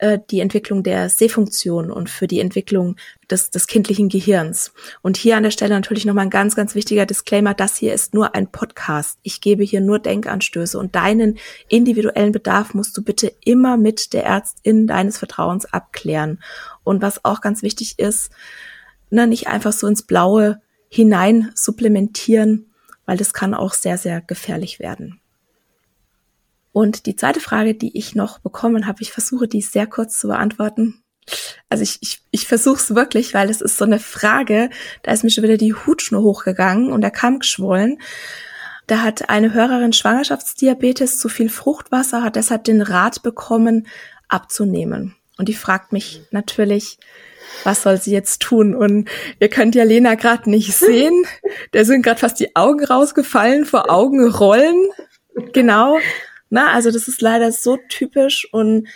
[0.00, 2.96] äh, die Entwicklung der Sehfunktion und für die Entwicklung
[3.30, 4.72] des, des kindlichen Gehirns.
[5.02, 7.54] Und hier an der Stelle natürlich nochmal ein ganz, ganz wichtiger Disclaimer.
[7.54, 9.18] Das hier ist nur ein Podcast.
[9.22, 11.38] Ich gebe hier nur Denkanstöße und deinen
[11.68, 16.42] individuellen Bedarf musst du bitte immer mit der Ärztin deines Vertrauens abklären.
[16.82, 18.30] Und was auch ganz wichtig ist,
[19.10, 22.72] ne, nicht einfach so ins Blaue hinein supplementieren,
[23.04, 25.19] weil das kann auch sehr, sehr gefährlich werden.
[26.72, 30.28] Und die zweite Frage, die ich noch bekommen habe, ich versuche die sehr kurz zu
[30.28, 31.02] beantworten.
[31.68, 34.70] Also ich, ich, ich versuche es wirklich, weil es ist so eine Frage,
[35.02, 37.98] da ist mir schon wieder die Hutschnur hochgegangen und der Kamm geschwollen.
[38.86, 43.86] Da hat eine Hörerin Schwangerschaftsdiabetes, zu viel Fruchtwasser, hat deshalb den Rat bekommen,
[44.28, 45.14] abzunehmen.
[45.38, 46.98] Und die fragt mich natürlich,
[47.64, 48.74] was soll sie jetzt tun?
[48.74, 49.08] Und
[49.38, 51.24] ihr könnt ja Lena gerade nicht sehen.
[51.72, 54.88] Der sind gerade fast die Augen rausgefallen, vor Augen rollen.
[55.52, 55.98] Genau.
[56.50, 58.88] Na, also das ist leider so typisch und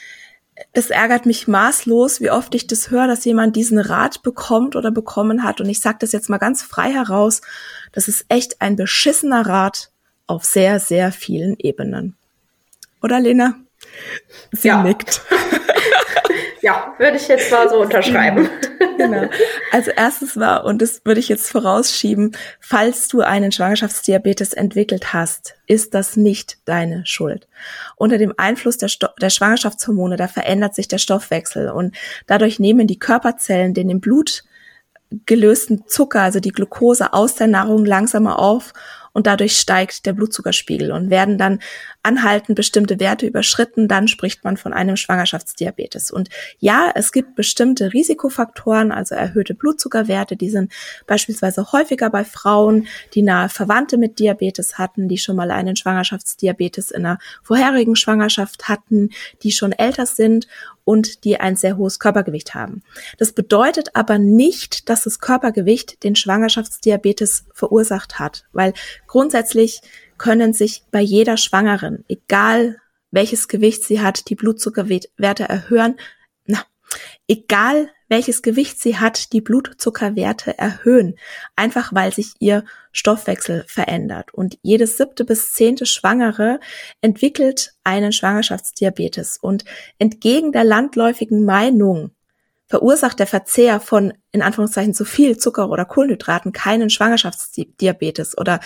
[0.73, 4.91] es ärgert mich maßlos, wie oft ich das höre, dass jemand diesen Rat bekommt oder
[4.91, 5.61] bekommen hat.
[5.61, 7.41] Und ich sage das jetzt mal ganz frei heraus.
[7.93, 9.91] Das ist echt ein beschissener Rat
[10.27, 12.17] auf sehr, sehr vielen Ebenen.
[13.03, 13.57] Oder Lena?
[14.53, 14.83] Sie ja.
[14.83, 15.23] nickt.
[16.65, 18.49] Ja, würde ich jetzt mal so unterschreiben.
[18.97, 19.29] genau.
[19.71, 25.57] Also erstes war, und das würde ich jetzt vorausschieben, falls du einen Schwangerschaftsdiabetes entwickelt hast,
[25.67, 27.49] ist das nicht deine Schuld.
[27.97, 31.95] Unter dem Einfluss der, Sto der Schwangerschaftshormone, da verändert sich der Stoffwechsel und
[32.27, 34.43] dadurch nehmen die Körperzellen den im Blut
[35.27, 38.73] gelösten Zucker, also die Glucose aus der Nahrung langsamer auf
[39.13, 41.61] und dadurch steigt der Blutzuckerspiegel und werden dann
[42.05, 46.11] anhaltend bestimmte Werte überschritten, dann spricht man von einem Schwangerschaftsdiabetes.
[46.11, 46.29] Und
[46.59, 50.73] ja, es gibt bestimmte Risikofaktoren, also erhöhte Blutzuckerwerte, die sind
[51.07, 56.91] beispielsweise häufiger bei Frauen, die nahe Verwandte mit Diabetes hatten, die schon mal einen Schwangerschaftsdiabetes
[56.91, 59.11] in einer vorherigen Schwangerschaft hatten,
[59.43, 60.47] die schon älter sind
[60.85, 62.83] und die ein sehr hohes Körpergewicht haben.
[63.19, 68.75] Das bedeutet aber nicht, dass das Körpergewicht den Schwangerschaftsdiabetes verursacht hat, weil
[69.07, 69.81] grundsätzlich
[70.25, 75.97] können sich bei jeder Schwangeren, egal welches Gewicht sie hat, die Blutzuckerwerte erhöhen.
[76.47, 76.65] Na,
[77.29, 81.17] egal welches Gewicht sie hat, die Blutzuckerwerte erhöhen,
[81.57, 84.33] einfach weil sich ihr Stoffwechsel verändert.
[84.33, 86.59] Und jedes siebte bis zehnte Schwangere
[87.03, 89.37] entwickelt einen Schwangerschaftsdiabetes.
[89.37, 89.67] Und
[89.99, 92.13] entgegen der landläufigen Meinung
[92.67, 98.61] verursacht der Verzehr von in Anführungszeichen zu viel Zucker oder Kohlenhydraten keinen Schwangerschaftsdiabetes oder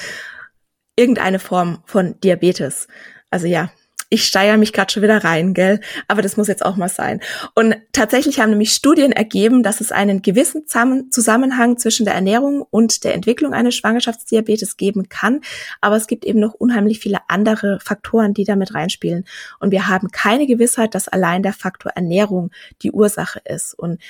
[0.98, 2.88] irgendeine Form von Diabetes.
[3.30, 3.70] Also ja,
[4.10, 5.80] ich steigere mich gerade schon wieder rein, gell?
[6.08, 7.20] Aber das muss jetzt auch mal sein.
[7.54, 13.04] Und tatsächlich haben nämlich Studien ergeben, dass es einen gewissen Zusammenhang zwischen der Ernährung und
[13.04, 15.42] der Entwicklung eines Schwangerschaftsdiabetes geben kann.
[15.82, 19.24] Aber es gibt eben noch unheimlich viele andere Faktoren, die damit reinspielen.
[19.60, 23.74] Und wir haben keine Gewissheit, dass allein der Faktor Ernährung die Ursache ist.
[23.74, 24.00] Und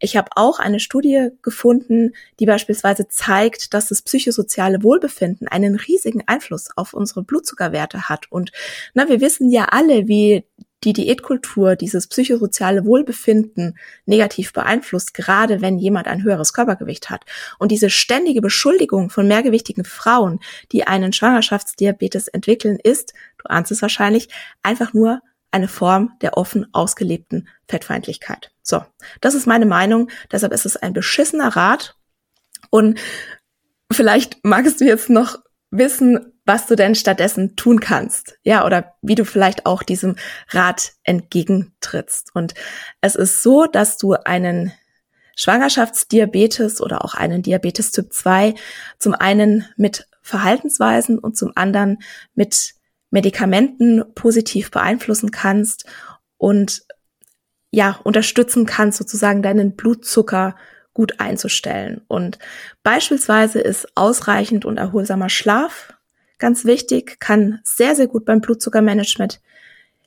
[0.00, 6.22] ich habe auch eine Studie gefunden, die beispielsweise zeigt, dass das psychosoziale Wohlbefinden einen riesigen
[6.26, 8.26] Einfluss auf unsere Blutzuckerwerte hat.
[8.30, 8.50] Und
[8.94, 10.44] na, wir wissen ja alle, wie
[10.84, 17.24] die Diätkultur dieses psychosoziale Wohlbefinden negativ beeinflusst, gerade wenn jemand ein höheres Körpergewicht hat.
[17.58, 20.40] Und diese ständige Beschuldigung von mehrgewichtigen Frauen,
[20.72, 24.28] die einen Schwangerschaftsdiabetes entwickeln, ist, du ahnst es wahrscheinlich,
[24.62, 25.20] einfach nur
[25.50, 28.52] eine Form der offen ausgelebten Fettfeindlichkeit.
[28.62, 28.84] So,
[29.20, 30.10] das ist meine Meinung.
[30.30, 31.96] Deshalb ist es ein beschissener Rat.
[32.70, 33.00] Und
[33.90, 35.38] vielleicht magst du jetzt noch
[35.70, 38.38] wissen, was du denn stattdessen tun kannst.
[38.42, 40.16] Ja, oder wie du vielleicht auch diesem
[40.50, 42.30] Rat entgegentrittst.
[42.34, 42.54] Und
[43.00, 44.72] es ist so, dass du einen
[45.36, 48.54] Schwangerschaftsdiabetes oder auch einen Diabetes Typ 2
[48.98, 51.98] zum einen mit Verhaltensweisen und zum anderen
[52.34, 52.74] mit
[53.10, 55.84] Medikamenten positiv beeinflussen kannst
[56.38, 56.82] und
[57.70, 60.56] ja, unterstützen kannst, sozusagen deinen Blutzucker
[60.92, 62.02] gut einzustellen.
[62.08, 62.38] Und
[62.82, 65.94] beispielsweise ist ausreichend und erholsamer Schlaf
[66.40, 69.40] ganz wichtig, kann sehr, sehr gut beim Blutzuckermanagement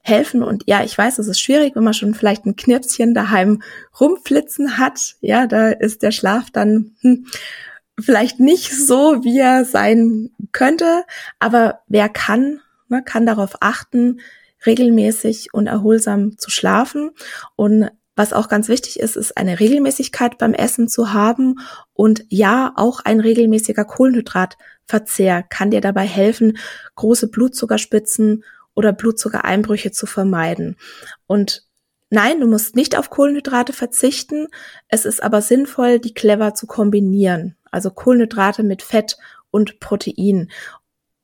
[0.02, 0.44] helfen.
[0.44, 3.62] Und ja, ich weiß, es ist schwierig, wenn man schon vielleicht ein Knirpschen daheim
[4.00, 5.16] rumflitzen hat.
[5.22, 7.28] Ja, da ist der Schlaf dann hm,
[7.98, 11.06] vielleicht nicht so, wie er sein könnte.
[11.40, 14.20] Aber wer kann, ne, kann darauf achten,
[14.66, 17.12] regelmäßig und erholsam zu schlafen.
[17.56, 21.60] Und was auch ganz wichtig ist, ist eine Regelmäßigkeit beim Essen zu haben.
[21.94, 26.58] Und ja, auch ein regelmäßiger Kohlenhydratverzehr kann dir dabei helfen,
[26.96, 28.44] große Blutzuckerspitzen
[28.76, 30.78] oder Blutzuckereinbrüche zu vermeiden.
[31.26, 31.66] Und
[32.10, 34.48] nein, du musst nicht auf Kohlenhydrate verzichten.
[34.88, 37.56] Es ist aber sinnvoll, die clever zu kombinieren.
[37.72, 39.18] Also Kohlenhydrate mit Fett
[39.50, 40.52] und Protein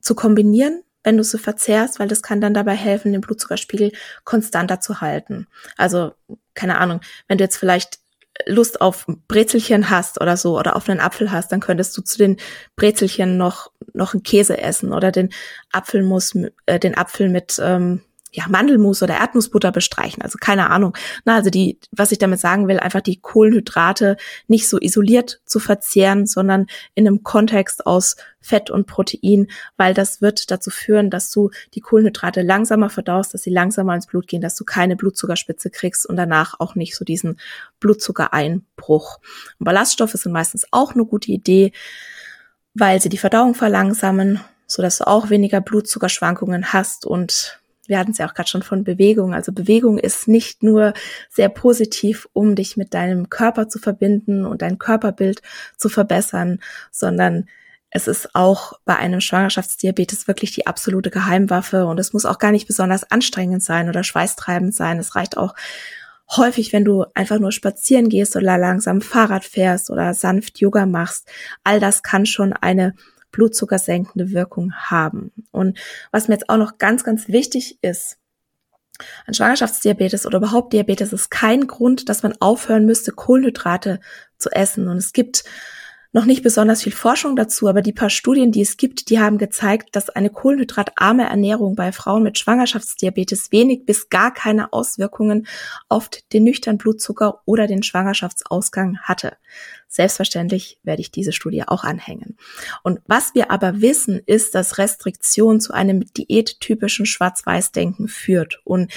[0.00, 3.92] zu kombinieren wenn du sie verzehrst, weil das kann dann dabei helfen, den Blutzuckerspiegel
[4.24, 5.46] konstanter zu halten.
[5.76, 6.12] Also,
[6.54, 8.00] keine Ahnung, wenn du jetzt vielleicht
[8.46, 12.18] Lust auf Brezelchen hast oder so oder auf einen Apfel hast, dann könntest du zu
[12.18, 12.36] den
[12.76, 15.30] Brezelchen noch noch einen Käse essen oder den
[15.72, 16.34] Apfelmus,
[16.66, 18.02] äh, den Apfel mit ähm,
[18.32, 20.22] ja, Mandelmus oder Erdnussbutter bestreichen.
[20.22, 20.96] Also keine Ahnung.
[21.24, 24.16] Na, also die, was ich damit sagen will, einfach die Kohlenhydrate
[24.46, 30.22] nicht so isoliert zu verzehren, sondern in einem Kontext aus Fett und Protein, weil das
[30.22, 34.40] wird dazu führen, dass du die Kohlenhydrate langsamer verdaust, dass sie langsamer ins Blut gehen,
[34.40, 37.38] dass du keine Blutzuckerspitze kriegst und danach auch nicht so diesen
[37.80, 39.18] Blutzuckereinbruch.
[39.58, 41.72] Und Ballaststoffe sind meistens auch eine gute Idee,
[42.74, 47.59] weil sie die Verdauung verlangsamen, so dass du auch weniger Blutzuckerschwankungen hast und
[47.90, 49.34] wir hatten es ja auch gerade schon von Bewegung.
[49.34, 50.94] Also Bewegung ist nicht nur
[51.28, 55.42] sehr positiv, um dich mit deinem Körper zu verbinden und dein Körperbild
[55.76, 56.60] zu verbessern,
[56.90, 57.48] sondern
[57.90, 62.52] es ist auch bei einem Schwangerschaftsdiabetes wirklich die absolute Geheimwaffe und es muss auch gar
[62.52, 64.98] nicht besonders anstrengend sein oder schweißtreibend sein.
[65.00, 65.54] Es reicht auch
[66.36, 71.28] häufig, wenn du einfach nur spazieren gehst oder langsam Fahrrad fährst oder sanft Yoga machst.
[71.64, 72.94] All das kann schon eine
[73.30, 75.32] blutzuckersenkende Wirkung haben.
[75.50, 75.78] Und
[76.10, 78.18] was mir jetzt auch noch ganz, ganz wichtig ist,
[79.26, 84.00] ein Schwangerschaftsdiabetes oder überhaupt Diabetes ist kein Grund, dass man aufhören müsste, Kohlenhydrate
[84.36, 84.88] zu essen.
[84.88, 85.44] Und es gibt
[86.12, 89.38] noch nicht besonders viel Forschung dazu, aber die paar Studien, die es gibt, die haben
[89.38, 95.46] gezeigt, dass eine kohlenhydratarme Ernährung bei Frauen mit Schwangerschaftsdiabetes wenig bis gar keine Auswirkungen
[95.88, 99.36] auf den nüchtern Blutzucker oder den Schwangerschaftsausgang hatte.
[99.86, 102.36] Selbstverständlich werde ich diese Studie auch anhängen.
[102.82, 108.92] Und was wir aber wissen, ist, dass Restriktion zu einem diättypischen Schwarz-Weiß-Denken führt und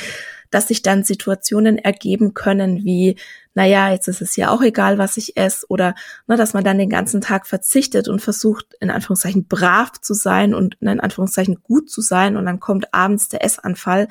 [0.54, 3.18] dass sich dann Situationen ergeben können wie
[3.56, 5.94] naja, jetzt ist es ja auch egal, was ich esse, oder
[6.28, 10.54] ne, dass man dann den ganzen Tag verzichtet und versucht, in Anführungszeichen brav zu sein
[10.56, 14.08] und in Anführungszeichen gut zu sein und dann kommt abends der Essanfall.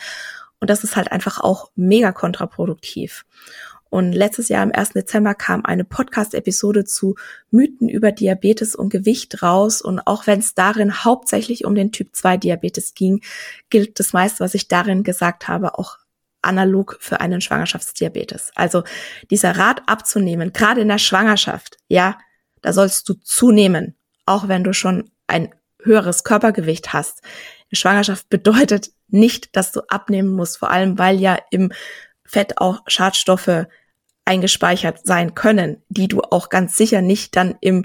[0.60, 3.24] Und das ist halt einfach auch mega kontraproduktiv.
[3.90, 4.90] Und letztes Jahr am 1.
[4.90, 7.16] Dezember kam eine Podcast-Episode zu
[7.50, 9.82] Mythen über Diabetes und Gewicht raus.
[9.82, 13.20] Und auch wenn es darin hauptsächlich um den Typ 2 Diabetes ging,
[13.68, 15.98] gilt das meiste, was ich darin gesagt habe, auch
[16.42, 18.52] analog für einen Schwangerschaftsdiabetes.
[18.54, 18.84] Also
[19.30, 22.18] dieser Rat abzunehmen, gerade in der Schwangerschaft, ja,
[22.60, 23.96] da sollst du zunehmen,
[24.26, 27.22] auch wenn du schon ein höheres Körpergewicht hast.
[27.72, 31.72] Schwangerschaft bedeutet nicht, dass du abnehmen musst, vor allem weil ja im
[32.24, 33.66] Fett auch Schadstoffe
[34.24, 37.84] eingespeichert sein können, die du auch ganz sicher nicht dann im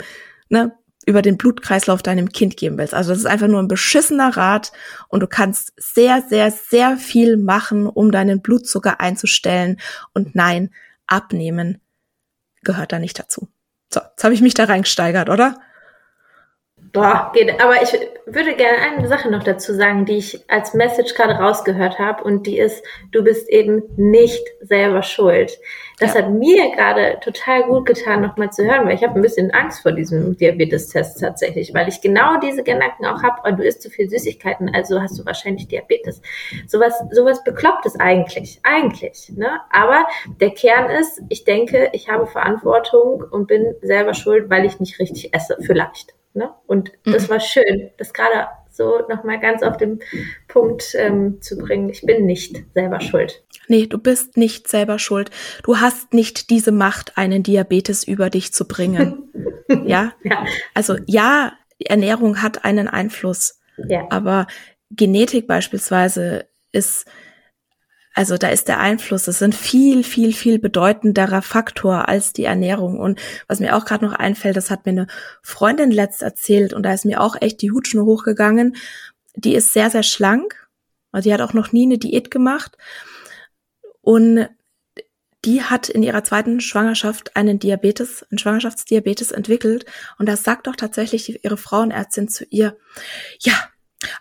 [0.49, 0.77] ne,
[1.07, 2.93] über den Blutkreislauf deinem Kind geben willst.
[2.93, 4.73] Also das ist einfach nur ein beschissener Rat
[5.07, 9.79] und du kannst sehr, sehr, sehr viel machen, um deinen Blutzucker einzustellen.
[10.13, 10.69] Und nein,
[11.07, 11.79] abnehmen
[12.61, 13.47] gehört da nicht dazu.
[13.91, 15.57] So, jetzt habe ich mich da reingesteigert, oder?
[16.97, 17.61] Boah, geht.
[17.61, 17.93] Aber ich
[18.25, 22.47] würde gerne eine Sache noch dazu sagen, die ich als Message gerade rausgehört habe und
[22.47, 25.59] die ist, du bist eben nicht selber schuld.
[25.99, 26.21] Das ja.
[26.21, 29.83] hat mir gerade total gut getan, nochmal zu hören, weil ich habe ein bisschen Angst
[29.83, 33.91] vor diesem Diabetes-Test tatsächlich, weil ich genau diese Gedanken auch habe, oh, du isst zu
[33.91, 36.19] viel Süßigkeiten, also hast du wahrscheinlich Diabetes.
[36.65, 39.31] Sowas, sowas bekloppt es eigentlich, eigentlich.
[39.35, 39.61] Ne?
[39.69, 40.07] Aber
[40.41, 44.99] der Kern ist, ich denke, ich habe Verantwortung und bin selber schuld, weil ich nicht
[44.99, 46.16] richtig esse, vielleicht.
[46.37, 46.51] Ne?
[46.67, 47.13] Und mhm.
[47.13, 49.99] das war schön, das gerade so nochmal ganz auf den
[50.47, 51.89] Punkt ähm, zu bringen.
[51.89, 53.43] Ich bin nicht selber schuld.
[53.67, 55.31] Nee, du bist nicht selber schuld.
[55.63, 59.29] Du hast nicht diese Macht, einen Diabetes über dich zu bringen.
[59.85, 60.13] ja?
[60.23, 60.45] ja?
[60.73, 63.59] Also ja, Ernährung hat einen Einfluss.
[63.89, 64.05] Ja.
[64.09, 64.47] Aber
[64.91, 67.05] Genetik beispielsweise ist
[68.17, 72.97] also da ist der Einfluss, das ein viel, viel, viel bedeutenderer Faktor als die Ernährung.
[72.97, 75.07] Und was mir auch gerade noch einfällt, das hat mir eine
[75.43, 78.75] Freundin letzt erzählt und da ist mir auch echt die Hutschnur hochgegangen.
[79.35, 80.67] Die ist sehr, sehr schlank.
[81.11, 82.75] Also die hat auch noch nie eine Diät gemacht.
[84.01, 84.49] Und
[85.45, 89.85] die hat in ihrer zweiten Schwangerschaft einen Diabetes, einen Schwangerschaftsdiabetes entwickelt.
[90.17, 92.77] Und das sagt doch tatsächlich ihre Frauenärztin zu ihr.
[93.41, 93.53] Ja,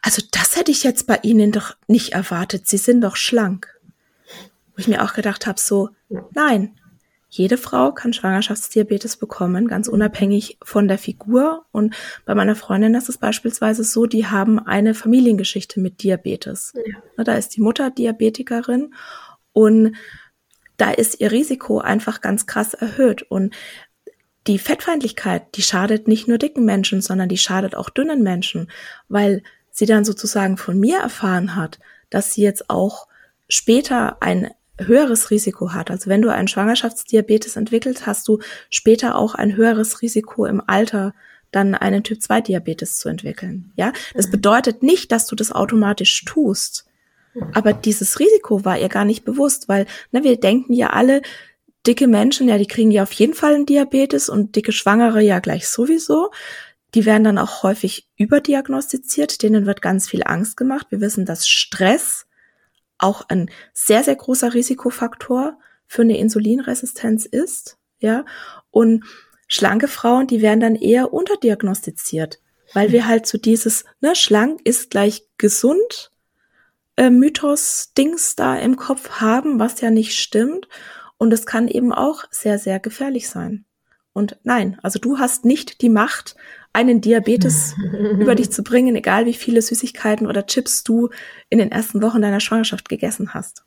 [0.02, 2.66] also das hätte ich jetzt bei Ihnen doch nicht erwartet.
[2.66, 3.75] Sie sind doch schlank.
[4.76, 5.88] Wo ich mir auch gedacht habe, so,
[6.34, 6.78] nein,
[7.28, 11.64] jede Frau kann Schwangerschaftsdiabetes bekommen, ganz unabhängig von der Figur.
[11.72, 11.94] Und
[12.24, 16.72] bei meiner Freundin ist es beispielsweise so, die haben eine Familiengeschichte mit Diabetes.
[17.16, 17.24] Ja.
[17.24, 18.94] Da ist die Mutter Diabetikerin
[19.52, 19.96] und
[20.76, 23.22] da ist ihr Risiko einfach ganz krass erhöht.
[23.22, 23.54] Und
[24.46, 28.70] die Fettfeindlichkeit, die schadet nicht nur dicken Menschen, sondern die schadet auch dünnen Menschen,
[29.08, 31.80] weil sie dann sozusagen von mir erfahren hat,
[32.10, 33.08] dass sie jetzt auch
[33.48, 35.90] später ein höheres Risiko hat.
[35.90, 38.38] Also wenn du einen Schwangerschaftsdiabetes entwickelt, hast du
[38.70, 41.14] später auch ein höheres Risiko im Alter
[41.50, 43.72] dann einen Typ 2 Diabetes zu entwickeln.
[43.76, 44.32] Ja, das mhm.
[44.32, 46.86] bedeutet nicht, dass du das automatisch tust.
[47.52, 51.22] Aber dieses Risiko war ihr gar nicht bewusst, weil ne, wir denken ja alle,
[51.86, 55.38] dicke Menschen, ja, die kriegen ja auf jeden Fall einen Diabetes und dicke Schwangere ja
[55.38, 56.30] gleich sowieso.
[56.94, 60.86] Die werden dann auch häufig überdiagnostiziert, denen wird ganz viel Angst gemacht.
[60.90, 62.25] Wir wissen, dass Stress
[62.98, 68.24] auch ein sehr, sehr großer Risikofaktor für eine Insulinresistenz ist, ja.
[68.70, 69.04] Und
[69.48, 72.40] schlanke Frauen, die werden dann eher unterdiagnostiziert,
[72.72, 76.10] weil wir halt so dieses, ne, schlank ist gleich gesund,
[76.96, 80.68] äh, Mythos-Dings da im Kopf haben, was ja nicht stimmt.
[81.18, 83.64] Und es kann eben auch sehr, sehr gefährlich sein.
[84.12, 86.36] Und nein, also du hast nicht die Macht,
[86.76, 87.74] einen Diabetes
[88.18, 91.10] über dich zu bringen, egal wie viele Süßigkeiten oder Chips du
[91.48, 93.64] in den ersten Wochen deiner Schwangerschaft gegessen hast.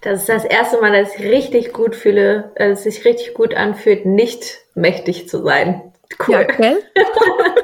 [0.00, 3.34] Das ist das erste Mal, dass ich richtig gut fühle, äh, dass es sich richtig
[3.34, 5.82] gut anfühlt, nicht mächtig zu sein.
[6.26, 6.34] Cool.
[6.34, 6.82] Ja, gell?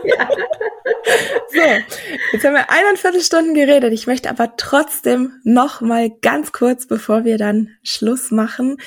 [0.05, 0.29] ja.
[1.49, 1.61] So,
[2.33, 3.93] jetzt haben wir eineinviertel Stunden geredet.
[3.93, 8.79] Ich möchte aber trotzdem noch mal ganz kurz, bevor wir dann Schluss machen,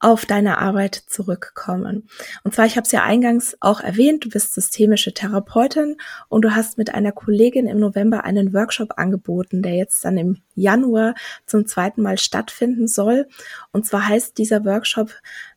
[0.00, 2.08] auf deine Arbeit zurückkommen.
[2.42, 5.96] Und zwar, ich habe es ja eingangs auch erwähnt, du bist systemische Therapeutin
[6.28, 10.38] und du hast mit einer Kollegin im November einen Workshop angeboten, der jetzt dann im
[10.54, 11.14] Januar
[11.46, 13.28] zum zweiten Mal stattfinden soll.
[13.72, 15.12] Und zwar heißt dieser Workshop,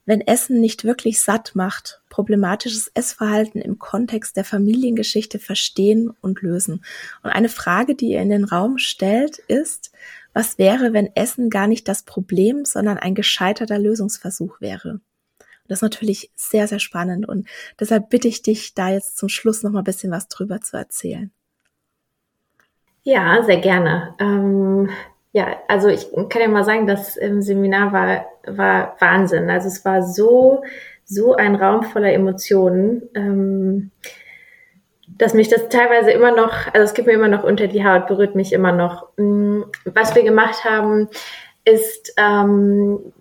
[0.06, 6.84] wenn Essen nicht wirklich satt macht, problematisches Essverhalten im Kontext der Familiengeschichte verstehen und lösen.
[7.24, 9.92] Und eine Frage, die ihr in den Raum stellt, ist,
[10.34, 15.00] was wäre, wenn Essen gar nicht das Problem, sondern ein gescheiterter Lösungsversuch wäre?
[15.68, 17.48] Das ist natürlich sehr, sehr spannend und
[17.80, 20.76] deshalb bitte ich dich, da jetzt zum Schluss noch mal ein bisschen was drüber zu
[20.76, 21.32] erzählen.
[23.04, 24.16] Ja, sehr gerne.
[24.20, 24.90] Ähm,
[25.34, 29.50] ja, also ich kann ja mal sagen, das Seminar war, war Wahnsinn.
[29.50, 30.64] Also es war so,
[31.06, 33.10] so ein Raum voller Emotionen.
[33.14, 33.92] Ähm,
[35.08, 38.08] dass mich das teilweise immer noch, also es gibt mir immer noch unter die Haut,
[38.08, 39.10] berührt mich immer noch.
[39.18, 41.10] Mm, was wir gemacht haben,
[41.66, 43.14] ist, ähm,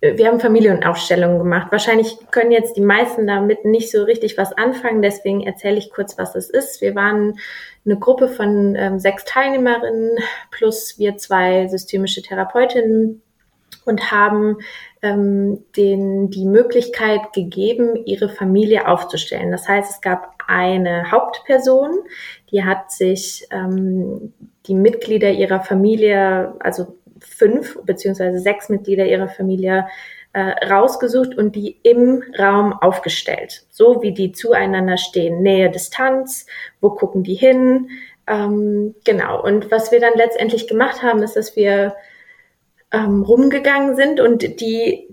[0.00, 1.68] wir haben Familienaufstellungen gemacht.
[1.70, 6.18] Wahrscheinlich können jetzt die meisten damit nicht so richtig was anfangen, deswegen erzähle ich kurz,
[6.18, 6.80] was das ist.
[6.80, 7.38] Wir waren
[7.86, 10.18] eine Gruppe von ähm, sechs Teilnehmerinnen
[10.50, 13.22] plus wir zwei systemische Therapeutinnen
[13.84, 14.58] und haben
[15.02, 19.50] ähm, denen die Möglichkeit gegeben, ihre Familie aufzustellen.
[19.50, 21.90] Das heißt, es gab eine Hauptperson,
[22.50, 24.32] die hat sich ähm,
[24.66, 29.86] die Mitglieder ihrer Familie, also fünf beziehungsweise sechs Mitglieder ihrer Familie
[30.32, 35.42] äh, rausgesucht und die im Raum aufgestellt, so wie die zueinander stehen.
[35.42, 36.46] Nähe, Distanz,
[36.80, 37.88] wo gucken die hin?
[38.26, 39.42] Ähm, genau.
[39.42, 41.94] Und was wir dann letztendlich gemacht haben, ist, dass wir
[42.94, 45.08] ähm, rumgegangen sind und die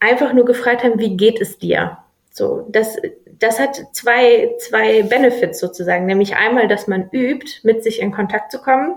[0.00, 1.98] einfach nur gefragt haben, wie geht es dir?
[2.30, 2.96] So, das,
[3.38, 8.50] das hat zwei, zwei Benefits sozusagen, nämlich einmal, dass man übt, mit sich in Kontakt
[8.50, 8.96] zu kommen.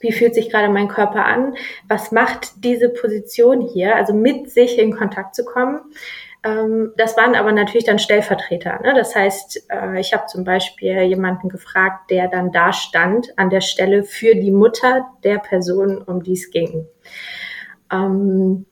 [0.00, 1.54] Wie fühlt sich gerade mein Körper an?
[1.86, 3.94] Was macht diese Position hier?
[3.94, 5.80] Also mit sich in Kontakt zu kommen.
[6.44, 8.80] Ähm, das waren aber natürlich dann Stellvertreter.
[8.82, 8.94] Ne?
[8.94, 13.60] Das heißt, äh, ich habe zum Beispiel jemanden gefragt, der dann da stand an der
[13.60, 16.88] Stelle für die Mutter der Person, um die es ging.
[17.92, 18.66] Ähm,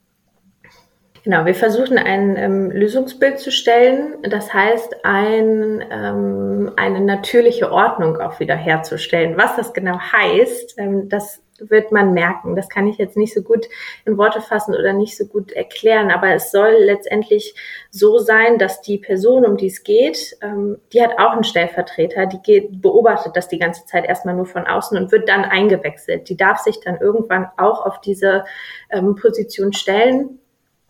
[1.23, 8.17] Genau, wir versuchen ein ähm, Lösungsbild zu stellen, das heißt ein, ähm, eine natürliche Ordnung
[8.17, 9.37] auch wieder herzustellen.
[9.37, 12.57] Was das genau heißt, ähm, das wird man merken.
[12.57, 13.69] Das kann ich jetzt nicht so gut
[14.05, 17.55] in Worte fassen oder nicht so gut erklären, aber es soll letztendlich
[17.91, 22.27] so sein, dass die Person, um die es geht, ähm, die hat auch einen Stellvertreter,
[22.27, 26.29] die geht, beobachtet das die ganze Zeit erstmal nur von außen und wird dann eingewechselt.
[26.29, 28.45] Die darf sich dann irgendwann auch auf diese
[28.91, 30.41] ähm, Position stellen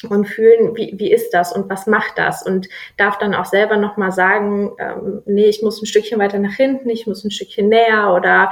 [0.09, 3.77] und fühlen, wie, wie ist das und was macht das und darf dann auch selber
[3.77, 7.69] nochmal sagen, ähm, nee, ich muss ein Stückchen weiter nach hinten, ich muss ein Stückchen
[7.69, 8.51] näher oder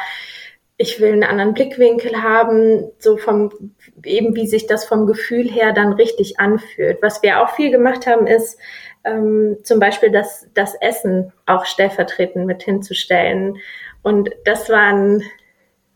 [0.80, 3.74] ich will einen anderen Blickwinkel haben, so vom,
[4.04, 7.02] eben wie sich das vom Gefühl her dann richtig anfühlt.
[7.02, 8.58] Was wir auch viel gemacht haben, ist
[9.02, 13.56] ähm, zum Beispiel das, das Essen auch stellvertretend mit hinzustellen.
[14.02, 15.24] Und das waren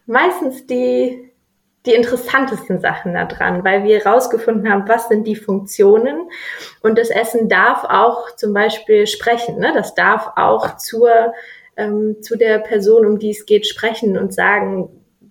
[0.06, 1.30] meistens die,
[1.86, 6.28] die interessantesten Sachen da dran, weil wir herausgefunden haben, was sind die Funktionen
[6.82, 9.72] und das Essen darf auch zum Beispiel sprechen, ne?
[9.74, 11.32] das darf auch zur,
[11.76, 14.88] ähm, zu der Person, um die es geht, sprechen und sagen,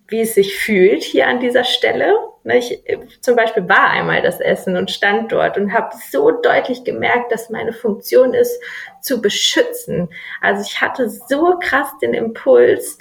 [0.08, 2.12] wie es sich fühlt hier an dieser Stelle.
[2.44, 2.58] Ne?
[2.58, 2.82] Ich
[3.20, 7.50] zum Beispiel war einmal das Essen und stand dort und habe so deutlich gemerkt, dass
[7.50, 8.60] meine Funktion ist,
[9.00, 10.08] zu beschützen.
[10.40, 12.98] Also ich hatte so krass den Impuls,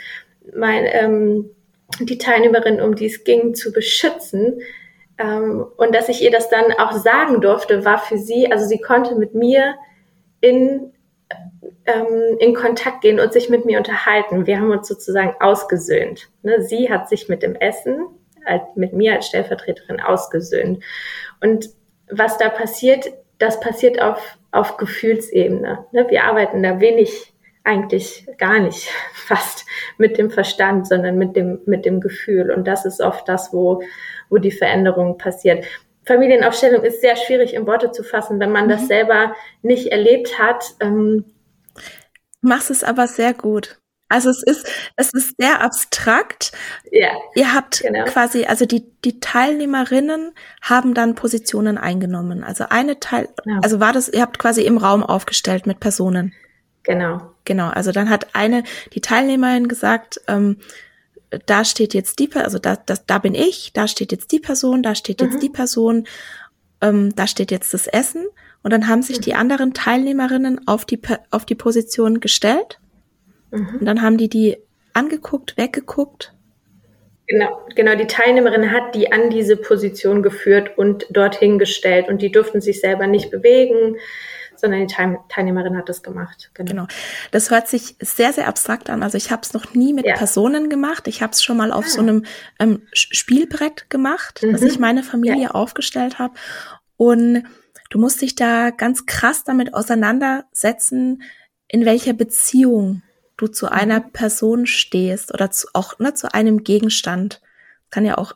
[0.56, 1.50] mein ähm,
[2.00, 4.62] die Teilnehmerin, um die es ging, zu beschützen.
[5.18, 8.80] Ähm, und dass ich ihr das dann auch sagen durfte, war für sie, also sie
[8.80, 9.76] konnte mit mir
[10.40, 10.94] in,
[11.86, 14.48] ähm, in Kontakt gehen und sich mit mir unterhalten.
[14.48, 16.30] Wir haben uns sozusagen ausgesöhnt.
[16.44, 16.62] Ne?
[16.62, 18.06] Sie hat sich mit dem Essen,
[18.46, 20.84] als, mit mir als Stellvertreterin ausgesöhnt.
[21.42, 21.70] Und
[22.10, 25.86] was da passiert, das passiert auf, auf Gefühlsebene.
[25.92, 26.06] Ne?
[26.10, 27.34] Wir arbeiten da wenig
[27.64, 29.66] eigentlich gar nicht fast
[29.98, 32.52] mit dem Verstand, sondern mit dem, mit dem Gefühl.
[32.52, 33.82] Und das ist oft das, wo,
[34.30, 35.66] wo die Veränderung passiert.
[36.06, 38.70] Familienaufstellung ist sehr schwierig in Worte zu fassen, wenn man mhm.
[38.70, 40.64] das selber nicht erlebt hat.
[40.80, 41.26] Ähm,
[42.42, 43.78] Machst es aber sehr gut.
[44.12, 44.68] Also es ist,
[44.98, 46.52] es ist sehr abstrakt.
[46.92, 47.12] Ja.
[47.34, 48.04] Ihr habt genau.
[48.06, 52.44] quasi, also die, die Teilnehmerinnen haben dann Positionen eingenommen.
[52.44, 53.60] Also eine Teil, ja.
[53.64, 56.34] also war das, ihr habt quasi im Raum aufgestellt mit Personen.
[56.84, 57.22] Genau.
[57.46, 57.70] Genau.
[57.70, 58.64] Also dann hat eine,
[58.94, 60.58] die Teilnehmerin gesagt, ähm,
[61.46, 64.84] da steht jetzt die, also da, das, da bin ich, da steht jetzt die Person,
[64.84, 65.40] da steht jetzt mhm.
[65.40, 66.08] die Person,
[66.82, 68.26] ähm, da steht jetzt das Essen.
[68.64, 69.22] Und dann haben sich mhm.
[69.22, 71.00] die anderen Teilnehmerinnen auf die,
[71.32, 72.80] auf die Position gestellt
[73.52, 73.78] Mhm.
[73.80, 74.58] Und dann haben die die
[74.94, 76.34] angeguckt, weggeguckt.
[77.28, 77.96] Genau, genau.
[77.96, 82.82] Die Teilnehmerin hat die an diese Position geführt und dorthin gestellt und die durften sich
[82.82, 83.98] selber nicht bewegen,
[84.62, 84.94] sondern die
[85.28, 86.52] Teilnehmerin hat das gemacht.
[86.54, 86.72] Genau.
[86.72, 86.88] genau.
[87.32, 89.04] Das hört sich sehr, sehr abstrakt an.
[89.04, 90.16] Also ich habe es noch nie mit ja.
[90.16, 91.08] Personen gemacht.
[91.08, 91.90] Ich habe es schon mal auf ah.
[91.90, 92.26] so einem
[92.60, 94.54] ähm, Spielbrett gemacht, mhm.
[94.54, 95.52] dass ich meine Familie ja.
[95.52, 96.36] aufgestellt habe.
[96.96, 97.44] Und
[97.90, 101.24] du musst dich da ganz krass damit auseinandersetzen,
[101.68, 103.02] in welcher Beziehung
[103.38, 104.12] du zu einer mhm.
[104.12, 107.42] Person stehst oder zu, auch ne, zu einem Gegenstand.
[107.92, 108.34] Kann ja auch,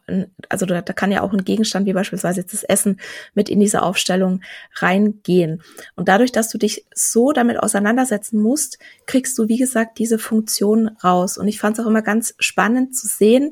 [0.49, 2.99] also da, da kann ja auch ein Gegenstand wie beispielsweise jetzt das Essen
[3.33, 4.41] mit in diese Aufstellung
[4.75, 5.63] reingehen.
[5.95, 8.77] Und dadurch, dass du dich so damit auseinandersetzen musst,
[9.07, 11.37] kriegst du, wie gesagt, diese Funktion raus.
[11.37, 13.51] Und ich fand es auch immer ganz spannend zu sehen,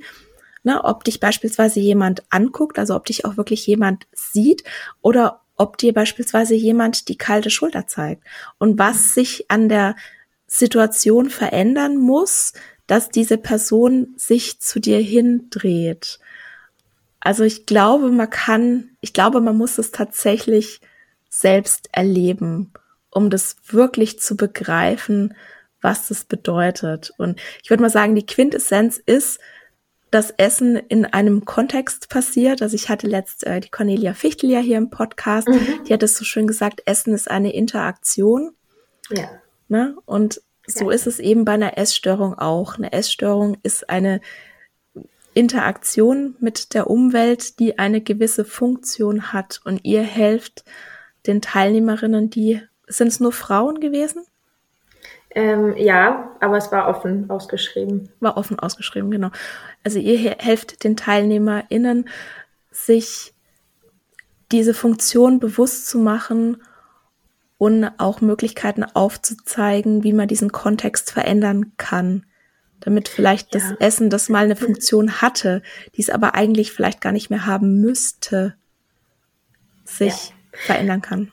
[0.64, 4.64] ne, ob dich beispielsweise jemand anguckt, also ob dich auch wirklich jemand sieht
[5.02, 8.24] oder ob dir beispielsweise jemand die kalte Schulter zeigt
[8.58, 9.96] und was sich an der
[10.48, 12.54] Situation verändern muss,
[12.88, 16.20] dass diese Person sich zu dir hindreht.
[17.20, 20.82] Also ich glaube, man kann, ich glaube, man muss es tatsächlich
[21.30, 22.74] selbst erleben,
[23.10, 25.34] um das wirklich zu begreifen,
[25.82, 27.14] was das bedeutet.
[27.18, 29.40] Und ich würde mal sagen, die Quintessenz ist,
[30.12, 32.62] dass Essen in einem Kontext passiert.
[32.62, 35.84] Also ich hatte letzt äh, die Cornelia Fichtel ja hier im Podcast, mhm.
[35.88, 38.52] die hat es so schön gesagt, Essen ist eine Interaktion.
[39.10, 39.30] Ja.
[39.70, 39.96] Ne?
[40.06, 40.96] Und so ja.
[40.96, 42.78] ist es eben bei einer Essstörung auch.
[42.78, 44.22] Eine Essstörung ist eine
[45.34, 49.62] Interaktion mit der Umwelt, die eine gewisse Funktion hat.
[49.66, 50.64] Und ihr helft
[51.28, 54.26] den Teilnehmerinnen, die, sind es nur Frauen gewesen?
[55.36, 58.10] Ähm, ja, aber es war offen ausgeschrieben.
[58.20, 59.32] War offen ausgeschrieben, genau.
[59.84, 62.08] Also ihr helft den TeilnehmerInnen,
[62.70, 63.34] sich
[64.52, 66.62] diese Funktion bewusst zu machen
[67.64, 72.26] und auch Möglichkeiten aufzuzeigen, wie man diesen Kontext verändern kann.
[72.82, 73.62] Damit vielleicht ja.
[73.62, 75.62] das Essen, das mal eine Funktion hatte,
[75.96, 78.56] die es aber eigentlich vielleicht gar nicht mehr haben müsste,
[79.86, 80.36] sich ja.
[80.52, 81.32] verändern kann.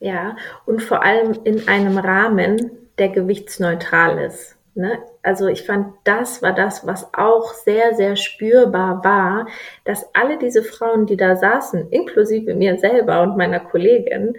[0.00, 0.36] Ja,
[0.66, 4.58] und vor allem in einem Rahmen, der gewichtsneutral ist.
[4.74, 4.98] Ne?
[5.22, 9.46] Also ich fand, das war das, was auch sehr, sehr spürbar war,
[9.84, 14.34] dass alle diese Frauen, die da saßen, inklusive mir selber und meiner Kollegin,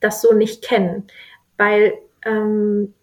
[0.00, 1.06] das so nicht kennen,
[1.56, 1.94] weil
[2.24, 2.94] ähm,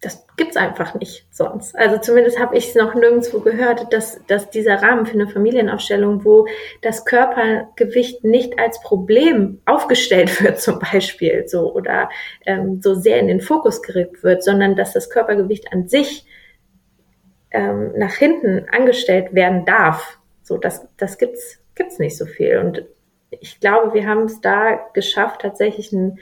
[0.00, 1.76] das gibt's einfach nicht sonst.
[1.76, 6.24] Also zumindest habe ich es noch nirgendwo gehört, dass, dass dieser Rahmen für eine Familienaufstellung,
[6.24, 6.46] wo
[6.80, 12.08] das Körpergewicht nicht als Problem aufgestellt wird, zum Beispiel so oder
[12.46, 16.24] ähm, so sehr in den Fokus gerückt wird, sondern dass das Körpergewicht an sich
[17.50, 20.18] ähm, nach hinten angestellt werden darf.
[20.42, 22.58] So, das, das gibt's gibt's nicht so viel.
[22.58, 22.84] Und
[23.30, 26.18] ich glaube, wir haben es da geschafft, tatsächlich einen,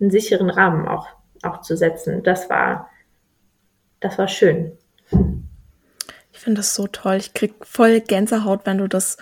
[0.00, 1.06] einen sicheren Rahmen auch,
[1.42, 2.22] auch zu setzen.
[2.22, 2.90] Das war,
[4.00, 4.72] das war schön.
[6.32, 7.16] Ich finde das so toll.
[7.16, 9.18] Ich krieg voll Gänsehaut, wenn du das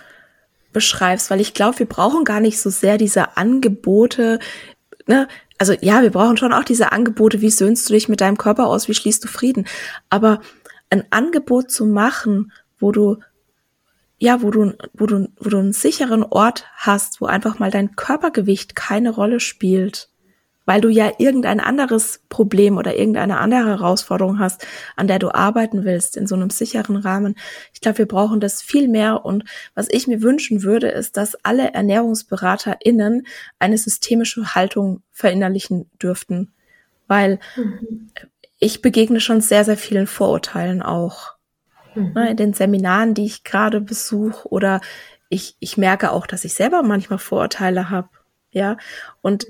[0.73, 4.39] beschreibst, weil ich glaube, wir brauchen gar nicht so sehr diese Angebote,
[5.07, 5.27] ne?
[5.59, 8.67] Also ja, wir brauchen schon auch diese Angebote, wie söhnst du dich mit deinem Körper
[8.67, 9.65] aus, wie schließt du Frieden.
[10.11, 10.41] Aber
[10.91, 13.17] ein Angebot zu machen, wo du
[14.19, 17.95] ja, wo du, wo du, wo du einen sicheren Ort hast, wo einfach mal dein
[17.95, 20.09] Körpergewicht keine Rolle spielt,
[20.65, 25.85] weil du ja irgendein anderes Problem oder irgendeine andere Herausforderung hast, an der du arbeiten
[25.85, 27.35] willst, in so einem sicheren Rahmen.
[27.73, 29.23] Ich glaube, wir brauchen das viel mehr.
[29.23, 29.45] Und
[29.75, 33.27] was ich mir wünschen würde, ist, dass alle ErnährungsberaterInnen
[33.59, 36.51] eine systemische Haltung verinnerlichen dürften.
[37.07, 38.09] Weil mhm.
[38.59, 41.36] ich begegne schon sehr, sehr vielen Vorurteilen auch
[41.97, 42.13] mhm.
[42.13, 44.81] ne, in den Seminaren, die ich gerade besuche oder
[45.29, 48.09] ich, ich merke auch, dass ich selber manchmal Vorurteile habe.
[48.51, 48.77] Ja,
[49.21, 49.47] und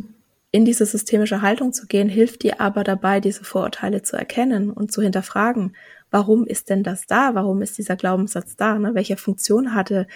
[0.52, 4.92] in diese systemische Haltung zu gehen, hilft dir aber dabei, diese Vorurteile zu erkennen und
[4.92, 5.76] zu hinterfragen.
[6.10, 7.36] Warum ist denn das da?
[7.36, 8.80] Warum ist dieser Glaubenssatz da?
[8.80, 8.96] Ne?
[8.96, 10.08] Welche Funktion hatte,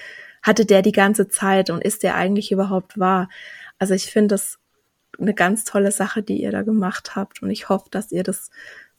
[0.42, 3.30] hatte der die ganze Zeit und ist der eigentlich überhaupt wahr?
[3.78, 4.58] Also ich finde das
[5.20, 8.50] eine ganz tolle Sache, die ihr da gemacht habt und ich hoffe, dass ihr das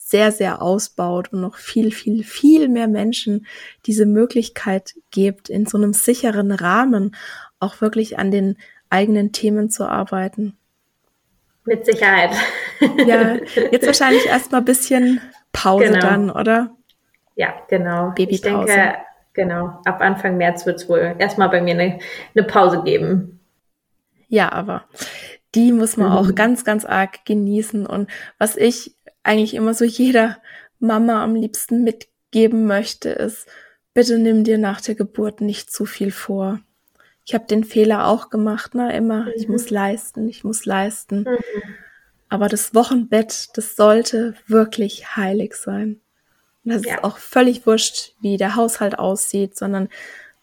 [0.05, 3.47] sehr, sehr ausbaut und noch viel, viel, viel mehr Menschen
[3.87, 7.15] diese Möglichkeit gibt, in so einem sicheren Rahmen
[7.61, 8.59] auch wirklich an den
[8.91, 10.57] eigenen Themen zu arbeiten.
[11.65, 12.31] Mit Sicherheit.
[13.07, 13.37] Ja,
[13.71, 15.21] jetzt wahrscheinlich erstmal ein bisschen
[15.53, 16.01] Pause genau.
[16.01, 16.77] dann, oder?
[17.37, 18.11] Ja, genau.
[18.11, 18.33] Babypause.
[18.39, 18.95] Ich denke,
[19.33, 22.01] genau, ab Anfang März wird es wohl erstmal bei mir eine,
[22.35, 23.41] eine Pause geben.
[24.29, 24.85] Ja, aber
[25.55, 26.17] die muss man mhm.
[26.17, 27.87] auch ganz, ganz arg genießen.
[27.87, 30.39] Und was ich eigentlich immer so jeder
[30.79, 33.47] Mama am liebsten mitgeben möchte, ist,
[33.95, 36.61] bitte nimm dir nach der Geburt nicht zu viel vor.
[37.25, 38.95] Ich habe den Fehler auch gemacht, ne?
[38.97, 39.33] Immer, mhm.
[39.37, 41.21] ich muss leisten, ich muss leisten.
[41.21, 41.39] Mhm.
[42.29, 46.01] Aber das Wochenbett, das sollte wirklich heilig sein.
[46.65, 46.97] Und das ja.
[46.97, 49.89] ist auch völlig wurscht, wie der Haushalt aussieht, sondern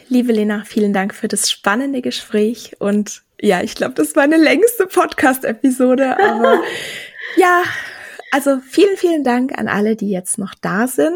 [0.09, 4.37] Liebe Lena, vielen Dank für das spannende Gespräch und ja, ich glaube, das war eine
[4.37, 6.61] längste Podcast-Episode, aber
[7.37, 7.63] ja,
[8.31, 11.15] also vielen, vielen Dank an alle, die jetzt noch da sind.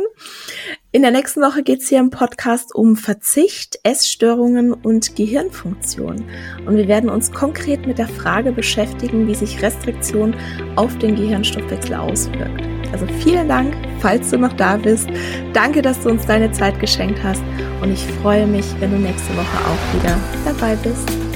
[0.91, 6.23] In der nächsten Woche geht es hier im Podcast um Verzicht, Essstörungen und Gehirnfunktion.
[6.65, 10.35] Und wir werden uns konkret mit der Frage beschäftigen, wie sich Restriktion
[10.75, 12.61] auf den Gehirnstoffwechsel auswirkt.
[12.91, 15.09] Also vielen Dank, falls du noch da bist.
[15.53, 17.43] Danke, dass du uns deine Zeit geschenkt hast.
[17.81, 21.30] Und ich freue mich, wenn du nächste Woche auch wieder dabei bist.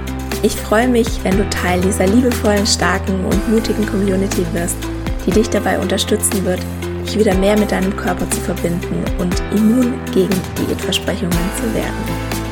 [0.44, 4.77] Ich freue mich, wenn du Teil dieser liebevollen, starken und mutigen Community wirst,
[5.26, 6.61] die dich dabei unterstützen wird,
[7.06, 12.02] dich wieder mehr mit deinem Körper zu verbinden und immun gegen Diätversprechungen zu werden.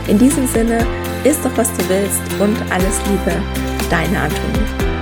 [0.07, 0.85] In diesem Sinne,
[1.23, 3.31] isst doch was du willst und alles Liebe,
[3.89, 4.92] deine Antonie.